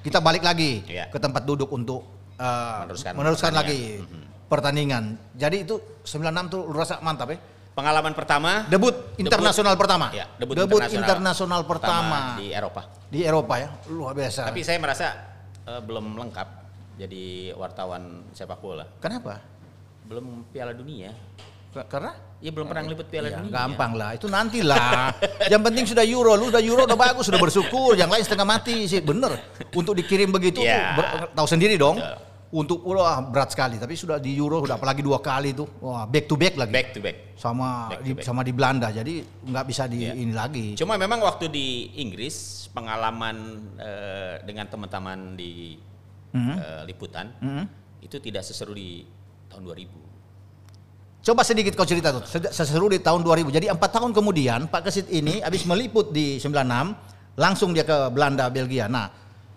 kita 0.00 0.24
balik 0.24 0.40
lagi 0.40 0.80
Iya. 0.84 1.12
ke 1.12 1.20
tempat 1.20 1.44
duduk 1.44 1.68
untuk 1.68 2.00
uh, 2.36 2.88
Meneruskan 2.88 3.12
meneruskan, 3.12 3.52
lagi 3.52 4.00
pertandingan. 4.46 5.20
Jadi 5.32 5.68
itu 5.68 5.76
96 6.00 6.48
tuh 6.48 6.60
lu 6.64 6.72
rasa 6.72 6.96
mantap 7.00 7.28
ya. 7.28 7.38
Pengalaman 7.74 8.14
pertama 8.14 8.62
Debut 8.70 8.94
internasional 9.18 9.74
pertama. 9.74 10.14
Ya, 10.14 10.30
debut, 10.38 10.54
internasional, 10.54 11.66
pertama, 11.66 12.38
di 12.38 12.54
Eropa. 12.54 12.86
di 13.10 13.26
Eropa 13.26 13.54
ya. 13.58 13.68
Luar 13.90 14.14
biasa. 14.14 14.46
Tapi 14.46 14.62
saya 14.62 14.78
merasa 14.78 15.06
eh, 15.66 15.82
belum 15.82 16.14
lengkap 16.14 16.48
jadi 16.94 17.50
wartawan 17.58 18.30
sepak 18.30 18.62
bola. 18.62 18.86
Kenapa? 19.02 19.42
Belum 20.06 20.46
Piala 20.48 20.70
Dunia. 20.70 21.10
Karena 21.90 22.14
Ya 22.38 22.52
belum 22.52 22.68
pernah 22.68 22.84
ngeliput 22.86 23.08
Piala 23.10 23.26
Ya, 23.26 23.40
Dunia. 23.40 23.50
gampang 23.50 23.96
lah, 23.96 24.14
itu 24.14 24.28
nantilah. 24.28 25.10
yang 25.48 25.64
penting 25.64 25.88
sudah 25.88 26.04
Euro, 26.04 26.36
lu 26.36 26.52
sudah 26.52 26.60
Euro 26.60 26.84
udah 26.84 26.94
bagus, 26.94 27.24
sudah 27.26 27.40
bersyukur. 27.40 27.96
Yang 27.96 28.10
lain 28.12 28.22
setengah 28.22 28.46
mati 28.46 28.84
sih, 28.84 29.00
bener. 29.00 29.34
Untuk 29.72 29.96
dikirim 29.96 30.28
begitu, 30.28 30.60
Ya. 30.60 30.92
ber- 30.94 31.32
tahu 31.32 31.48
sendiri 31.48 31.74
dong. 31.74 31.96
Betul. 31.98 32.20
Untuk 32.54 32.86
wah 32.86 33.18
berat 33.18 33.50
sekali, 33.50 33.82
tapi 33.82 33.98
sudah 33.98 34.22
di 34.22 34.38
Euro 34.38 34.62
sudah 34.62 34.78
apalagi 34.78 35.02
dua 35.02 35.18
kali 35.18 35.50
tuh, 35.50 35.66
wah 35.82 36.06
back 36.06 36.30
to 36.30 36.38
back 36.38 36.54
lagi. 36.54 36.70
Back 36.70 36.88
to 36.94 37.00
back. 37.02 37.16
sama 37.34 37.90
Back 37.90 37.98
to 37.98 38.04
di, 38.06 38.10
back. 38.14 38.22
sama 38.22 38.40
di 38.46 38.52
Belanda, 38.54 38.88
jadi 38.88 39.14
nggak 39.26 39.64
bisa 39.66 39.90
di 39.90 40.06
Ya. 40.06 40.14
ini 40.14 40.30
lagi. 40.30 40.78
Cuma 40.78 40.94
memang 40.94 41.18
waktu 41.18 41.50
di 41.50 41.66
Inggris 41.98 42.70
pengalaman 42.70 43.36
eh, 43.74 44.38
dengan 44.46 44.70
teman-teman 44.70 45.34
di 45.34 45.74
Mhm. 46.30 46.54
eh, 46.54 46.82
liputan 46.86 47.26
Mhm. 47.42 47.64
itu 48.00 48.22
tidak 48.22 48.46
seseru 48.46 48.70
di 48.70 49.02
tahun 49.50 49.66
2000. 49.66 49.98
Coba 51.24 51.42
sedikit 51.42 51.74
kau 51.74 51.82
cerita 51.82 52.12
tuh, 52.12 52.22
seseru 52.52 52.86
di 52.86 53.00
tahun 53.00 53.24
2000. 53.24 53.50
Jadi 53.50 53.66
empat 53.66 53.98
tahun 53.98 54.14
kemudian 54.14 54.70
Pak 54.70 54.86
Kesit 54.86 55.10
ini 55.10 55.40
habis 55.40 55.66
meliput 55.66 56.12
di 56.12 56.38
96, 56.38 56.94
langsung 57.34 57.74
dia 57.74 57.82
ke 57.82 58.14
Belanda, 58.14 58.46
Belgia. 58.46 58.86
Nah, 58.86 59.10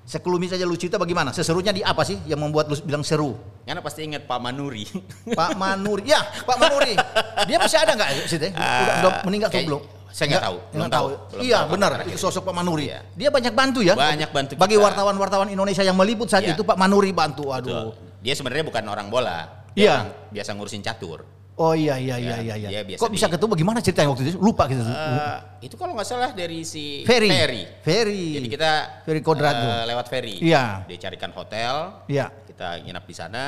sekelumit 0.08 0.56
saja 0.56 0.64
lu 0.64 0.80
cerita 0.80 0.96
bagaimana? 0.96 1.36
Seserunya 1.36 1.76
di 1.76 1.84
apa 1.84 2.08
sih 2.08 2.16
yang 2.24 2.40
membuat 2.40 2.72
lu 2.72 2.76
bilang 2.82 3.04
seru? 3.04 3.36
Karena 3.68 3.84
pasti 3.84 4.08
ingat 4.08 4.24
Pak 4.24 4.40
Manuri. 4.40 4.88
Pak 5.36 5.60
Manuri, 5.60 6.08
ya 6.08 6.24
Pak 6.24 6.56
Manuri. 6.56 6.96
Dia 7.44 7.58
masih 7.60 7.78
ada 7.78 7.92
nggak 7.92 8.10
Sid? 8.26 8.40
ya? 8.40 8.52
Udah, 8.56 8.96
udah 9.04 9.12
meninggal 9.28 9.52
atau 9.52 9.62
belum? 9.62 9.84
saya 10.08 10.34
nggak 10.34 10.46
tahu, 10.50 10.58
Nggak 10.58 10.72
belum 10.74 10.88
tahu. 10.90 11.08
tahu, 11.12 11.30
belum 11.30 11.42
Iya 11.46 11.60
tahu 11.60 11.70
benar, 11.78 11.92
itu 12.08 12.18
sosok 12.18 12.42
Pak 12.48 12.56
Manuri. 12.56 12.90
Iya. 12.90 13.00
Dia 13.14 13.30
banyak 13.30 13.54
bantu 13.54 13.80
ya. 13.86 13.94
Banyak 13.94 14.30
bantu 14.34 14.52
Bagi 14.58 14.74
wartawan-wartawan 14.80 15.48
Indonesia 15.52 15.84
yang 15.86 15.94
meliput 15.94 16.26
saat 16.26 16.42
Iya. 16.42 16.56
itu 16.58 16.64
Pak 16.66 16.74
Manuri 16.80 17.12
bantu. 17.14 17.52
Betul. 17.54 17.70
Aduh. 17.70 17.92
Dia 18.24 18.34
sebenarnya 18.34 18.66
bukan 18.66 18.82
orang 18.88 19.14
bola. 19.14 19.68
Iya. 19.78 20.10
Orang 20.10 20.34
biasa 20.34 20.50
ngurusin 20.58 20.82
catur. 20.82 21.22
Oh 21.58 21.74
iya 21.74 21.98
iya 21.98 22.22
iya 22.22 22.38
Ya, 22.38 22.54
iya. 22.54 22.70
iya. 22.70 22.82
biasa 22.86 23.02
Kok 23.02 23.10
bisa 23.10 23.26
di- 23.26 23.34
ketemu? 23.34 23.54
Gimana 23.58 23.82
ceritanya 23.82 24.10
waktu 24.14 24.24
itu? 24.26 24.38
Lupa 24.38 24.70
gitu. 24.70 24.78
Eh, 24.80 25.38
itu 25.66 25.74
kalau 25.74 25.98
nggak 25.98 26.06
salah 26.06 26.30
dari 26.30 26.62
si 26.62 27.02
Ferry. 27.02 27.26
Ferry. 27.28 27.62
Ferry. 27.82 28.26
Jadi 28.38 28.48
kita 28.48 28.72
Ferry 29.02 29.22
Kodrat 29.22 29.52
eh, 29.52 29.62
tuh. 29.62 29.70
lewat 29.90 30.06
ferry. 30.06 30.38
Iya. 30.38 30.86
Dia 30.86 30.98
carikan 31.02 31.34
hotel. 31.34 31.74
Iya. 32.06 32.30
Kita 32.46 32.78
nginap 32.80 33.04
di 33.04 33.16
sana. 33.16 33.44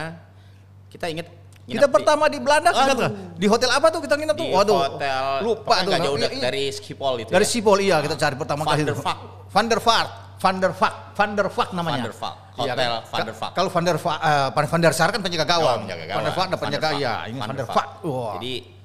Kita 0.90 1.06
ingat 1.06 1.30
Kita 1.30 1.70
nginap 1.70 1.86
di- 1.86 1.94
pertama 1.94 2.24
di 2.26 2.40
Belanda 2.42 2.74
Aduh. 2.74 2.98
tuh. 2.98 3.10
di 3.38 3.46
hotel 3.46 3.70
apa 3.70 3.88
tuh 3.88 4.02
kita 4.02 4.16
nginep 4.18 4.36
tuh? 4.36 4.48
Waduh. 4.50 4.78
hotel 4.90 5.24
Lupa 5.46 5.74
tuh. 5.78 5.86
nggak 5.86 6.00
jauh 6.02 6.18
Iya, 6.18 6.26
da- 6.26 6.34
iya. 6.34 6.42
dari 6.42 6.64
Schiphol 6.74 7.14
itu. 7.20 7.30
Dari 7.30 7.46
ya. 7.46 7.52
Sipol 7.52 7.78
iya 7.78 7.98
kita 8.02 8.16
cari 8.18 8.36
pertama 8.36 8.62
Van 8.64 8.74
kali. 8.74 8.82
der 8.84 8.90
itu. 8.92 9.04
Vaart. 9.06 9.20
Van 9.48 9.66
der 9.70 9.80
Vaart. 9.80 10.12
Van 10.40 10.56
der 10.60 10.72
Vaart, 10.72 10.96
Van 11.20 11.36
der 11.36 11.48
Vaart 11.52 11.72
namanya. 11.76 12.00
Van 12.00 12.08
der 12.08 12.16
Vaart. 12.16 12.38
Iya 12.56 12.74
Hotel 12.74 12.88
kan? 12.88 13.04
Van 13.12 13.26
der 13.28 13.36
Vaart. 13.36 13.54
Kalau 13.60 13.70
Van 13.76 13.84
der 13.84 13.98
Vaart, 14.00 14.22
eh, 14.24 14.68
Van 14.72 14.82
der 14.82 14.94
Sar 14.96 15.10
kan 15.12 15.20
penjaga 15.20 15.46
gawang. 15.46 15.80
Oh, 15.80 15.84
penjaga 15.84 16.00
Van 16.00 16.08
der 16.08 16.16
gawang. 16.16 16.36
Vaart 16.40 16.50
ada 16.50 16.58
penjaga 16.64 16.90
ya, 16.96 17.14
ini 17.28 17.40
Van 17.40 17.48
der 17.52 17.58
der 17.60 17.68
Vaart. 17.68 17.90
Wah. 18.08 18.34
Jadi 18.40 18.79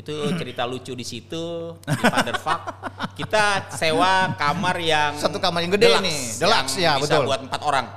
itu 0.00 0.14
cerita 0.34 0.64
lucu 0.64 0.92
di 0.92 1.04
situ 1.04 1.76
di 1.76 1.94
Vaart. 2.34 2.62
Kita 3.12 3.68
sewa 3.70 4.32
kamar 4.34 4.76
yang 4.80 5.12
Satu 5.14 5.36
kamar 5.36 5.60
yang 5.60 5.72
gede 5.76 5.92
deluxe, 5.92 6.04
nih, 6.04 6.20
deluxe, 6.40 6.74
ya, 6.76 6.92
bisa 6.96 7.20
betul. 7.20 7.24
buat 7.28 7.40
empat 7.44 7.60
orang. 7.60 7.84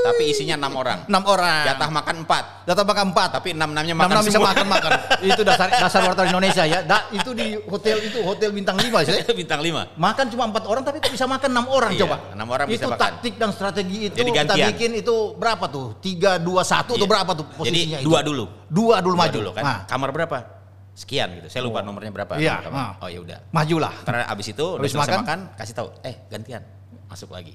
Tapi 0.00 0.32
isinya 0.32 0.56
enam 0.56 0.72
orang. 0.80 1.04
enam 1.04 1.22
orang. 1.28 1.60
Jatah 1.66 1.90
makan 1.92 2.16
empat. 2.24 2.44
Jatah 2.64 2.84
makan 2.88 3.04
empat. 3.12 3.28
Tapi 3.36 3.48
enam 3.52 3.68
enamnya 3.68 3.92
enam 3.92 4.00
makan 4.00 4.14
enam 4.16 4.24
bisa 4.24 4.40
makan 4.40 4.66
makan. 4.66 4.90
itu 5.28 5.42
dasar 5.44 5.68
dasar 5.68 6.00
wartawan 6.08 6.28
Indonesia 6.30 6.64
ya. 6.64 6.80
Da, 6.80 7.04
itu 7.12 7.30
di 7.36 7.60
hotel 7.68 8.00
itu 8.00 8.18
hotel 8.24 8.48
bintang 8.48 8.80
lima 8.80 9.04
sih. 9.04 9.12
Bintang 9.40 9.60
lima. 9.60 9.92
Makan 10.00 10.32
cuma 10.32 10.48
empat 10.48 10.64
orang 10.64 10.82
tapi 10.82 11.04
kok 11.04 11.10
bisa 11.10 11.28
makan 11.28 11.52
enam 11.52 11.66
orang 11.68 11.92
Iya, 11.92 12.00
coba. 12.06 12.16
enam 12.32 12.48
orang 12.48 12.66
itu 12.66 12.74
bisa 12.76 12.86
makan. 12.88 13.00
taktik 13.02 13.34
dan 13.36 13.50
strategi 13.52 13.96
itu 14.08 14.16
Jadi 14.16 14.30
kita 14.32 14.54
bikin 14.72 14.90
itu 14.96 15.16
berapa 15.36 15.64
tuh? 15.68 15.86
Tiga 16.00 16.40
dua 16.40 16.62
satu 16.64 16.96
atau 16.96 17.04
Iya. 17.04 17.12
berapa 17.12 17.30
tuh 17.34 17.44
posisinya 17.52 17.98
Jadi 17.98 18.00
itu? 18.00 18.08
dua 18.08 18.18
dulu. 18.22 18.44
Dua 18.72 18.96
dulu 19.02 19.14
Dua 19.16 19.20
maju. 19.20 19.36
dulu 19.36 19.50
kan. 19.52 19.62
Nah, 19.62 19.78
Kamar 19.84 20.08
berapa? 20.16 20.59
Sekian 20.94 21.32
gitu. 21.40 21.48
Saya 21.48 21.62
lupa 21.64 21.80
nomornya 21.80 22.12
berapa. 22.12 22.36
Iya, 22.36 22.68
nah. 22.68 22.98
Oh 23.00 23.08
ya 23.08 23.20
udah. 23.24 23.38
majulah. 23.54 23.94
Karena 24.04 24.28
abis 24.28 24.52
itu 24.52 24.66
udah 24.76 24.88
selesai 24.88 25.16
makan? 25.16 25.20
makan, 25.24 25.38
kasih 25.56 25.74
tahu, 25.74 25.88
eh 26.04 26.16
gantian 26.28 26.62
masuk 27.08 27.32
lagi. 27.32 27.54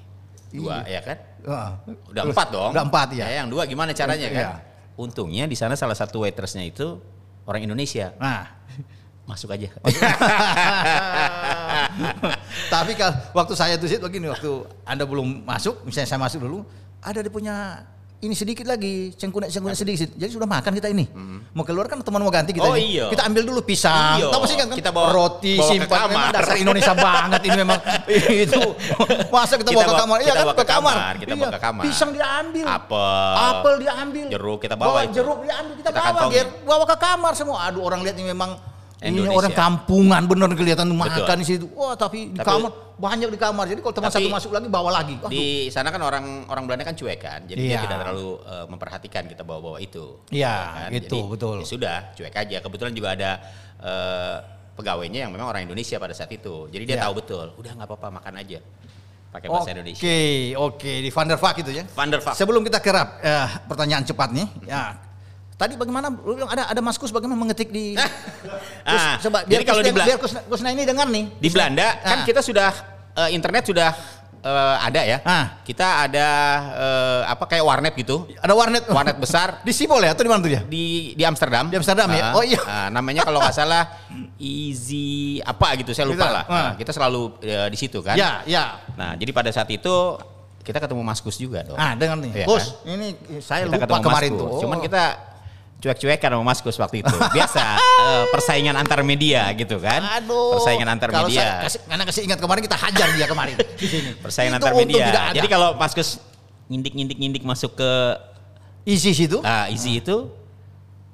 Dua 0.56 0.88
ya 0.88 1.04
kan? 1.04 1.18
Heeh. 1.44 1.72
Udah 2.10 2.22
Terus, 2.26 2.34
empat 2.34 2.48
dong. 2.50 2.72
Udah 2.72 2.86
empat 2.88 3.08
ya. 3.14 3.28
yang 3.28 3.48
dua 3.52 3.68
gimana 3.68 3.92
caranya 3.92 4.28
kan? 4.32 4.44
Iya. 4.44 4.54
Untungnya 4.96 5.46
di 5.46 5.58
sana 5.60 5.76
salah 5.76 5.96
satu 5.96 6.24
waitressnya 6.24 6.64
itu 6.64 6.98
orang 7.44 7.68
Indonesia. 7.68 8.16
Nah, 8.16 8.56
Masuk 9.26 9.50
aja. 9.50 9.74
tapi 12.74 12.94
kalau 12.94 13.18
waktu 13.34 13.54
saya 13.58 13.74
tuh 13.82 13.90
Sid, 13.90 13.98
begini 13.98 14.30
waktu 14.30 14.70
Anda 14.86 15.02
belum 15.10 15.42
masuk, 15.42 15.82
misalnya 15.82 16.10
saya 16.14 16.22
masuk 16.22 16.46
dulu, 16.46 16.62
ada 17.02 17.26
dia 17.26 17.34
punya 17.34 17.82
ini 18.18 18.32
sedikit 18.32 18.64
lagi, 18.64 19.12
cengkunek 19.12 19.50
cengkunek 19.50 19.76
sedikit. 19.76 20.10
Jadi 20.10 20.28
sudah 20.30 20.46
makan 20.46 20.72
kita 20.72 20.88
ini. 20.88 21.06
Mau 21.52 21.62
keluar 21.62 21.86
kan 21.86 22.00
teman 22.00 22.18
mau 22.18 22.30
ganti 22.30 22.52
kita 22.52 22.64
Oh, 22.64 22.74
ini. 22.74 22.96
iya. 22.96 23.06
Kita 23.08 23.24
ambil 23.24 23.44
dulu 23.44 23.62
pisang. 23.62 24.18
Iya. 24.18 24.28
Tahu 24.30 24.44
sih 24.44 24.56
kan? 24.56 24.68
Kita 24.70 24.90
bawa- 24.90 25.12
roti 25.12 25.54
bawa 25.54 25.62
ke 25.62 25.72
simpan 25.74 25.88
kamar. 25.90 26.10
memang 26.10 26.30
dasar 26.32 26.56
Indonesia 26.56 26.94
banget 27.06 27.42
ini 27.44 27.58
memang. 27.58 27.80
itu. 28.38 28.62
Masa 29.30 29.54
kita, 29.56 29.70
Kita 29.70 29.78
bawa 29.78 29.84
ke 29.84 29.90
bawa- 29.90 30.02
kamar? 30.02 30.18
Iya 30.18 30.32
kan 30.32 30.42
bawa 30.42 30.52
ke 30.52 30.58
ke 30.58 30.66
kamar. 30.66 30.96
kamar, 30.96 31.14
kita 31.18 31.34
bawa 31.34 31.44
Iya. 31.44 31.52
ke 31.52 31.60
kamar. 31.62 31.84
Pisang 31.84 32.12
diambil. 32.12 32.66
Apel. 32.66 33.34
Apel 33.38 33.74
diambil. 33.80 34.26
Jeruk 34.30 34.60
kita 34.60 34.76
bawa 34.76 34.98
itu. 35.02 35.14
jeruk 35.14 35.40
diambil 35.42 35.74
kita, 35.76 35.90
Kita 35.90 36.00
bawa, 36.00 36.08
kantongin. 36.08 36.46
Bawa 36.64 36.84
ke 36.86 36.98
kamar 36.98 37.32
semua. 37.34 37.58
Aduh 37.64 37.82
orang 37.82 38.02
lihat 38.02 38.16
ini 38.16 38.28
memang 38.28 38.56
ini 39.04 39.20
Indonesia. 39.20 39.36
orang 39.36 39.52
kampungan 39.54 40.22
bener 40.24 40.50
kelihatan 40.56 40.88
makan 40.92 41.38
di 41.38 41.46
situ. 41.46 41.68
Wah, 41.76 41.94
tapi 41.94 42.32
di 42.32 42.40
Tapi- 42.40 42.48
kamar 42.48 42.72
banyak 42.96 43.28
di 43.28 43.36
kamar. 43.36 43.66
Jadi 43.68 43.80
kalau 43.84 43.92
teman 43.92 44.08
satu 44.08 44.30
masuk 44.32 44.52
lagi 44.56 44.68
bawa 44.72 44.90
lagi. 44.90 45.20
Waduh. 45.20 45.28
Di 45.28 45.68
sana 45.68 45.92
kan 45.92 46.00
orang 46.00 46.48
orang 46.48 46.64
Belanda 46.64 46.88
kan 46.88 46.96
cuek 46.96 47.20
kan, 47.20 47.44
jadi 47.44 47.60
dia 47.60 47.72
Iya. 47.76 47.80
tidak 47.84 47.98
terlalu 48.02 48.30
eh, 48.40 48.66
memperhatikan 48.72 49.24
kita 49.28 49.44
bawa-bawa 49.44 49.84
itu. 49.84 50.24
Iya, 50.32 50.56
kan? 50.88 50.90
gitu, 50.96 51.20
Jadi, 51.20 51.32
betul. 51.36 51.56
ya 51.60 51.66
sudah, 51.68 51.98
cuek 52.16 52.32
aja. 52.34 52.58
Kebetulan 52.64 52.94
juga 52.96 53.10
ada 53.12 53.32
eh, 53.76 54.36
pegawainya 54.76 55.28
yang 55.28 55.32
memang 55.32 55.52
orang 55.52 55.68
Indonesia 55.68 56.00
pada 56.00 56.16
saat 56.16 56.32
itu. 56.32 56.72
Jadi 56.72 56.84
dia 56.86 56.96
Iya. 56.96 57.04
tahu 57.08 57.20
betul, 57.20 57.46
udah 57.54 57.72
nggak 57.76 57.88
apa-apa 57.92 58.08
makan 58.16 58.34
aja. 58.40 58.60
Pakai 59.28 59.52
bahasa 59.52 59.68
Oke, 59.68 59.72
Indonesia. 59.76 60.08
oke 60.58 60.92
di 61.04 61.10
Van 61.12 61.28
der 61.28 61.36
Vaart 61.36 61.58
itu 61.60 61.72
ya. 61.76 61.84
Van 61.92 62.08
der. 62.08 62.24
Sebelum 62.24 62.64
kita 62.64 62.80
kerap 62.80 63.20
eh, 63.20 63.48
pertanyaan 63.68 64.08
cepat 64.08 64.32
nih, 64.32 64.48
ya. 64.64 64.96
Tadi 65.56 65.74
bagaimana 65.74 66.12
lu 66.12 66.36
bilang 66.36 66.50
ada 66.50 66.68
ada 66.68 66.82
Maskus 66.82 67.10
bagaimana 67.10 67.40
mengetik 67.40 67.70
di 67.70 67.96
Kus, 68.86 69.00
Ah, 69.02 69.16
coba 69.18 69.38
jadi 69.44 69.52
biar 69.56 69.62
kalau 69.64 69.80
Kus, 69.80 69.88
di 69.88 69.92
Bela- 69.92 70.06
biar 70.06 70.18
Kus, 70.20 70.32
Kusna 70.46 70.70
ini 70.70 70.84
dengar 70.84 71.08
nih. 71.08 71.32
Di 71.34 71.48
Belanda 71.48 71.88
kan 71.98 72.18
Ah. 72.22 72.24
kita 72.24 72.40
sudah 72.40 72.72
eh, 73.16 73.30
internet 73.32 73.64
sudah 73.66 73.90
eh, 74.38 74.76
ada 74.78 75.02
ya. 75.02 75.18
Ah. 75.24 75.64
Kita 75.64 76.04
ada 76.04 76.28
eh, 76.76 77.22
apa 77.26 77.44
kayak 77.46 77.64
warnet 77.64 77.96
gitu. 77.96 78.28
Ada 78.36 78.52
warnet 78.52 78.84
Warnet 78.86 79.16
besar 79.16 79.58
di 79.68 79.72
Sipol 79.72 80.00
ya 80.02 80.12
atau 80.12 80.22
di 80.22 80.30
mana 80.30 80.40
tuh 80.40 80.52
dia? 80.52 80.62
di 80.62 81.16
di 81.16 81.24
Amsterdam. 81.24 81.72
Di 81.72 81.80
Amsterdam 81.80 82.12
ya? 82.12 82.24
Ah, 82.26 82.36
Oh, 82.36 82.44
iya. 82.44 82.60
ah, 82.62 82.88
namanya 82.90 83.24
kalau 83.24 83.40
nggak 83.40 83.56
salah 83.56 83.84
Easy 84.36 85.40
apa 85.42 85.74
gitu 85.76 85.92
saya 85.92 86.06
lupa 86.06 86.20
Kita, 86.22 86.36
lah. 86.36 86.44
ah. 86.46 86.52
Nah, 86.52 86.72
kita 86.76 86.92
selalu 86.92 87.22
eh, 87.42 87.68
di 87.72 87.78
situ 87.80 88.00
kan. 88.00 88.14
Ya, 88.14 88.44
ya. 88.44 88.84
Nah, 88.94 89.16
jadi 89.16 89.32
pada 89.32 89.50
saat 89.50 89.68
itu 89.68 90.20
kita 90.62 90.78
ketemu 90.78 91.00
Mas 91.00 91.24
Kus 91.24 91.38
juga 91.38 91.64
dong. 91.64 91.80
Ah, 91.80 91.96
dengar 91.96 92.20
nih. 92.20 92.32
Iya 92.36 92.46
Bos, 92.46 92.76
kan? 92.76 92.92
ini 92.92 93.08
saya 93.40 93.66
kita 93.66 93.88
lupa 93.88 94.04
kemarin 94.04 94.30
Mas 94.30 94.36
Kus. 94.36 94.42
tuh. 94.44 94.50
Cuman 94.62 94.78
Oh. 94.78 94.84
kita 94.84 95.04
cuek-cuekan 95.86 96.30
sama 96.34 96.42
Mas 96.44 96.60
Kus 96.60 96.74
waktu 96.76 97.06
itu. 97.06 97.14
Biasa 97.30 97.62
eh, 98.02 98.24
persaingan 98.34 98.74
antar 98.74 99.06
media 99.06 99.46
gitu 99.54 99.78
kan. 99.78 100.02
Aduh. 100.18 100.58
Persaingan 100.58 100.90
antar 100.90 101.14
kalau 101.14 101.30
media. 101.30 101.62
Saya 101.62 101.62
kasih, 101.62 101.80
karena 101.86 102.04
kasih 102.04 102.22
ingat 102.26 102.40
kemarin 102.42 102.62
kita 102.66 102.78
hajar 102.82 103.08
dia 103.14 103.28
kemarin 103.30 103.56
di 103.82 103.88
sini. 103.88 104.10
persaingan 104.18 104.58
Itu 104.58 104.66
antar 104.66 104.74
media. 104.74 105.06
Jadi 105.32 105.48
kalau 105.48 105.78
Mas 105.78 105.94
Kus 105.94 106.18
ngindik-ngindik-ngindik 106.66 107.46
masuk 107.46 107.78
ke 107.78 107.92
isi 108.84 109.14
situ, 109.14 109.38
ah, 109.42 109.70
Easy 109.70 110.02
itu 110.02 110.30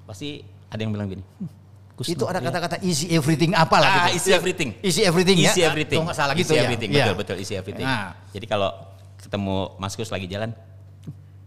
pasti 0.07 0.43
ada 0.67 0.79
yang 0.79 0.91
bilang 0.91 1.07
gini. 1.07 1.23
"Hmm, 1.23 1.47
Kus 1.95 2.07
itu 2.07 2.23
tuh, 2.23 2.27
ada 2.27 2.39
ya." 2.39 2.47
kata-kata 2.47 2.79
easy 2.83 3.11
everything 3.11 3.51
apa 3.51 3.75
lah 3.75 3.87
Ah, 3.87 3.95
gitu. 4.07 4.15
easy 4.15 4.29
everything. 4.31 4.69
Easy 4.79 5.01
everything 5.03 5.37
ya. 5.39 5.51
Easy 5.51 5.61
everything. 5.63 5.99
Tuh 5.99 6.07
nggak 6.07 6.15
salah 6.15 6.33
Easy 6.35 6.47
gitu 6.47 6.53
ya. 6.55 6.63
everything. 6.63 6.89
Iya. 6.91 7.03
Betul 7.11 7.15
betul 7.19 7.35
easy 7.39 7.55
everything. 7.55 7.83
Nah. 7.83 8.15
Jadi 8.31 8.45
kalau 8.47 8.71
ketemu 9.19 9.55
Mas 9.75 9.95
Kus 9.95 10.07
lagi 10.07 10.27
jalan, 10.27 10.51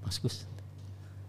Mas 0.01 0.17
Kus. 0.17 0.45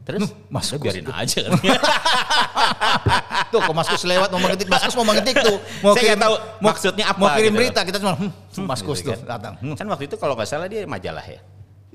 Terus 0.05 0.29
Mas 0.47 0.69
udah 0.69 0.77
Kus 0.77 0.85
biarin 0.85 1.03
tuh. 1.03 1.15
aja 1.17 1.39
kan. 1.43 1.51
Tuh 3.51 3.59
kok 3.59 3.73
Maskus 3.73 4.03
lewat 4.05 4.29
mau 4.29 4.39
mengetik, 4.39 4.67
Maskus 4.67 4.93
mau 4.93 5.05
mengetik 5.05 5.35
tuh. 5.35 5.57
Mau 5.81 5.93
Saya 5.93 6.13
nggak 6.13 6.21
tahu 6.21 6.35
maksudnya 6.61 7.05
apa 7.09 7.19
Mau 7.19 7.29
kirim 7.33 7.49
gitu. 7.49 7.57
berita 7.57 7.79
kita 7.81 7.97
cuma 7.97 8.13
hmm, 8.13 8.31
Maskus 8.63 8.99
Gitu 8.99 9.09
tuh 9.09 9.17
kan. 9.17 9.27
datang. 9.37 9.53
Hmm. 9.59 9.73
Kan 9.73 9.85
waktu 9.89 10.05
itu 10.05 10.15
kalau 10.15 10.37
nggak 10.37 10.45
salah 10.45 10.67
dia 10.69 10.85
majalah 10.85 11.25
ya, 11.25 11.39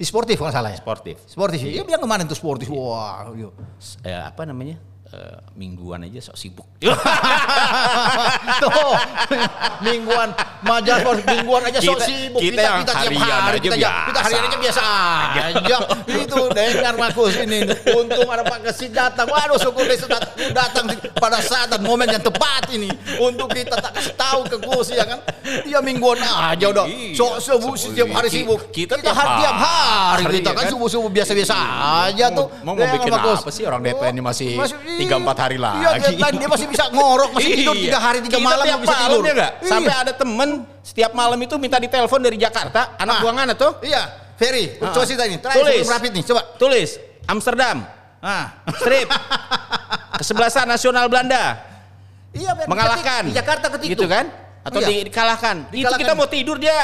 sportif 0.00 0.36
kalau 0.36 0.50
nggak 0.50 0.58
salah 0.58 0.70
ya. 0.74 0.78
sportif. 0.78 1.16
Sportif. 1.24 1.58
Iya, 1.62 1.82
dia 1.84 1.98
kemarin 1.98 2.26
tuh 2.26 2.34
sportif. 2.34 2.66
Wah, 2.66 3.30
iya. 3.30 3.48
S- 3.78 3.98
eh, 4.02 4.10
apa 4.16 4.42
namanya? 4.42 4.78
Eh, 5.10 5.38
mingguan 5.58 6.06
aja 6.06 6.22
sok 6.22 6.38
sibuk. 6.38 6.62
Tuh, 8.62 8.94
mingguan 9.82 10.30
sportif 10.62 11.26
mingguan 11.26 11.62
aja 11.66 11.78
sok 11.82 11.98
Kita- 11.98 12.06
sibuk. 12.06 12.38
kita 12.38 12.60
yang 12.60 12.76
tiap 12.86 12.94
harian 12.94 13.26
hari 13.42 13.58
aja 13.58 13.66
kita, 13.66 13.74
ja- 13.74 13.90
kita 14.06 14.12
biasa. 14.14 14.22
harian 14.22 14.42
aja 14.46 14.58
biasa 14.62 14.82
aja. 15.50 15.76
Itu 16.14 16.38
dengar 16.52 16.94
Markus 16.94 17.34
ini. 17.36 17.58
Untung 17.90 18.28
ada 18.28 18.46
Pak 18.46 18.58
Kesit 18.64 18.94
datang. 18.94 19.26
Waduh, 19.26 19.58
syukur 19.58 19.82
dia 19.82 19.98
sudah 19.98 20.20
datang 20.52 20.86
pada 21.16 21.42
saat 21.42 21.68
dan 21.68 21.82
momen 21.82 22.06
yang 22.06 22.22
tepat 22.22 22.70
ini 22.70 22.86
untuk 23.18 23.50
kita 23.50 23.76
tak 23.76 23.90
kasih 23.90 24.14
tahu 24.14 24.40
ke 24.46 24.56
Gus 24.62 24.94
ya 24.94 25.04
kan. 25.04 25.18
Dia 25.66 25.82
mingguan 25.82 26.22
aja 26.22 26.70
udah. 26.70 26.86
Iya. 26.86 27.18
Sok 27.18 27.34
sibuk 27.40 27.74
setiap 27.74 28.08
hari 28.12 28.30
sibuk. 28.30 28.60
kita 28.70 28.94
Kita 28.94 29.10
tiap 29.10 29.16
hari 29.16 29.42
tiap 29.42 29.56
hari 29.58 30.22
hari, 30.22 30.34
kita 30.38 30.50
kan 30.52 30.64
kan? 30.64 30.70
subuh-subuh 30.70 31.10
biasa-biasa 31.10 31.54
aja 32.06 32.30
tuh. 32.30 32.46
Mau- 32.62 32.78
mau 32.78 32.86
bikin 32.86 33.10
apa 33.10 33.50
sih 33.50 33.66
orang 33.66 33.82
DP 33.82 34.02
ini 34.06 34.22
masih 34.22 34.54
iya. 35.00 35.16
3-4 35.16 35.38
hari 35.38 35.56
Iya, 35.56 35.64
lagi. 35.64 36.02
deadline 36.04 36.36
dia 36.36 36.48
masih 36.48 36.66
bisa 36.68 36.84
ngorok, 36.88 37.30
masih 37.32 37.50
tidur 37.54 37.74
Iya. 37.74 37.84
tiga 37.84 37.98
hari 37.98 38.18
tiga 38.20 38.36
Kita 38.36 38.44
malam 38.44 38.64
tiap 38.64 38.80
bisa 38.80 38.96
tidur. 39.00 39.22
ya? 39.22 39.32
Iya. 39.32 39.48
Sampai 39.64 39.94
ada 39.94 40.12
temen 40.12 40.48
setiap 40.80 41.12
malam 41.12 41.38
itu 41.38 41.54
minta 41.56 41.76
ditelepon 41.76 42.20
dari 42.20 42.36
Jakarta, 42.36 42.94
anak 42.96 43.14
Ah. 43.16 43.20
buangan 43.20 43.46
tuh. 43.54 43.72
Iya, 43.80 44.02
Ferry, 44.34 44.64
Ah. 44.76 44.90
coba 44.90 45.04
cerita 45.04 45.24
ini. 45.24 45.36
Terakhir 45.36 45.62
Tulis. 45.62 45.86
rapid 45.86 46.10
nih, 46.12 46.24
coba. 46.24 46.42
Tulis 46.54 46.90
Amsterdam, 47.24 47.76
Ah. 48.18 48.44
strip, 48.74 49.08
kesebelasan 50.14 50.66
nasional 50.66 51.06
Belanda 51.06 51.60
Iya, 52.30 52.54
Ben, 52.54 52.66
mengalahkan. 52.66 53.22
di 53.26 53.32
Jakarta 53.32 53.66
ketik 53.70 53.88
gitu 53.90 54.04
tuh. 54.04 54.10
kan? 54.10 54.24
Atau 54.60 54.78
Iya. 54.78 54.88
di- 54.88 55.04
dikalahkan. 55.06 55.56
Itu 55.66 55.82
Dikalahkan. 55.82 56.00
kita 56.00 56.12
mau 56.14 56.28
tidur 56.28 56.56
dia 56.56 56.76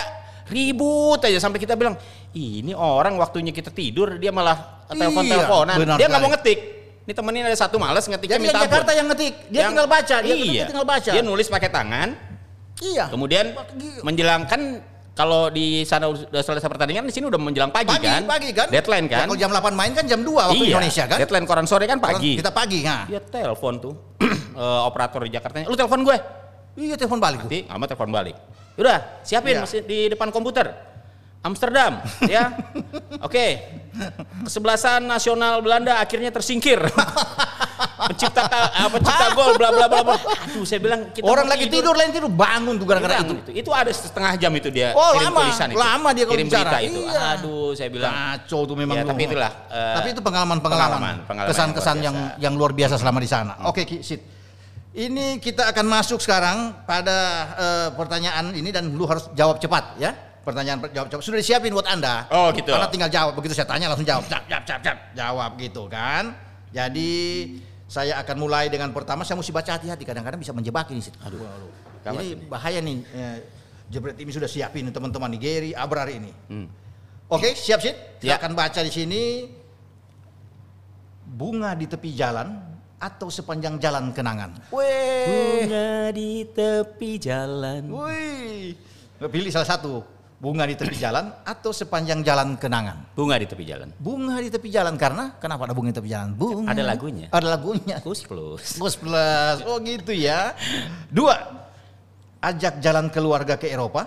ribut 0.46 1.20
aja 1.20 1.38
sampai 1.38 1.58
kita 1.58 1.74
bilang, 1.74 1.94
ini 2.32 2.72
orang 2.72 3.14
waktunya 3.14 3.50
kita 3.50 3.68
tidur 3.68 4.16
dia 4.16 4.30
malah 4.30 4.86
telepon-teleponan. 4.86 5.76
Iya, 5.76 5.96
dia 5.96 6.06
nggak 6.06 6.22
mau 6.22 6.30
ngetik. 6.30 6.58
Ini 7.06 7.14
temenin 7.14 7.46
ada 7.46 7.54
satu 7.54 7.78
males 7.78 8.02
ngetiknya 8.02 8.34
Jadi 8.34 8.44
minta 8.50 8.58
yang 8.58 8.66
Jakarta 8.66 8.90
yang 8.90 9.06
ngetik, 9.06 9.34
dia 9.46 9.58
Yang- 9.62 9.70
tinggal 9.70 9.86
baca, 9.86 10.16
dia 10.18 10.34
iya. 10.34 10.64
tinggal 10.66 10.82
baca. 10.82 11.10
Dia 11.14 11.22
nulis 11.22 11.46
pakai 11.46 11.70
tangan, 11.70 12.08
Iya. 12.82 13.04
kemudian 13.06 13.54
Pagi. 13.54 13.90
menjelangkan 14.02 14.60
kalau 15.14 15.46
di 15.48 15.86
sana 15.86 16.10
udah 16.10 16.42
selesai 16.42 16.66
pertandingan 16.66 17.06
di 17.06 17.14
sini 17.14 17.30
udah 17.30 17.38
menjelang 17.38 17.70
pagi, 17.70 17.94
Pagi, 17.94 18.10
kan? 18.10 18.26
pagi 18.26 18.50
kan? 18.50 18.66
Deadline 18.68 19.06
Ya, 19.06 19.22
kan? 19.22 19.30
kalau 19.30 19.38
jam 19.38 19.50
8 19.54 19.72
main 19.72 19.94
kan 19.94 20.04
jam 20.04 20.20
2 20.20 20.50
waktu 20.50 20.66
iya. 20.66 20.74
Indonesia 20.76 21.04
kan? 21.06 21.18
Deadline 21.22 21.46
koran 21.46 21.66
sore 21.70 21.86
kan 21.86 22.02
pagi. 22.02 22.36
Kita 22.36 22.50
pagi, 22.50 22.82
nah. 22.82 23.06
Dia 23.06 23.22
telepon 23.22 23.78
tuh 23.78 23.94
eh, 24.58 24.80
operator 24.82 25.22
di 25.22 25.30
Jakarta. 25.30 25.62
Lu 25.62 25.78
telepon 25.78 26.02
gue. 26.02 26.16
Iya, 26.76 26.98
telepon 26.98 27.22
balik. 27.22 27.38
Nanti 27.46 27.64
Ahmad 27.70 27.86
telepon 27.86 28.10
balik. 28.10 28.34
Udah, 28.76 29.22
siapin 29.22 29.56
Iya. 29.56 29.62
mesin 29.62 29.82
di 29.86 30.10
depan 30.10 30.28
komputer. 30.28 30.95
Amsterdam, 31.46 32.02
ya. 32.34 32.50
Oke. 33.22 33.62
Kesebelasan 34.44 35.06
nasional 35.06 35.62
Belanda 35.62 35.96
akhirnya 35.96 36.28
tersingkir. 36.28 36.76
pencipta 37.96 38.44
apa 38.44 38.88
pencipta 38.92 39.26
gol 39.32 39.56
bla 39.56 39.72
bla 39.72 39.86
bla 39.88 40.00
bla. 40.02 40.16
Aduh, 40.44 40.64
saya 40.64 40.80
bilang 40.80 41.08
kita 41.10 41.24
Orang 41.24 41.48
lagi 41.48 41.64
tidur, 41.66 41.96
lain 41.96 42.12
tidur, 42.12 42.28
bangun 42.28 42.76
tuh 42.76 42.84
gara-gara 42.84 43.24
itu. 43.24 43.34
itu. 43.40 43.50
Itu 43.64 43.70
ada 43.72 43.88
setengah 43.88 44.36
jam 44.36 44.52
itu 44.52 44.68
dia 44.68 44.92
Oh, 44.92 45.16
kirim 45.16 45.32
lama. 45.32 45.40
tulisan 45.42 45.68
itu. 45.72 45.78
Lama 45.80 46.08
dia 46.12 46.24
kirim 46.28 46.46
bicara. 46.46 46.62
berita 46.68 46.78
itu. 46.82 47.00
Iya. 47.02 47.22
Aduh, 47.40 47.68
saya 47.72 47.88
bilang. 47.88 48.12
Kacau 48.12 48.60
tuh 48.68 48.76
memang. 48.76 48.96
Ya, 48.96 49.04
tapi 49.04 49.22
itulah, 49.24 49.52
eh, 49.68 49.94
tapi 49.96 50.08
itu 50.12 50.20
pengalaman-pengalaman. 50.20 50.92
pengalaman, 50.92 51.16
pengalaman 51.24 51.50
Kesan-kesan 51.52 51.96
yang 52.00 52.16
yang 52.16 52.20
luar 52.20 52.36
biasa. 52.36 52.44
yang 52.44 52.54
luar 52.54 52.72
biasa 52.74 52.94
selama 53.00 53.18
di 53.18 53.30
sana. 53.30 53.52
Oke, 53.64 53.88
Ki, 53.88 54.04
Sid. 54.04 54.20
Ini 54.92 55.40
kita 55.40 55.68
akan 55.72 55.84
masuk 55.86 56.20
sekarang 56.20 56.72
pada 56.84 57.16
eh, 57.56 57.88
pertanyaan 57.92 58.52
ini 58.52 58.68
dan 58.68 58.88
lu 58.88 59.04
harus 59.04 59.28
jawab 59.32 59.56
cepat 59.56 59.96
ya. 59.96 60.12
Pertanyaan 60.46 60.78
jawab 60.94 61.10
jawab 61.10 61.22
sudah 61.26 61.42
disiapin 61.42 61.74
buat 61.74 61.90
Anda. 61.90 62.30
Oh, 62.30 62.54
gitu. 62.54 62.70
Karena 62.70 62.86
tinggal 62.86 63.10
jawab 63.10 63.34
begitu 63.34 63.58
saya 63.58 63.66
tanya 63.66 63.90
langsung 63.90 64.06
jawab. 64.06 64.30
Jawab, 64.30 64.46
jawab, 64.46 64.62
jawab, 64.62 64.82
jawab. 64.86 64.98
Jawab 65.18 65.50
gitu 65.58 65.82
kan. 65.90 66.24
Jadi 66.70 67.10
saya 67.90 68.22
akan 68.22 68.36
mulai 68.38 68.70
dengan 68.70 68.94
pertama 68.94 69.26
saya 69.26 69.42
mesti 69.42 69.50
baca 69.50 69.74
hati-hati 69.74 70.06
kadang-kadang 70.06 70.38
bisa 70.38 70.54
menjebak 70.54 70.86
ini. 70.94 71.02
Aduh. 71.26 71.42
Gawat 72.06 72.22
Ini 72.22 72.26
bahaya 72.46 72.78
nih. 72.78 72.96
Eh, 73.10 73.38
Jebret 73.90 74.18
ini 74.22 74.30
sudah 74.30 74.46
siapin 74.46 74.86
teman-teman 74.90 75.34
nih 75.34 75.40
Gary, 75.42 75.70
Abrar 75.74 76.06
ini. 76.10 76.30
Hmm. 76.46 76.70
Oke, 77.26 77.58
siap 77.58 77.82
Sid? 77.82 78.22
Ya. 78.22 78.38
Kita 78.38 78.46
akan 78.46 78.52
baca 78.54 78.80
di 78.86 78.92
sini 78.94 79.50
bunga 81.26 81.74
di 81.74 81.90
tepi 81.90 82.14
jalan 82.14 82.54
atau 83.02 83.26
sepanjang 83.34 83.82
jalan 83.82 84.14
kenangan. 84.14 84.70
Weh. 84.70 85.26
Bunga 85.26 86.14
di 86.14 86.46
tepi 86.54 87.10
jalan. 87.18 87.90
Wih. 87.90 88.78
Pilih 89.26 89.50
salah 89.50 89.74
satu. 89.74 90.06
Bunga 90.36 90.68
di 90.68 90.76
tepi 90.76 91.00
jalan 91.00 91.32
atau 91.48 91.72
sepanjang 91.72 92.20
jalan 92.20 92.60
kenangan. 92.60 93.16
Bunga 93.16 93.40
di 93.40 93.48
tepi 93.48 93.64
jalan. 93.64 93.88
Bunga 93.96 94.36
di 94.36 94.52
tepi 94.52 94.68
jalan 94.68 95.00
karena 95.00 95.32
kenapa 95.40 95.64
ada 95.64 95.72
bunga 95.72 95.88
di 95.92 95.96
tepi 95.96 96.12
jalan? 96.12 96.36
Bunga. 96.36 96.76
Ada 96.76 96.82
lagunya. 96.84 97.26
Ada 97.32 97.46
lagunya. 97.56 97.96
Kus 98.04 98.28
plus. 98.28 98.76
Plus 98.76 98.96
plus. 99.00 99.56
Oh 99.64 99.80
gitu 99.80 100.12
ya. 100.12 100.52
Dua. 101.08 101.40
Ajak 102.44 102.84
jalan 102.84 103.08
keluarga 103.08 103.56
ke 103.56 103.72
Eropa 103.72 104.04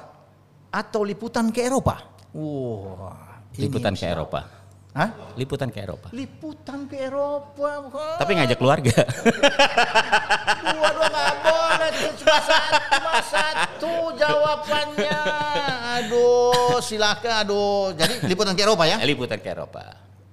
atau 0.69 1.01
liputan 1.01 1.49
ke 1.49 1.65
Eropa. 1.65 1.97
Wah. 2.37 3.41
ini 3.57 3.65
Liputan 3.65 3.97
ke. 3.97 4.05
Eropa. 4.05 4.58
Hah? 4.89 5.09
Liputan 5.37 5.69
ke 5.69 5.79
Eropa. 5.79 6.09
Liputan 6.11 6.89
ke 6.89 6.97
Eropa. 6.97 7.69
Wah. 7.87 8.17
Tapi 8.17 8.31
ngajak 8.35 8.57
keluarga. 8.57 8.95
Dua 10.65 10.89
dua 10.89 11.07
nggak 11.07 11.35
boleh 11.45 11.89
cuma 12.17 12.37
satu, 12.41 12.79
cuma 12.89 13.15
satu 13.21 13.93
jawabannya. 14.17 15.19
Aduh, 16.01 16.79
silakan. 16.79 17.33
Aduh, 17.45 17.93
jadi 17.93 18.13
liputan 18.25 18.57
ke 18.57 18.61
Eropa 18.63 18.83
ya? 18.85 18.97
Liputan 18.99 19.37
ke 19.37 19.49
Eropa. 19.49 19.83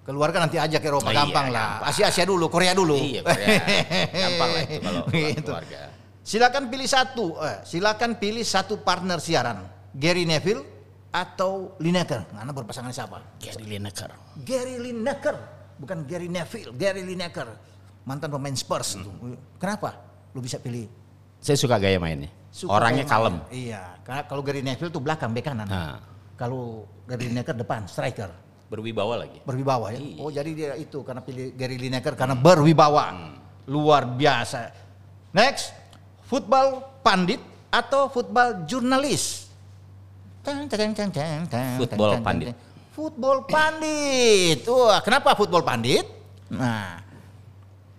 Keluarga 0.02 0.38
nanti 0.38 0.54
aja 0.56 0.78
ke 0.78 0.86
Eropa, 0.86 1.10
Oh 1.10 1.12
iya, 1.12 1.18
gampang 1.20 1.46
lah. 1.50 1.82
gampang. 1.82 1.90
Asia 1.90 2.06
Asia 2.08 2.24
dulu, 2.24 2.46
Korea 2.46 2.72
dulu. 2.72 2.94
Iya, 2.94 3.20
Korea. 3.26 3.48
Gampang 4.06 4.50
lah 4.54 4.62
itu 4.62 4.78
kalau 4.78 5.02
kalau 5.10 5.18
Gitu. 5.34 5.42
keluarga. 5.42 5.80
Silakan 6.22 6.62
pilih 6.70 6.88
satu. 6.88 7.26
Eh, 7.38 7.56
silakan 7.62 8.10
pilih 8.16 8.42
satu 8.42 8.78
partner 8.80 9.18
siaran. 9.18 9.66
Gary 9.92 10.22
Neville 10.22 10.75
atau 11.16 11.72
Lineker. 11.80 12.28
Mana 12.28 12.52
berpasangan 12.52 12.92
siapa? 12.92 13.24
Gary 13.40 13.64
Lineker. 13.64 14.12
Gary 14.44 14.76
Lineker, 14.76 15.36
bukan 15.80 16.04
Gary 16.04 16.28
Neville, 16.28 16.76
Gary 16.76 17.00
Lineker. 17.00 17.48
Mantan 18.04 18.28
pemain 18.28 18.52
Spurs 18.52 18.94
Hmm. 18.94 19.02
tuh. 19.02 19.12
Kenapa? 19.56 19.96
Lu 20.30 20.38
bisa 20.38 20.60
pilih 20.60 20.84
Saya 21.36 21.56
suka 21.56 21.76
gaya 21.76 21.96
mainnya. 21.96 22.28
Suka 22.48 22.72
Orangnya 22.72 23.04
main. 23.04 23.12
kalem. 23.12 23.36
Iya, 23.50 23.82
karena 24.02 24.22
kalau 24.24 24.40
Gary 24.40 24.60
Neville 24.60 24.88
tuh 24.88 25.00
belakang 25.00 25.30
bek 25.30 25.44
kanan. 25.44 25.66
Nah. 25.66 26.00
Kalau 26.34 26.84
Gary 27.04 27.28
Lineker 27.28 27.52
depan 27.54 27.84
striker, 27.86 28.28
Berwibawa 28.66 29.20
lagi. 29.20 29.38
berwibawa 29.42 29.94
ya. 29.94 30.00
Iya. 30.00 30.16
Oh, 30.18 30.28
jadi 30.28 30.50
dia 30.52 30.72
itu 30.74 31.00
karena 31.00 31.20
pilih 31.20 31.54
Gary 31.54 31.76
Lineker 31.76 32.12
karena 32.12 32.34
berwibawa. 32.34 33.36
Luar 33.66 34.04
biasa. 34.06 34.70
Next, 35.30 35.70
football 36.24 36.82
pandit 37.00 37.38
atau 37.68 38.08
football 38.08 38.64
jurnalis? 38.64 39.45
Football 41.82 42.12
pandit. 42.22 42.54
Football 42.94 43.38
pandit. 43.44 44.58
Wah, 44.70 45.00
kenapa 45.02 45.34
football 45.36 45.64
pandit? 45.66 46.06
Nah, 46.48 47.02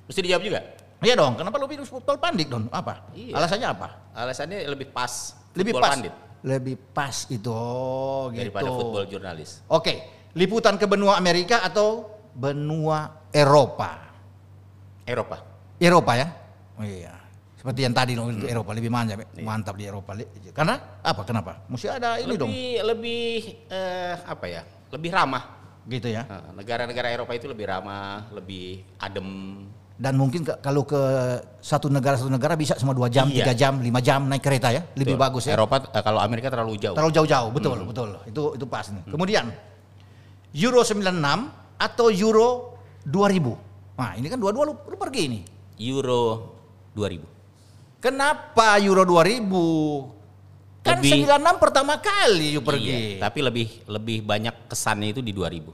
Mesti 0.07 0.23
dijawab 0.23 0.43
juga. 0.47 0.59
iya 1.03 1.13
dong. 1.19 1.35
Kenapa 1.35 1.59
lu 1.59 1.67
pilih 1.67 1.83
football 1.83 2.17
pandit 2.17 2.47
dong? 2.47 2.71
Apa? 2.71 3.11
Iya. 3.11 3.35
Alasannya 3.37 3.67
apa? 3.67 3.87
Alasannya 4.15 4.65
lebih 4.71 4.89
pas. 4.89 5.35
lebih 5.57 5.73
football 5.73 5.89
pas 5.89 5.93
pandit 5.97 6.13
lebih 6.45 6.75
pas 6.93 7.25
itu 7.33 7.49
oh, 7.49 8.29
gitu 8.29 8.45
daripada 8.45 8.69
football 8.69 9.05
jurnalis. 9.09 9.65
oke 9.65 9.93
liputan 10.37 10.77
ke 10.77 10.85
benua 10.85 11.17
Amerika 11.17 11.65
atau 11.65 12.05
benua 12.37 13.25
Eropa 13.33 14.05
Eropa. 15.07 15.37
Eropa 15.81 16.11
ya 16.13 16.27
oh, 16.77 16.85
iya 16.85 17.16
seperti 17.67 17.83
yang 17.83 17.91
tadi 17.91 18.15
dong 18.15 18.31
Hmm. 18.31 18.39
itu 18.39 18.47
Eropa 18.47 18.71
lebih 18.71 18.87
manja. 18.87 19.19
Iya. 19.19 19.43
mantap 19.43 19.75
di 19.75 19.83
Eropa 19.83 20.15
karena 20.55 20.79
apa 21.03 21.21
kenapa 21.21 21.67
mesti 21.67 21.91
ada 21.91 22.15
ini 22.15 22.39
dong 22.39 22.47
lebih 22.47 22.79
lebih 22.87 23.27
eh, 23.67 24.15
apa 24.23 24.45
ya? 24.47 24.63
Lebih 24.87 25.11
ramah. 25.11 25.43
gitu 25.85 26.07
ya 26.07 26.23
Nah, 26.23 26.51
Negara-negara 26.53 27.07
Eropa 27.09 27.31
itu 27.31 27.43
lebih 27.43 27.63
ramah, 27.63 28.27
lebih 28.31 28.87
adem. 28.97 29.27
dan 29.97 30.13
mungkin 30.13 30.43
ke- 30.43 30.59
kalau 30.59 30.83
ke 30.83 30.99
satu 31.57 31.87
negara 31.87 32.15
satu 32.15 32.29
negara 32.29 32.53
bisa 32.53 32.75
semua 32.75 32.93
dua 32.93 33.07
jam 33.07 33.27
Iya. 33.27 33.43
tiga 33.43 33.53
jam 33.57 33.73
lima 33.81 33.99
jam 33.99 34.23
naik 34.23 34.39
kereta 34.41 34.69
ya 34.69 34.87
lebih 34.93 35.15
Betul. 35.15 35.25
bagus 35.27 35.43
ya 35.43 35.55
Eropa 35.55 35.75
eh, 35.81 35.99
kalau 36.01 36.19
Amerika 36.21 36.47
terlalu 36.47 36.75
jauh. 36.77 36.95
terlalu 36.95 37.13
jauh-jauh 37.13 37.49
betul 37.49 37.75
Hmm. 37.75 37.89
betul 37.89 38.09
itu 38.23 38.41
itu 38.53 38.65
pas 38.65 38.85
nih 38.85 39.03
kemudian 39.05 39.45
Euro 40.53 40.81
96 40.81 41.51
atau 41.77 42.07
Euro 42.09 42.47
2000 43.03 43.59
nah 43.95 44.13
ini 44.13 44.27
kan 44.27 44.37
dua-dua 44.37 44.63
lu, 44.63 44.73
lu 44.77 44.95
pergi 44.95 45.21
ini 45.25 45.39
Euro 45.83 46.55
2000. 46.93 47.36
Kenapa 47.97 48.77
Euro 48.79 49.03
2000 49.03 50.13
kan 50.81 50.97
Lebih- 51.03 51.27
96 51.27 51.55
pertama 51.59 51.93
kali 51.99 52.55
you 52.55 52.63
pergi. 52.63 53.19
Iya, 53.19 53.27
tapi 53.27 53.39
lebih 53.43 53.67
lebih 53.85 54.17
banyak 54.23 54.71
kesannya 54.71 55.11
itu 55.11 55.19
di 55.19 55.35
2000. 55.35 55.73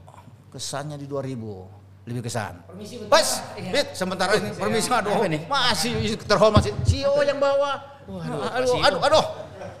kesannya 0.50 0.94
di 0.94 1.10
2000 1.10 1.66
lebih 2.06 2.22
kesan. 2.22 2.62
Permisi 2.62 2.94
Pas, 3.10 3.26
Bit, 3.58 3.98
sementara 3.98 4.38
ini 4.38 4.54
permisi 4.54 4.86
aduh. 4.86 5.18
Apa 5.18 5.26
nih? 5.26 5.40
masih 5.50 5.92
terhormat 6.22 6.62
sih. 6.62 6.72
CEO 6.86 7.18
yang 7.22 7.42
bawa. 7.42 7.80
Waduh, 8.06 8.54
aduh 8.54 8.68
CEO. 8.70 8.84
aduh 8.84 9.00
aduh 9.02 9.24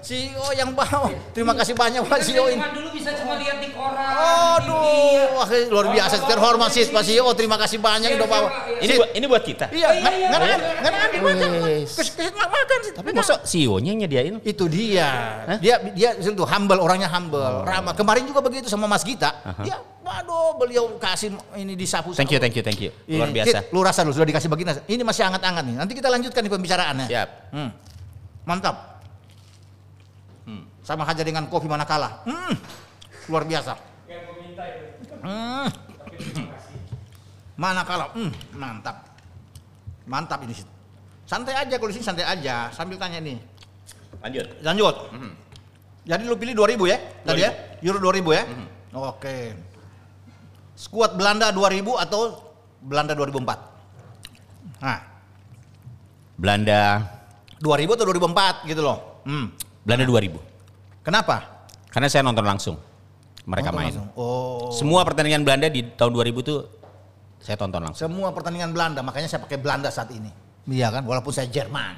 CEO 0.04 0.46
yang 0.52 0.70
bawa 0.76 1.08
terima 1.32 1.56
kasih 1.56 1.72
banyak 1.72 2.04
Pak 2.04 2.20
CEO 2.20 2.44
ini 2.52 2.60
Zaman 2.60 2.76
dulu 2.76 2.88
bisa 2.92 3.10
cuma 3.20 3.34
lihat 3.36 3.58
di 3.60 3.68
koran. 3.74 4.12
Aduh, 4.64 5.36
wah, 5.36 5.48
luar 5.68 5.86
biasa 5.92 6.14
terhormat 6.24 6.70
sih 6.72 6.88
Pak 6.88 7.02
CEO. 7.04 7.28
Terima 7.36 7.56
kasih 7.60 7.76
banyak 7.76 8.16
udah 8.16 8.28
bawa. 8.28 8.48
Ini 8.80 8.92
buat 8.96 9.10
ini 9.12 9.24
buat 9.28 9.42
kita. 9.44 9.66
Iya, 9.68 9.88
nggak 10.00 10.12
nggak 10.14 10.40
ada, 10.40 10.56
nggak 10.80 10.92
ada 10.92 11.18
makan. 11.20 11.48
Sih. 11.84 12.08
Tapi 12.94 13.08
masa 13.12 13.34
CEO-nya 13.44 13.90
yang 13.92 14.00
nyediain? 14.06 14.34
itu 14.40 14.64
dia. 14.70 15.10
Dia 15.60 15.74
dia 15.92 16.10
itu 16.16 16.44
humble, 16.48 16.80
orangnya 16.80 17.12
humble, 17.12 17.66
ramah. 17.68 17.92
Kemarin 17.92 18.24
juga 18.24 18.40
begitu 18.40 18.72
sama 18.72 18.88
Mas 18.88 19.04
Gita. 19.04 19.34
Dia 19.60 19.76
waduh, 20.00 20.56
beliau 20.56 20.96
kasih 20.96 21.36
ini 21.60 21.76
disapu. 21.76 22.16
Thank 22.16 22.32
you, 22.32 22.40
thank 22.40 22.56
you, 22.56 22.64
thank 22.64 22.80
you. 22.80 22.90
Luar 23.08 23.28
Ini, 23.28 23.36
biasa. 23.36 23.58
Kit, 23.60 23.72
lu 23.72 23.80
rasa 23.84 24.00
lu 24.04 24.12
sudah 24.16 24.28
dikasih 24.28 24.48
begini. 24.48 24.72
Ini 24.88 25.02
masih 25.04 25.28
hangat-hangat 25.28 25.64
nih. 25.64 25.76
Nanti 25.76 25.92
kita 25.92 26.08
lanjutkan 26.08 26.40
nih 26.40 26.52
pembicaraannya. 26.52 27.06
Siap. 27.08 27.28
Hmm. 27.52 27.70
Mantap. 28.44 28.93
Hmm. 30.84 31.00
Sama 31.00 31.08
aja 31.08 31.24
dengan 31.24 31.48
kopi 31.48 31.64
mana 31.64 31.88
kalah. 31.88 32.20
Hmm. 32.28 32.52
Luar 33.32 33.48
biasa. 33.48 33.72
Hmm. 35.24 35.66
Mana 37.56 37.80
kalah. 37.88 38.12
Hmm. 38.12 38.28
Mantap. 38.52 38.96
Mantap 40.04 40.44
ini. 40.44 40.52
sih. 40.52 40.68
Santai 41.24 41.56
aja 41.56 41.80
kalau 41.80 41.88
di 41.88 41.96
sini 41.96 42.04
santai 42.04 42.28
aja. 42.28 42.68
Sambil 42.76 43.00
tanya 43.00 43.16
nih. 43.16 43.40
Lanjut. 44.20 44.46
Lanjut. 44.60 44.96
Jadi 46.04 46.22
lu 46.28 46.36
pilih 46.36 46.52
2000 46.52 46.84
ya? 46.92 46.98
Tadi 47.24 47.40
ya? 47.40 47.50
Euro 47.80 47.98
2000 48.12 48.36
ya? 48.36 48.44
Oke. 48.92 49.56
Skuad 50.76 51.16
Belanda 51.16 51.48
2000 51.48 51.80
atau 51.96 52.52
Belanda 52.84 53.16
2004? 53.16 54.84
Nah, 54.84 55.00
Belanda 56.36 57.08
2000 57.56 57.96
atau 57.96 58.04
2004 58.04 58.68
gitu 58.68 58.84
loh. 58.84 59.24
Hmm. 59.24 59.48
Belanda 59.80 60.04
2000. 60.04 60.53
Kenapa? 61.04 61.68
Karena 61.92 62.08
saya 62.08 62.24
nonton 62.24 62.42
langsung 62.42 62.76
mereka 63.44 63.70
Nonton 63.70 63.78
main. 63.78 63.92
langsung. 63.92 64.08
Oh. 64.16 64.72
Semua 64.72 65.04
pertandingan 65.04 65.44
Belanda 65.44 65.68
di 65.68 65.84
tahun 65.84 66.10
2000 66.16 66.40
tuh 66.48 66.58
saya 67.44 67.60
tonton 67.60 67.84
langsung. 67.84 68.08
Semua 68.08 68.32
pertandingan 68.32 68.72
Belanda, 68.72 69.04
makanya 69.04 69.28
saya 69.28 69.44
pakai 69.44 69.60
Belanda 69.60 69.92
saat 69.92 70.08
ini. 70.16 70.32
Iya 70.64 70.88
kan, 70.88 71.04
walaupun 71.04 71.28
saya 71.28 71.44
Jerman. 71.52 71.92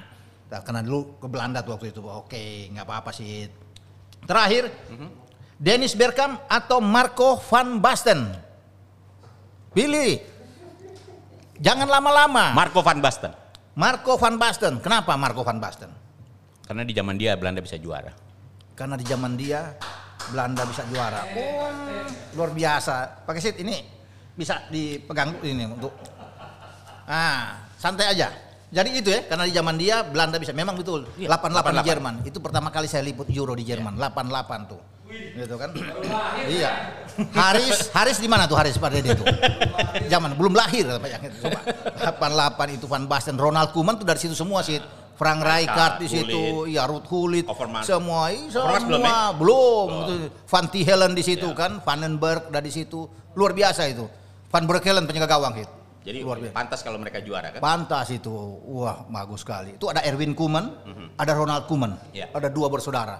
Nah, 0.50 0.60
karena 0.66 0.82
dulu 0.82 1.22
ke 1.22 1.26
Belanda 1.30 1.62
tuh 1.62 1.78
waktu 1.78 1.94
itu. 1.94 2.02
Oke, 2.02 2.66
nggak 2.74 2.82
apa-apa 2.82 3.14
sih. 3.14 3.46
Terakhir, 4.26 4.74
Dennis 5.54 5.94
Bergkamp 5.94 6.50
atau 6.50 6.82
Marco 6.82 7.38
van 7.46 7.78
Basten? 7.78 8.26
Pilih. 9.70 10.18
Jangan 11.62 11.86
lama-lama. 11.86 12.50
Marco 12.50 12.82
van 12.82 12.98
Basten. 12.98 13.30
Marco 13.78 14.18
van 14.18 14.34
Basten. 14.34 14.82
Kenapa 14.82 15.14
Marco 15.14 15.46
van 15.46 15.62
Basten? 15.62 15.88
Karena 16.66 16.82
di 16.82 16.90
zaman 16.90 17.14
dia 17.14 17.38
Belanda 17.38 17.62
bisa 17.62 17.78
juara. 17.78 18.10
Karena 18.76 18.94
di 18.94 19.04
zaman 19.08 19.32
dia 19.40 19.72
Belanda 20.30 20.62
bisa 20.68 20.84
juara. 20.92 21.24
Oh, 21.32 21.72
luar 22.36 22.50
biasa. 22.52 23.24
Pakai 23.24 23.40
seat 23.40 23.56
ini 23.64 23.80
bisa 24.36 24.68
dipegang 24.68 25.40
ini 25.40 25.64
untuk. 25.64 25.96
Ah, 27.08 27.64
santai 27.80 28.12
aja. 28.12 28.28
Jadi 28.66 28.98
itu 28.98 29.08
ya, 29.08 29.24
karena 29.30 29.46
di 29.46 29.54
zaman 29.54 29.74
dia 29.80 30.04
Belanda 30.04 30.36
bisa. 30.36 30.52
Memang 30.52 30.76
betul. 30.76 31.08
Iya, 31.16 31.32
88 31.32 31.72
di 31.72 31.80
88. 31.80 31.88
Jerman. 31.88 32.14
Itu 32.26 32.38
pertama 32.44 32.68
kali 32.68 32.90
saya 32.90 33.06
liput 33.06 33.30
Euro 33.32 33.56
di 33.56 33.64
Jerman. 33.64 33.96
88 33.96 34.68
tuh. 34.68 34.82
Gitu 35.08 35.54
kan? 35.54 35.70
iya. 36.50 36.92
Haris, 37.32 37.94
Haris 37.94 38.18
di 38.18 38.28
mana 38.28 38.44
tuh 38.50 38.58
Haris 38.58 38.76
pada 38.76 38.98
dia 38.98 39.14
tuh? 39.14 39.24
Zaman 40.12 40.34
belum 40.34 40.52
lahir 40.52 40.84
yang 40.84 41.22
itu 41.24 41.46
coba. 41.46 41.60
88 42.58 42.76
itu 42.76 42.84
Van 42.90 43.06
Basten, 43.06 43.38
Ronald 43.38 43.70
Koeman 43.70 43.96
tuh 43.96 44.04
dari 44.04 44.18
situ 44.18 44.34
semua 44.34 44.60
sih. 44.66 44.82
Frank 45.16 45.40
Rijkaard 45.40 45.94
di 45.98 46.06
situ, 46.06 46.68
ya 46.68 46.84
Gullit, 46.84 47.48
Overmars. 47.48 47.88
semua, 47.88 48.28
ih, 48.30 48.52
Overmars 48.52 48.84
belum, 48.84 49.00
semua 49.00 49.08
ya? 49.08 49.32
belum. 49.32 49.88
Itu 49.88 50.14
Van 50.44 50.66
Tichelen 50.68 51.12
di 51.16 51.24
situ 51.24 51.48
kan, 51.56 51.80
Vandenberg 51.80 52.52
ada 52.52 52.60
di 52.60 52.68
situ, 52.68 53.08
luar 53.32 53.56
biasa 53.56 53.88
itu. 53.88 54.04
Van 54.52 54.64
Breukelen 54.68 55.08
penjaga 55.08 55.26
gawang 55.26 55.56
itu. 55.56 55.72
Jadi 56.06 56.22
luar 56.22 56.38
biasa. 56.38 56.54
pantas 56.54 56.80
kalau 56.86 57.02
mereka 57.02 57.18
juara 57.18 57.50
kan? 57.50 57.58
Pantas 57.58 58.14
itu, 58.14 58.30
wah 58.70 59.02
bagus 59.10 59.42
sekali. 59.42 59.74
Itu 59.74 59.90
ada 59.90 60.06
Erwin 60.06 60.36
Koeman, 60.36 60.70
ada 61.18 61.32
Ronald 61.34 61.66
Mhm. 61.66 62.14
Ya. 62.14 62.30
ada 62.30 62.46
dua 62.46 62.70
bersaudara, 62.70 63.18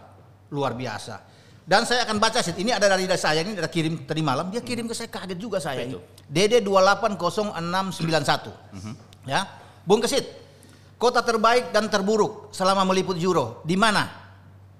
luar 0.55 0.77
biasa. 0.77 1.35
Dan 1.67 1.83
saya 1.83 2.07
akan 2.07 2.23
baca 2.23 2.39
sih, 2.39 2.55
ini 2.63 2.71
ada 2.71 2.87
dari 2.87 3.11
saya 3.19 3.43
ini 3.43 3.59
ada 3.59 3.67
kirim 3.67 4.07
tadi 4.07 4.23
malam, 4.23 4.55
dia 4.55 4.63
kirim 4.63 4.87
ke 4.87 4.95
saya 4.95 5.11
kaget 5.11 5.35
juga 5.35 5.59
saya. 5.59 5.83
Itu? 5.83 5.99
DD 6.31 6.63
280691. 6.63 8.55
Mhm. 8.71 8.95
Ya, 9.27 9.51
Bung 9.83 9.99
Kesit, 9.99 10.23
kota 10.97 11.21
terbaik 11.21 11.71
dan 11.73 11.89
terburuk 11.89 12.51
selama 12.51 12.85
meliput 12.85 13.17
Euro 13.21 13.61
di 13.63 13.77
mana? 13.77 14.09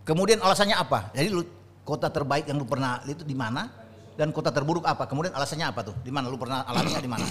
Kemudian 0.03 0.39
alasannya 0.41 0.77
apa? 0.77 1.11
Jadi 1.13 1.29
lu 1.29 1.43
kota 1.83 2.09
terbaik 2.09 2.47
yang 2.47 2.57
lu 2.57 2.67
pernah 2.67 3.03
itu 3.05 3.23
di 3.23 3.35
mana? 3.35 3.69
Dan 4.17 4.33
kota 4.33 4.49
terburuk 4.49 4.87
apa? 4.89 5.05
Kemudian 5.05 5.37
alasannya 5.37 5.67
apa 5.69 5.93
tuh? 5.93 5.95
Di 6.01 6.09
mana 6.09 6.33
lu 6.33 6.41
pernah 6.41 6.65
alaminya 6.65 7.03
di 7.03 7.11
mana? 7.11 7.27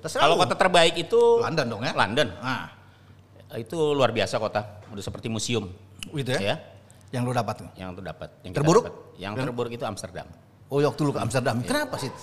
Kalau 0.00 0.38
lu. 0.38 0.40
kota 0.40 0.56
terbaik 0.56 0.96
itu 0.96 1.20
London 1.44 1.66
dong 1.68 1.82
ya? 1.84 1.92
London. 1.92 2.28
Nah, 2.40 2.66
Itu 3.50 3.98
luar 3.98 4.14
biasa 4.14 4.38
kota, 4.38 4.78
udah 4.94 5.02
seperti 5.02 5.26
museum. 5.26 5.66
gitu 6.14 6.30
ya? 6.38 6.54
Ya, 6.54 6.56
Yang 7.10 7.22
lu 7.26 7.32
dapat 7.34 7.54
tuh. 7.58 7.68
yang 7.74 7.90
tuh 7.92 8.04
dapat. 8.06 8.30
Yang 8.46 8.52
Terburuk? 8.62 8.84
dapat. 8.86 9.18
Yang 9.18 9.32
terburuk 9.42 9.72
itu 9.74 9.84
Amsterdam. 9.84 10.26
Oh, 10.70 10.78
waktu 10.78 11.00
lu 11.02 11.10
ke 11.10 11.18
Amsterdam. 11.18 11.56
Kenapa 11.66 11.98
sih? 11.98 12.14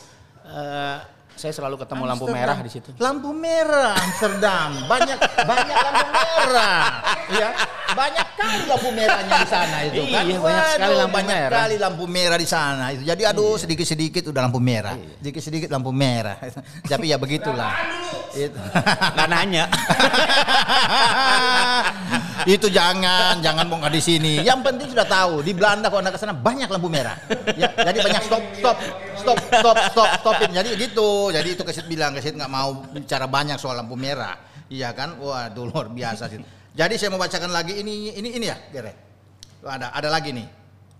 Eh, 0.47 0.97
saya 1.37 1.53
selalu 1.53 1.77
ketemu 1.77 2.03
lampu 2.09 2.25
merah 2.27 2.57
di 2.57 2.69
situ. 2.73 2.89
Lampu 2.97 3.29
merah 3.29 3.93
Amsterdam. 3.93 4.69
Banyak 4.89 5.17
banyak 5.45 5.77
lampu 5.77 6.05
merah. 6.09 6.83
Ya, 7.27 7.49
banyak 7.93 8.27
kali 8.33 8.61
lampu 8.65 8.89
merahnya 8.89 9.33
di 9.37 9.49
sana 9.49 9.77
itu 9.85 10.01
kan. 10.09 10.23
Iya, 10.25 10.37
banyak 10.41 10.65
sekali 10.73 10.81
Waduh, 10.81 10.97
lampu 10.97 11.15
banyak 11.15 11.37
merah. 11.37 11.49
Iya. 11.49 11.61
kali 11.61 11.75
lampu 11.77 12.03
merah 12.09 12.37
di 12.41 12.47
sana 12.49 12.85
itu. 12.91 13.03
Jadi 13.05 13.23
aduh 13.23 13.55
sedikit-sedikit 13.61 14.23
udah 14.33 14.41
lampu 14.49 14.59
merah. 14.59 14.95
Sedikit-sedikit 15.21 15.69
lampu 15.69 15.91
merah. 15.93 16.35
Tapi 16.91 17.05
ya 17.13 17.17
begitulah. 17.21 17.71
Itu. 18.33 18.57
Nggak 19.13 19.27
nanya. 19.29 19.63
itu 22.47 22.67
jangan, 22.71 23.43
jangan 23.43 23.65
bongkar 23.67 23.91
di 23.91 24.01
sini. 24.01 24.33
Yang 24.41 24.59
penting 24.65 24.87
sudah 24.93 25.07
tahu 25.07 25.43
di 25.43 25.51
Belanda 25.51 25.91
kalau 25.91 26.01
anda 26.01 26.13
ke 26.13 26.19
sana 26.19 26.33
banyak 26.33 26.69
lampu 26.71 26.87
merah. 26.89 27.17
Ya, 27.53 27.69
jadi 27.75 27.97
banyak 28.01 28.23
stop, 28.25 28.43
stop, 28.57 28.77
stop, 29.19 29.37
stop, 29.51 29.77
stop, 29.91 30.09
stopin. 30.23 30.49
Jadi 30.55 30.69
gitu. 30.79 31.26
Jadi 31.31 31.57
itu 31.57 31.63
kesit 31.63 31.85
bilang 31.85 32.15
kesit 32.15 32.35
nggak 32.35 32.51
mau 32.51 32.85
bicara 32.91 33.25
banyak 33.29 33.57
soal 33.59 33.77
lampu 33.77 33.95
merah. 33.95 34.35
Iya 34.67 34.91
kan? 34.91 35.15
Waduh 35.19 35.65
luar 35.67 35.87
biasa 35.87 36.27
sih. 36.27 36.39
Jadi 36.77 36.93
saya 36.99 37.09
mau 37.09 37.17
bacakan 37.17 37.49
lagi 37.49 37.79
ini, 37.81 38.13
ini, 38.13 38.29
ini 38.37 38.45
ya, 38.45 38.57
Gere. 38.69 38.93
Tuh 39.57 39.69
Ada, 39.71 39.89
ada 39.97 40.09
lagi 40.13 40.29
nih. 40.29 40.47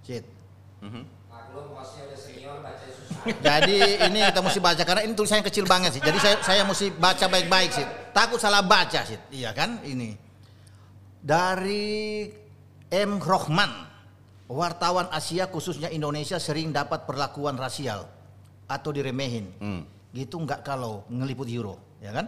Sit. 0.01 0.25
Maklum 0.81 1.75
bosnya 1.75 2.07
udah 2.09 2.17
senior 2.17 2.57
baca 2.63 2.85
susah. 2.89 3.37
Jadi 3.43 3.77
ini 4.07 4.19
kita 4.25 4.41
mesti 4.41 4.59
baca 4.63 4.81
karena 4.81 5.01
ini 5.05 5.13
tulisannya 5.13 5.45
kecil 5.45 5.65
banget 5.69 5.99
sih. 5.99 6.01
Jadi 6.01 6.17
saya 6.17 6.35
saya 6.41 6.61
mesti 6.65 6.89
baca 6.95 7.25
baik-baik 7.29 7.69
sih. 7.75 7.85
Takut 8.15 8.39
salah 8.41 8.65
baca 8.65 9.05
sih. 9.05 9.19
Iya 9.29 9.53
kan? 9.53 9.83
Ini. 9.85 10.17
Dari 11.21 12.25
M. 12.87 13.19
Rohman, 13.19 13.69
wartawan 14.47 15.11
Asia 15.11 15.51
khususnya 15.51 15.91
Indonesia 15.91 16.39
sering 16.39 16.71
dapat 16.71 17.03
perlakuan 17.03 17.59
rasial 17.59 18.07
atau 18.65 18.89
diremehin. 18.95 19.45
Hmm. 19.59 19.83
Gitu 20.11 20.35
nggak 20.37 20.63
kalau 20.67 21.07
ngeliput 21.07 21.47
Euro, 21.51 21.97
ya 22.03 22.11
kan? 22.11 22.27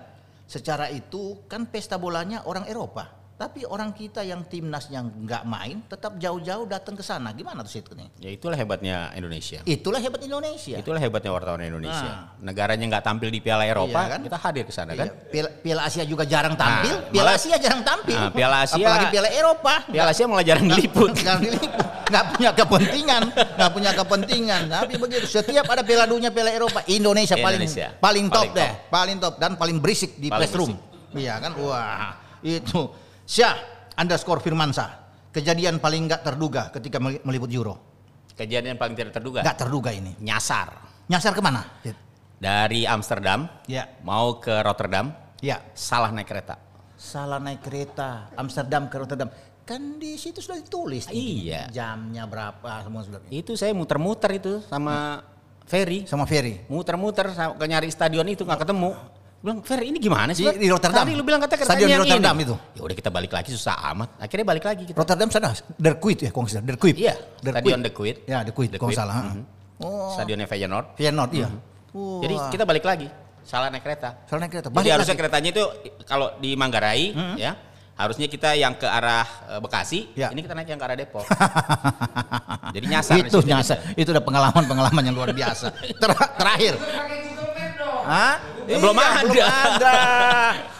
Secara 0.49 0.89
itu 0.89 1.45
kan 1.45 1.69
pesta 1.69 1.99
bolanya 2.01 2.47
orang 2.49 2.65
Eropa. 2.65 3.18
Tapi 3.39 3.63
orang 3.63 3.95
kita 3.95 4.19
yang 4.19 4.43
timnas 4.43 4.91
yang 4.91 5.07
nggak 5.15 5.47
main 5.47 5.79
tetap 5.87 6.19
jauh-jauh 6.19 6.67
datang 6.67 6.91
ke 6.91 6.99
sana. 6.99 7.31
Gimana 7.31 7.63
tuh 7.63 7.71
situ 7.71 7.95
nih? 7.95 8.11
Ya 8.19 8.35
itulah 8.35 8.59
hebatnya 8.59 9.15
Indonesia. 9.15 9.63
Itulah 9.63 10.03
hebat 10.03 10.19
Indonesia. 10.19 10.75
Itulah 10.75 10.99
hebatnya 10.99 11.31
wartawan. 11.31 11.63
Indonesia. 11.63 12.35
Negaranya 12.43 12.83
nggak 12.91 12.99
tampil 12.99 13.31
di 13.31 13.39
Piala 13.39 13.63
Eropa, 13.63 13.95
Iya 13.95 14.11
kan? 14.11 14.19
kita 14.27 14.37
hadir 14.37 14.63
ke 14.67 14.73
sana 14.75 14.91
Iya, 14.91 14.99
kan. 14.99 15.07
Piala, 15.31 15.49
Piala 15.55 15.81
Asia 15.87 16.03
juga 16.03 16.27
jarang 16.27 16.59
tampil. 16.59 16.91
Nah, 16.91 17.07
Piala 17.07 17.23
malah- 17.23 17.39
Asia 17.39 17.55
jarang 17.55 17.81
tampil. 17.87 18.17
Nah, 18.19 18.29
Piala 18.29 18.57
Asia- 18.59 18.75
Apalagi 18.77 19.05
Piala 19.07 19.29
Eropa. 19.31 19.73
Piala 19.87 20.09
Asia 20.11 20.25
malah 20.27 20.43
jarang 20.43 20.65
diliput. 20.67 21.09
Jarang 21.15 21.39
diliput. 21.39 21.85
Nggak 22.11 22.25
punya 22.35 22.51
kepentingan, 22.51 23.23
nggak 23.55 23.71
punya 23.71 23.91
kepentingan. 23.95 24.61
Tapi 24.67 24.93
begitu. 24.99 25.25
Setiap 25.31 25.63
ada 25.63 25.79
Piala 25.79 26.03
Dunia, 26.03 26.27
Piala 26.27 26.51
Eropa, 26.51 26.83
Indonesia, 26.91 27.39
paling 27.39 27.63
Indonesia. 27.63 27.87
paling 27.95 28.25
top 28.27 28.35
Paling 28.35 28.51
deh, 28.51 28.67
top. 28.67 28.91
paling 28.91 29.17
top 29.17 29.33
dan 29.39 29.51
paling 29.55 29.77
berisik 29.79 30.11
di 30.17 30.27
Paling 30.27 30.43
press 30.43 30.51
room. 30.51 30.75
Iya 31.15 31.39
kan? 31.39 31.55
Wah, 31.55 32.19
itu. 32.43 33.07
Syah 33.29 33.53
underscore 33.93 34.41
Firmansa. 34.41 35.05
Kejadian 35.29 35.77
paling 35.77 36.09
nggak 36.09 36.25
terduga 36.25 36.73
ketika 36.73 36.97
meli- 36.97 37.21
meliput 37.21 37.53
Euro. 37.53 37.75
Kejadian 38.33 38.73
paling 38.73 38.97
tidak 38.97 39.13
terduga. 39.13 39.45
Nggak 39.45 39.57
terduga 39.59 39.93
ini. 39.93 40.17
Nyasar 40.17 40.73
Nyasar 41.05 41.33
ke 41.33 41.41
mana? 41.41 41.61
dari 42.39 42.87
Amsterdam 42.87 43.51
Ya, 43.67 43.99
mau 43.99 44.39
ke 44.39 44.63
Rotterdam, 44.63 45.11
ya. 45.43 45.59
salah 45.75 46.07
naik 46.09 46.23
kereta. 46.25 46.55
salah 46.95 47.35
naik 47.35 47.59
kereta 47.59 48.31
Amsterdam 48.35 48.87
ke 48.87 48.95
Rotterdam 48.95 49.27
kan 49.63 49.95
di 49.95 50.15
situ 50.15 50.39
sudah 50.39 50.55
ditulis 50.57 51.07
Iya. 51.07 51.67
jamnya 51.67 52.23
berapa 52.23 52.79
semua 52.81 53.03
sudah 53.03 53.19
Itu 53.27 53.55
saya 53.55 53.71
muter-muter 53.71 54.35
itu 54.35 54.63
sama 54.65 55.19
Ferry, 55.63 56.07
sama 56.07 56.23
Ferry 56.23 56.63
muter-muter 56.67 57.27
ke 57.31 57.65
nyari 57.67 57.91
stadion 57.91 58.23
itu 58.25 58.41
nggak 58.41 58.63
ketemu. 58.63 58.95
Bilang 59.39 59.63
Ferry 59.63 59.87
ini 59.87 59.97
gimana 59.97 60.31
sih? 60.31 60.43
Di- 60.43 60.51
Fer? 60.51 60.59
di 60.59 60.67
Rotterdam? 60.67 60.99
Tadi 60.99 61.15
lu 61.15 61.23
bilang 61.23 61.39
kata 61.39 61.55
keretanya 61.55 61.79
Stadion 61.79 61.99
Rotterdam 62.03 62.35
ini. 62.35 62.43
itu? 62.43 62.55
Ya 62.75 62.81
udah 62.83 62.95
kita 62.95 63.09
balik 63.09 63.31
lagi 63.31 63.49
susah 63.49 63.75
amat. 63.89 64.09
Akhirnya 64.19 64.45
balik 64.45 64.65
lagi 64.65 64.83
kita. 64.83 64.95
Rotterdam 64.95 65.27
sana 65.29 65.49
Der 65.73 65.95
Kuit 65.95 66.19
ya 66.19 66.29
kalau 66.29 66.43
nggak 66.43 66.53
salah 66.53 66.65
Der 66.65 66.75
Kuit 66.75 66.95
Iya, 66.95 67.15
Der 67.39 67.53
Stadion 67.53 67.79
Kuit. 67.79 67.85
De 67.85 67.91
Kuit. 67.93 68.17
ya 68.25 68.37
Der 68.41 68.51
Kuit 68.51 68.69
kalau 68.75 68.91
salah 68.91 69.15
Mhm. 69.31 69.43
oh 69.79 70.11
Stadionnya 70.11 70.43
Feyenoord. 70.43 70.85
Feyenoord 70.93 71.31
iya 71.33 71.47
Mhm. 71.47 72.19
Jadi 72.21 72.35
Wah. 72.35 72.49
kita 72.51 72.63
balik 72.63 72.83
lagi. 72.83 73.07
Salah 73.41 73.67
naik 73.67 73.81
kereta. 73.81 74.09
salah 74.23 74.43
naik 74.43 74.51
kereta 74.53 74.67
Jadi 74.67 74.75
Balik 74.75 74.91
harusnya 74.93 75.09
lagi. 75.09 75.21
keretanya 75.23 75.49
itu 75.49 75.63
kalau 76.03 76.27
di 76.37 76.53
Manggarai 76.53 77.05
ya, 77.33 77.51
harusnya 77.95 78.27
kita 78.27 78.53
yang 78.53 78.75
ke 78.75 78.85
arah 78.85 79.25
eh, 79.49 79.59
Bekasi, 79.59 79.99
Ya. 80.13 80.29
ini 80.29 80.39
kita 80.39 80.53
naik 80.53 80.67
yang 80.67 80.77
ke 80.77 80.85
arah 80.85 80.93
Depok. 80.95 81.25
Jadi 82.75 82.85
nyasar 82.85 83.15
itu 83.17 83.39
nyasar 83.41 83.77
itu 83.95 84.05
udah 84.05 84.21
pengalaman 84.21 84.63
pengalaman 84.63 85.01
yang 85.01 85.15
luar 85.15 85.31
biasa 85.31 85.73
Ter- 86.01 86.31
terakhir 86.35 86.73
Hah? 88.05 88.35
Ya, 88.69 88.77
belum 88.77 88.95
ada. 88.95 89.23
Belum 89.25 89.43
ada. 89.43 89.93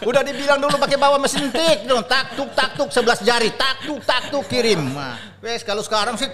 Udah 0.06 0.22
dibilang 0.22 0.58
dulu 0.62 0.76
pakai 0.78 0.96
bawa 0.96 1.16
mesin 1.18 1.50
tik 1.50 1.84
dong, 1.90 2.06
tak 2.06 2.38
tuk 2.38 2.50
tak 2.54 2.78
tuk 2.78 2.88
11 2.88 3.26
jari, 3.26 3.50
tak 3.58 3.82
tuk 3.84 4.00
tak 4.06 4.30
tuk 4.30 4.46
kirim. 4.46 4.80
Nah, 4.94 5.18
wes 5.42 5.66
kalau 5.66 5.82
sekarang 5.82 6.14
sih 6.14 6.30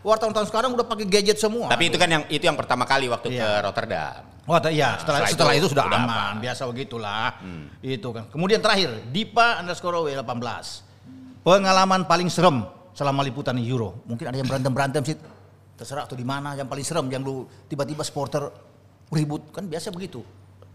wartawan 0.00 0.32
tahun 0.32 0.48
sekarang 0.48 0.70
udah 0.72 0.86
pakai 0.86 1.06
gadget 1.10 1.36
semua. 1.36 1.68
Tapi 1.68 1.90
itu 1.92 1.96
kan 2.00 2.08
yang 2.08 2.22
itu 2.30 2.44
yang 2.46 2.56
pertama 2.56 2.86
kali 2.86 3.10
waktu 3.10 3.34
Iya. 3.34 3.42
ke 3.42 3.48
Rotterdam. 3.66 4.22
Oh 4.50 4.58
iya, 4.66 4.98
setelah, 4.98 5.22
Setelah 5.22 5.30
setelah 5.30 5.54
itu 5.54 5.62
itu, 5.62 5.72
sudah 5.76 5.84
udah 5.86 6.00
aman? 6.02 6.32
Hmm. 6.34 6.42
biasa 6.42 6.62
begitulah. 6.66 7.26
Itu 7.86 8.08
kan. 8.10 8.24
Kemudian 8.34 8.58
terakhir, 8.58 8.90
Dipa 9.12 9.62
underscore 9.62 10.02
W 10.02 10.10
18. 10.10 11.46
Pengalaman 11.46 12.02
paling 12.10 12.26
serem 12.26 12.66
selama 12.90 13.22
liputan 13.22 13.54
Euro. 13.62 14.02
Mungkin 14.10 14.26
ada 14.26 14.34
yang 14.34 14.48
berantem-berantem 14.50 15.02
sih. 15.06 15.16
Terserah 15.78 16.04
tuh 16.04 16.18
di 16.18 16.26
mana 16.26 16.52
yang 16.58 16.66
paling 16.66 16.82
serem 16.82 17.06
yang 17.08 17.22
lu 17.22 17.46
tiba-tiba 17.64 18.02
supporter 18.04 18.50
ribut 19.10 19.42
kan 19.50 19.66
biasa 19.66 19.90
begitu. 19.90 20.22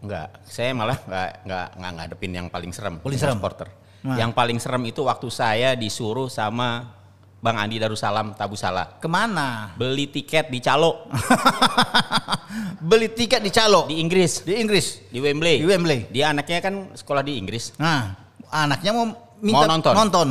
Enggak, 0.03 0.37
saya 0.45 0.75
malah 0.75 0.99
enggak 1.01 1.29
enggak 1.47 1.67
enggak 1.75 1.91
ngadepin 1.97 2.31
yang 2.35 2.47
paling 2.47 2.69
serem. 2.69 2.99
Paling 2.99 3.17
serem? 3.17 3.35
supporter. 3.39 3.67
Nah. 4.05 4.21
Yang 4.21 4.31
paling 4.37 4.57
serem 4.61 4.83
itu 4.85 5.01
waktu 5.01 5.27
saya 5.33 5.73
disuruh 5.73 6.29
sama 6.29 6.93
Bang 7.41 7.57
Andi 7.57 7.77
Darussalam 7.77 8.33
Tabusala 8.33 8.97
Ke 8.97 9.05
mana? 9.05 9.73
beli 9.77 10.09
tiket 10.09 10.49
di 10.49 10.57
Calo 10.57 11.05
Beli 12.81 13.09
tiket 13.11 13.41
di 13.41 13.49
Calo 13.49 13.85
di 13.85 13.97
Inggris, 13.97 14.45
di 14.45 14.57
Inggris. 14.57 15.01
di 15.09 15.17
Wembley. 15.17 15.61
Di 15.61 15.67
Wembley. 15.67 15.99
Dia 16.09 16.29
anaknya 16.31 16.61
kan 16.61 16.93
sekolah 16.93 17.25
di 17.25 17.37
Inggris. 17.37 17.73
Nah, 17.77 18.13
anaknya 18.49 18.91
mau 18.93 19.05
minta 19.41 19.65
Mau 19.65 19.71
nonton. 19.73 19.93
nonton. 19.93 20.27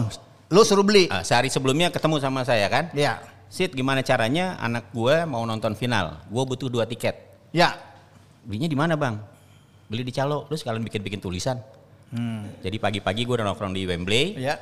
Lu 0.51 0.63
suruh 0.63 0.87
beli. 0.87 1.11
Ah, 1.11 1.27
sehari 1.27 1.51
sebelumnya 1.51 1.91
ketemu 1.91 2.23
sama 2.23 2.47
saya 2.47 2.67
kan. 2.71 2.95
Ya. 2.95 3.19
Sid 3.51 3.75
gimana 3.75 4.03
caranya 4.03 4.55
anak 4.59 4.91
gue 4.91 5.27
mau 5.27 5.43
nonton 5.43 5.75
final? 5.75 6.23
Gue 6.27 6.43
butuh 6.47 6.71
dua 6.71 6.87
tiket. 6.87 7.15
Ya. 7.51 7.75
Belinya 8.45 8.69
di 8.69 8.77
mana 8.77 8.95
bang? 8.95 9.17
Beli 9.89 10.05
di 10.05 10.13
Calo. 10.13 10.45
Terus 10.49 10.61
kalian 10.65 10.85
bikin-bikin 10.85 11.21
tulisan. 11.21 11.61
Hmm. 12.15 12.47
Jadi 12.63 12.77
pagi-pagi 12.79 13.27
gue 13.27 13.35
udah 13.41 13.47
nongkrong 13.49 13.75
di 13.75 13.83
Wembley, 13.89 14.39
Ya. 14.39 14.61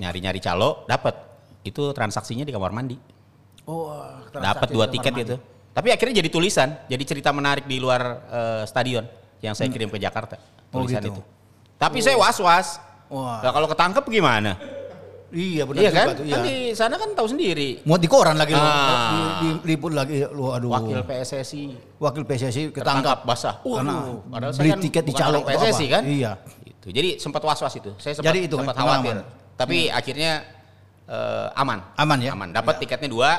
nyari-nyari 0.00 0.40
Calo, 0.42 0.82
dapat. 0.90 1.14
Itu 1.62 1.94
transaksinya 1.94 2.42
di 2.42 2.50
kamar 2.50 2.74
mandi. 2.74 2.98
Oh, 3.62 3.94
Dapat 4.34 4.74
dua 4.74 4.90
tiket 4.90 5.12
gitu. 5.14 5.36
Tapi 5.72 5.88
akhirnya 5.94 6.18
jadi 6.18 6.28
tulisan, 6.28 6.68
jadi 6.90 7.04
cerita 7.06 7.30
menarik 7.30 7.64
di 7.64 7.78
luar 7.78 8.02
eh, 8.28 8.64
stadion 8.66 9.06
yang 9.40 9.54
saya 9.54 9.70
kirim 9.70 9.88
ke 9.88 9.96
Jakarta. 10.02 10.36
Oh, 10.74 10.82
Tulisan 10.82 11.00
gitu. 11.06 11.20
itu. 11.20 11.22
Tapi 11.78 11.98
saya 12.02 12.18
was-was. 12.18 12.82
Wah. 13.12 13.44
Nah, 13.44 13.52
kalau 13.54 13.68
ketangkep 13.70 14.04
gimana? 14.08 14.56
Iya 15.32 15.64
benar 15.64 15.80
Iya 15.80 15.88
juga 15.88 15.96
kan? 15.98 16.08
tuh, 16.12 16.24
Kan 16.28 16.40
di 16.42 16.56
sana 16.72 16.94
kan 16.94 17.08
tahu 17.12 17.26
sendiri. 17.26 17.80
Mau 17.82 17.96
di 17.96 18.04
koran 18.04 18.36
lagi 18.36 18.52
lu. 18.52 18.60
Ah. 18.60 18.68
Di, 18.68 19.18
di- 19.48 19.60
liput 19.66 19.92
lagi 19.92 20.20
lu 20.22 20.44
aduh. 20.46 20.68
Wakil 20.70 21.00
PSSI 21.00 21.62
Wakil 21.96 22.22
PSSI 22.22 22.62
ketangkap 22.68 23.24
basah. 23.24 23.56
Karena 23.58 23.96
Waduh, 23.98 24.18
padahal 24.26 24.52
beli 24.52 24.60
saya 24.60 24.70
kan 24.70 24.80
tiket 24.80 25.02
di 25.02 25.10
bukan 25.10 25.20
Calo 25.22 25.32
orang 25.32 25.42
itu 25.42 25.56
PSSI 25.56 25.72
apa? 25.82 25.88
kan? 25.90 26.02
Iya. 26.04 26.32
Itu. 26.62 26.86
Jadi 26.88 27.10
sempat 27.16 27.42
was-was 27.42 27.74
itu. 27.74 27.90
Saya 27.96 28.12
sempat 28.12 28.28
Jadi 28.28 28.38
itu 28.44 28.54
sempat 28.54 28.76
khawatir. 28.76 29.16
tapi 29.54 29.78
akhirnya 29.88 30.32
eh, 31.02 31.48
aman. 31.54 31.78
Aman 31.94 32.18
ya? 32.20 32.30
Aman. 32.32 32.48
Dapat 32.50 32.74
Ya. 32.76 32.80
tiketnya 32.84 33.08
dua. 33.08 33.30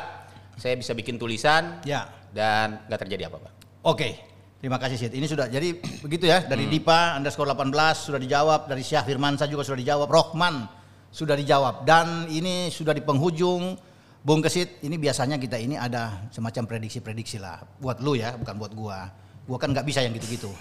Saya 0.56 0.74
bisa 0.74 0.92
bikin 0.92 1.16
tulisan. 1.16 1.78
Ya. 1.86 2.10
Dan 2.34 2.82
nggak 2.86 3.00
terjadi 3.00 3.30
apa-apa. 3.30 3.54
Oke, 3.84 4.18
terima 4.58 4.78
kasih 4.78 4.98
Sid. 4.98 5.14
Ini 5.14 5.26
sudah 5.26 5.46
jadi 5.46 5.78
begitu 6.02 6.26
ya 6.26 6.42
dari 6.42 6.66
Hmm. 6.66 6.74
Dipa 6.74 7.14
underscore 7.14 7.46
18 7.48 7.70
sudah 8.02 8.18
dijawab, 8.18 8.66
dari 8.66 8.82
Syah 8.82 9.02
Firmansa 9.02 9.46
juga 9.46 9.62
sudah 9.62 9.78
dijawab, 9.78 10.10
Rohman 10.10 10.66
sudah 11.14 11.38
dijawab 11.38 11.86
dan 11.86 12.26
ini 12.34 12.74
sudah 12.74 12.98
di 12.98 13.06
penghujung 13.06 13.78
Bung 14.24 14.40
Kesit, 14.40 14.80
ini 14.88 14.96
biasanya 14.96 15.36
kita 15.36 15.60
ini 15.60 15.76
ada 15.76 16.32
semacam 16.32 16.64
prediksi-prediksi 16.64 17.44
lah 17.44 17.60
buat 17.84 18.00
lu 18.00 18.16
ya, 18.16 18.40
bukan 18.40 18.56
buat 18.56 18.72
gua. 18.72 19.12
Gua 19.44 19.60
kan 19.60 19.76
nggak 19.76 19.84
bisa 19.84 20.02
yang 20.02 20.16
gitu-gitu. 20.18 20.50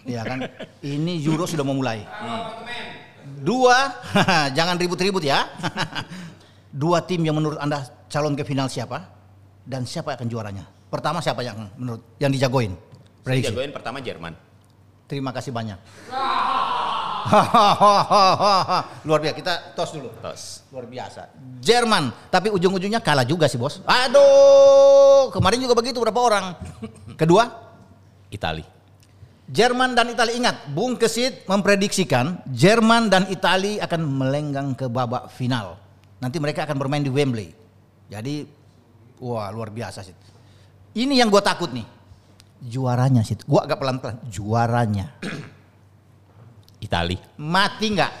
Iya 0.00 0.24
kan? 0.24 0.40
Ini 0.80 1.20
Euro 1.28 1.44
sudah 1.44 1.60
mau 1.60 1.76
mulai. 1.76 2.00
Dua, 3.44 4.00
jangan 4.56 4.80
ribut-ribut 4.80 5.20
ya. 5.20 5.44
Dua 6.72 7.04
tim 7.04 7.20
yang 7.20 7.36
menurut 7.36 7.60
Anda 7.60 7.84
calon 8.08 8.32
ke 8.32 8.40
final 8.40 8.72
siapa? 8.72 8.96
Dan 9.60 9.84
siapa 9.84 10.16
yang 10.16 10.24
akan 10.24 10.28
juaranya? 10.32 10.64
Pertama 10.88 11.20
siapa 11.20 11.44
yang 11.44 11.68
menurut 11.76 12.16
yang 12.16 12.32
dijagoin? 12.32 12.72
Saya 12.72 13.24
Prediksi. 13.28 13.52
jagoin 13.52 13.70
pertama 13.76 14.00
Jerman. 14.00 14.32
Terima 15.04 15.36
kasih 15.36 15.52
banyak. 15.52 15.76
Luar 19.08 19.20
biasa. 19.20 19.36
Kita 19.36 19.52
tos 19.76 19.90
dulu. 19.94 20.08
Tos. 20.20 20.42
Luar 20.70 20.86
biasa. 20.86 21.30
Jerman, 21.60 22.30
tapi 22.32 22.48
ujung-ujungnya 22.48 23.02
kalah 23.04 23.26
juga 23.26 23.50
sih, 23.50 23.60
Bos. 23.60 23.84
Aduh, 23.84 25.28
kemarin 25.34 25.60
juga 25.60 25.74
begitu 25.76 26.00
berapa 26.00 26.20
orang. 26.20 26.56
Kedua, 27.20 27.46
Itali. 28.32 28.64
Jerman 29.50 29.98
dan 29.98 30.14
Italia 30.14 30.34
ingat, 30.38 30.56
Bung 30.70 30.94
Kesit 30.94 31.42
memprediksikan 31.50 32.46
Jerman 32.46 33.10
dan 33.10 33.26
Italia 33.26 33.82
akan 33.82 34.00
melenggang 34.06 34.78
ke 34.78 34.86
babak 34.86 35.26
final. 35.34 35.74
Nanti 36.22 36.38
mereka 36.38 36.62
akan 36.62 36.78
bermain 36.78 37.02
di 37.02 37.10
Wembley. 37.10 37.50
Jadi, 38.06 38.46
wah 39.18 39.50
luar 39.50 39.74
biasa 39.74 40.06
sih. 40.06 40.14
Ini 40.94 41.18
yang 41.18 41.34
gue 41.34 41.42
takut 41.42 41.74
nih. 41.74 41.82
Juaranya 42.62 43.26
sih. 43.26 43.34
Gue 43.42 43.58
agak 43.58 43.82
pelan-pelan. 43.82 44.22
Juaranya. 44.30 45.18
Itali. 46.80 47.16
Mati 47.38 47.86
nggak? 47.92 48.12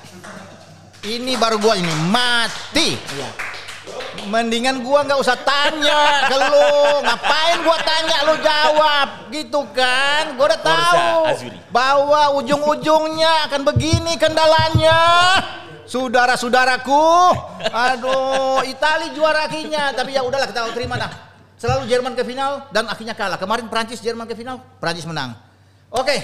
Ini 1.00 1.32
baru 1.40 1.56
gua 1.56 1.80
ini 1.80 1.90
mati. 2.12 3.00
Mendingan 4.28 4.84
gua 4.84 5.00
nggak 5.08 5.16
usah 5.16 5.36
tanya 5.40 6.28
ke 6.28 6.36
lu. 6.36 7.00
Ngapain 7.00 7.58
gua 7.64 7.78
tanya 7.80 8.16
lu 8.28 8.34
jawab 8.38 9.08
gitu 9.32 9.64
kan? 9.72 10.36
Gua 10.36 10.46
udah 10.52 10.60
tahu 10.60 11.24
bahwa 11.72 12.36
ujung-ujungnya 12.36 13.48
akan 13.48 13.64
begini 13.64 14.20
kendalanya. 14.20 15.00
Saudara-saudaraku, 15.90 17.34
aduh, 17.66 18.62
Itali 18.62 19.10
juara 19.10 19.50
akhirnya, 19.50 19.90
tapi 19.90 20.14
ya 20.14 20.22
udahlah 20.22 20.46
kita 20.46 20.70
terima 20.70 20.94
dah. 20.94 21.10
Selalu 21.58 21.90
Jerman 21.90 22.14
ke 22.14 22.22
final 22.22 22.70
dan 22.70 22.86
akhirnya 22.86 23.18
kalah. 23.18 23.34
Kemarin 23.34 23.66
Prancis 23.66 23.98
Jerman 23.98 24.30
ke 24.30 24.38
final, 24.38 24.62
Prancis 24.78 25.02
menang. 25.02 25.34
Oke, 25.90 26.14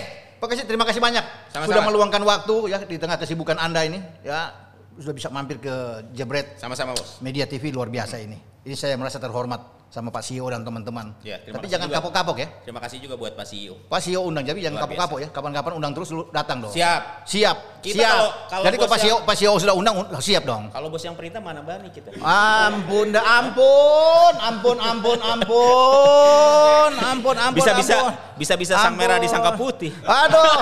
Pak 0.47 0.55
Kesit, 0.55 0.71
terima 0.71 0.87
kasih 0.87 1.03
banyak 1.03 1.27
Sama-sama. 1.51 1.67
sudah 1.67 1.83
meluangkan 1.83 2.23
waktu 2.23 2.55
ya 2.71 2.79
di 2.79 3.03
tengah 3.03 3.19
kesibukan 3.19 3.59
Anda 3.59 3.83
ini 3.83 3.99
ya 4.23 4.55
sudah 4.95 5.11
bisa 5.11 5.27
mampir 5.27 5.59
ke 5.59 5.75
Jebret 6.15 6.55
Sama-sama 6.55 6.95
bos. 6.95 7.19
Media 7.19 7.51
TV 7.51 7.75
luar 7.75 7.91
biasa 7.91 8.23
ini. 8.23 8.39
Ini 8.63 8.79
saya 8.79 8.95
merasa 8.95 9.19
terhormat 9.19 9.75
sama 9.87 10.11
Pak 10.11 10.19
CEO 10.21 10.47
dan 10.47 10.63
teman-teman. 10.63 11.15
Ya, 11.23 11.39
terima 11.39 11.59
Tapi 11.59 11.67
kasih 11.67 11.75
jangan 11.75 11.87
juga. 11.87 11.97
kapok-kapok 11.99 12.37
ya. 12.37 12.49
Terima 12.63 12.81
kasih 12.83 12.99
juga 12.99 13.15
buat 13.15 13.33
Pak 13.33 13.47
CEO. 13.47 13.75
Pak 13.87 14.01
CEO 14.01 14.23
undang 14.23 14.43
jadi 14.43 14.59
jangan 14.61 14.77
Luar 14.77 14.83
kapok-kapok 14.85 15.19
ya. 15.19 15.29
Kapan-kapan 15.31 15.73
undang 15.75 15.93
terus 15.95 16.09
lu 16.11 16.23
datang 16.31 16.59
dong. 16.61 16.71
Siap. 16.71 17.03
Siap. 17.25 17.57
Kita 17.81 17.95
siap. 17.97 18.11
kalau- 18.13 18.33
kalau 18.51 18.65
jadi 18.67 18.77
kalau 18.77 18.83
bos 18.83 18.91
Pak 18.91 19.01
CEO, 19.01 19.11
yang- 19.13 19.23
Pak 19.25 19.37
CEO 19.37 19.55
sudah 19.59 19.75
undang, 19.75 19.95
un- 19.97 20.11
siap 20.21 20.43
dong. 20.43 20.63
Kalau 20.71 20.89
bos 20.91 21.03
yang 21.03 21.15
perintah 21.15 21.39
mana 21.39 21.63
berani 21.63 21.91
kita? 21.91 22.11
Ampun, 22.19 23.07
dah 23.11 23.25
ampun, 23.39 24.33
ampun, 24.37 24.77
ampun, 24.81 25.19
ampun, 25.23 26.91
ampun, 26.99 27.37
ampun. 27.39 27.57
Bisa-bisa. 27.57 27.97
Bisa-bisa 28.37 28.77
sang 28.77 28.95
merah 28.95 29.17
disangka 29.17 29.57
putih. 29.57 29.91
Aduh, 30.05 30.61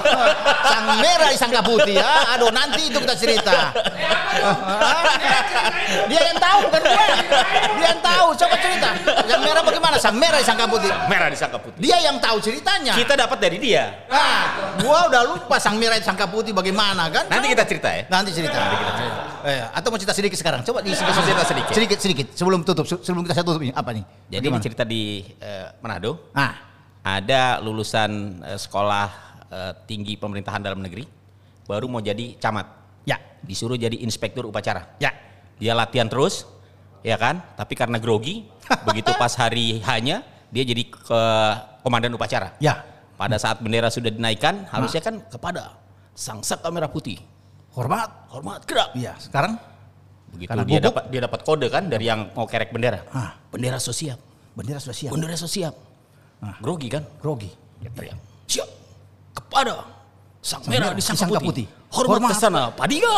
sang 0.63 0.87
merah 1.03 1.29
disangka 1.29 1.61
putih 1.61 1.99
ya. 1.99 2.39
Aduh, 2.39 2.51
nanti 2.55 2.87
itu 2.87 2.99
kita 3.03 3.15
cerita. 3.19 3.75
Dia 6.11 6.23
yang 6.33 6.39
tahu 6.39 6.59
bukan 6.71 6.83
gua. 6.87 7.07
Dia 7.79 7.87
yang 7.91 8.01
tahu. 8.03 8.27
Coba 8.35 8.57
cerita. 8.59 8.89
Yang 9.27 9.41
merah 9.43 9.63
bagaimana? 9.63 9.97
Sang 9.99 10.17
merah 10.17 10.39
disangka 10.39 10.67
putih. 10.71 10.91
Merah 11.11 11.29
disangka 11.31 11.59
putih. 11.59 11.79
Dia 11.83 11.99
yang 12.03 12.17
tahu 12.23 12.37
ceritanya. 12.39 12.95
Kita 12.95 13.15
dapat 13.19 13.39
dari 13.43 13.59
dia. 13.59 14.07
Ah, 14.11 14.75
gua 14.79 15.11
udah 15.11 15.23
lupa 15.27 15.59
sang 15.59 15.77
merah 15.77 15.99
disangka 15.99 16.31
putih 16.31 16.55
bagaimana 16.55 17.11
kan? 17.11 17.27
Nanti 17.27 17.51
kita 17.51 17.65
cerita 17.67 17.89
ya. 17.91 18.03
Nanti 18.07 18.31
cerita. 18.31 18.59
Eh, 19.45 19.61
atau 19.61 19.93
mau 19.93 19.99
cerita 20.01 20.17
sedikit 20.17 20.39
sekarang? 20.41 20.65
Coba 20.65 20.81
di 20.81 20.95
Mau 20.95 21.21
cerita 21.21 21.45
sedikit. 21.45 21.73
Sedikit 21.77 21.99
sedikit 22.01 22.27
sebelum 22.33 22.65
tutup 22.65 22.89
sebelum 22.89 23.27
kita 23.29 23.45
tutup 23.45 23.61
ini 23.61 23.77
apa 23.77 23.93
nih? 23.93 24.05
Jadi 24.33 24.45
ini 24.49 24.59
cerita 24.63 24.83
di 24.89 25.21
eh, 25.37 25.69
Manado. 25.85 26.33
Ah, 26.33 26.74
Ada 27.05 27.61
lulusan 27.61 28.41
eh, 28.41 28.57
sekolah 28.57 29.07
eh, 29.53 29.73
tinggi 29.85 30.17
pemerintahan 30.17 30.65
dalam 30.65 30.81
negeri 30.81 31.05
baru 31.69 31.89
mau 31.89 32.01
jadi 32.01 32.37
camat. 32.41 32.67
ya, 33.05 33.21
Disuruh 33.45 33.77
jadi 33.77 34.01
inspektur 34.01 34.49
upacara. 34.49 34.97
ya. 34.97 35.13
Dia 35.55 35.71
latihan 35.77 36.11
terus, 36.11 36.49
ya 37.07 37.15
kan? 37.15 37.39
Tapi 37.55 37.79
karena 37.79 38.01
grogi, 38.03 38.49
begitu 38.89 39.13
pas 39.15 39.31
hari 39.39 39.79
hanya 39.87 40.25
dia 40.51 40.65
jadi 40.67 40.83
ke 40.89 41.23
komandan 41.85 42.17
upacara. 42.17 42.57
Ya. 42.59 42.83
Pada 43.15 43.39
saat 43.39 43.63
bendera 43.63 43.87
sudah 43.93 44.11
dinaikkan, 44.11 44.67
harusnya 44.73 44.99
kan 44.99 45.23
kepada 45.31 45.79
sang 46.19 46.43
saka 46.43 46.67
merah 46.75 46.91
putih. 46.91 47.23
Hormat. 47.77 48.33
Hormat 48.35 48.67
gerak. 48.67 48.91
Iya, 48.99 49.15
sekarang 49.23 49.55
Begitu 50.35 50.51
Karena 50.51 50.67
dia 50.67 50.81
dapat 50.83 51.05
dia 51.15 51.21
dapat 51.23 51.41
kode 51.47 51.67
kan 51.71 51.87
dari 51.87 52.11
yang 52.11 52.35
mau 52.35 52.47
kerek 52.51 52.75
bendera. 52.75 53.07
Ah. 53.15 53.39
Bendera 53.55 53.79
so 53.79 53.95
siap. 53.95 54.19
bendera 54.55 54.83
sudah 54.83 54.95
siap. 54.95 55.11
Bendera 55.15 55.39
so 55.39 55.47
siap. 56.41 56.49
Ah. 56.49 56.57
Grogi 56.61 56.89
kan? 56.91 57.03
Grogi. 57.21 57.51
Dia 57.81 57.91
teriak. 57.93 58.19
Siap. 58.49 58.69
Kepada 59.35 59.75
sang 60.45 60.61
Sang 60.61 60.69
merah 60.69 60.93
disangka 60.93 61.25
disangka 61.31 61.41
putih. 61.41 61.67
putih. 61.67 61.83
Hormat, 61.95 62.27
Hormat. 62.27 62.31
ke 62.35 62.43
sana, 62.43 62.63
Padia. 62.75 63.07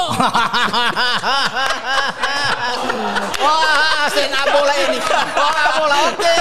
Wah, 3.40 4.04
sepak 4.12 4.44
bola 4.52 4.74
ini. 4.84 4.98
Wah, 5.00 5.68
bola. 5.80 5.96
Oke. 6.12 6.36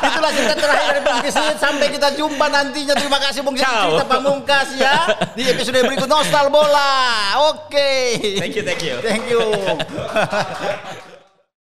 Itulah 0.00 0.30
cerita 0.32 0.54
terakhir 0.56 0.86
dari 0.96 1.00
Bung 1.04 1.20
Kesit. 1.20 1.56
Sampai 1.60 1.92
kita 1.92 2.08
jumpa 2.16 2.48
nantinya. 2.48 2.96
Terima 2.96 3.20
kasih 3.20 3.44
Bung 3.44 3.52
Ciao. 3.52 4.00
cerita 4.00 4.04
pamungkas 4.08 4.68
ya. 4.80 4.96
Di 5.36 5.44
episode 5.44 5.76
berikut 5.84 6.08
Nostal 6.08 6.48
Bola. 6.48 6.96
Oke. 7.52 8.16
Thank 8.40 8.56
you, 8.56 8.64
thank 8.64 8.80
you. 8.80 8.96
Thank 9.04 9.28
you. 9.28 9.44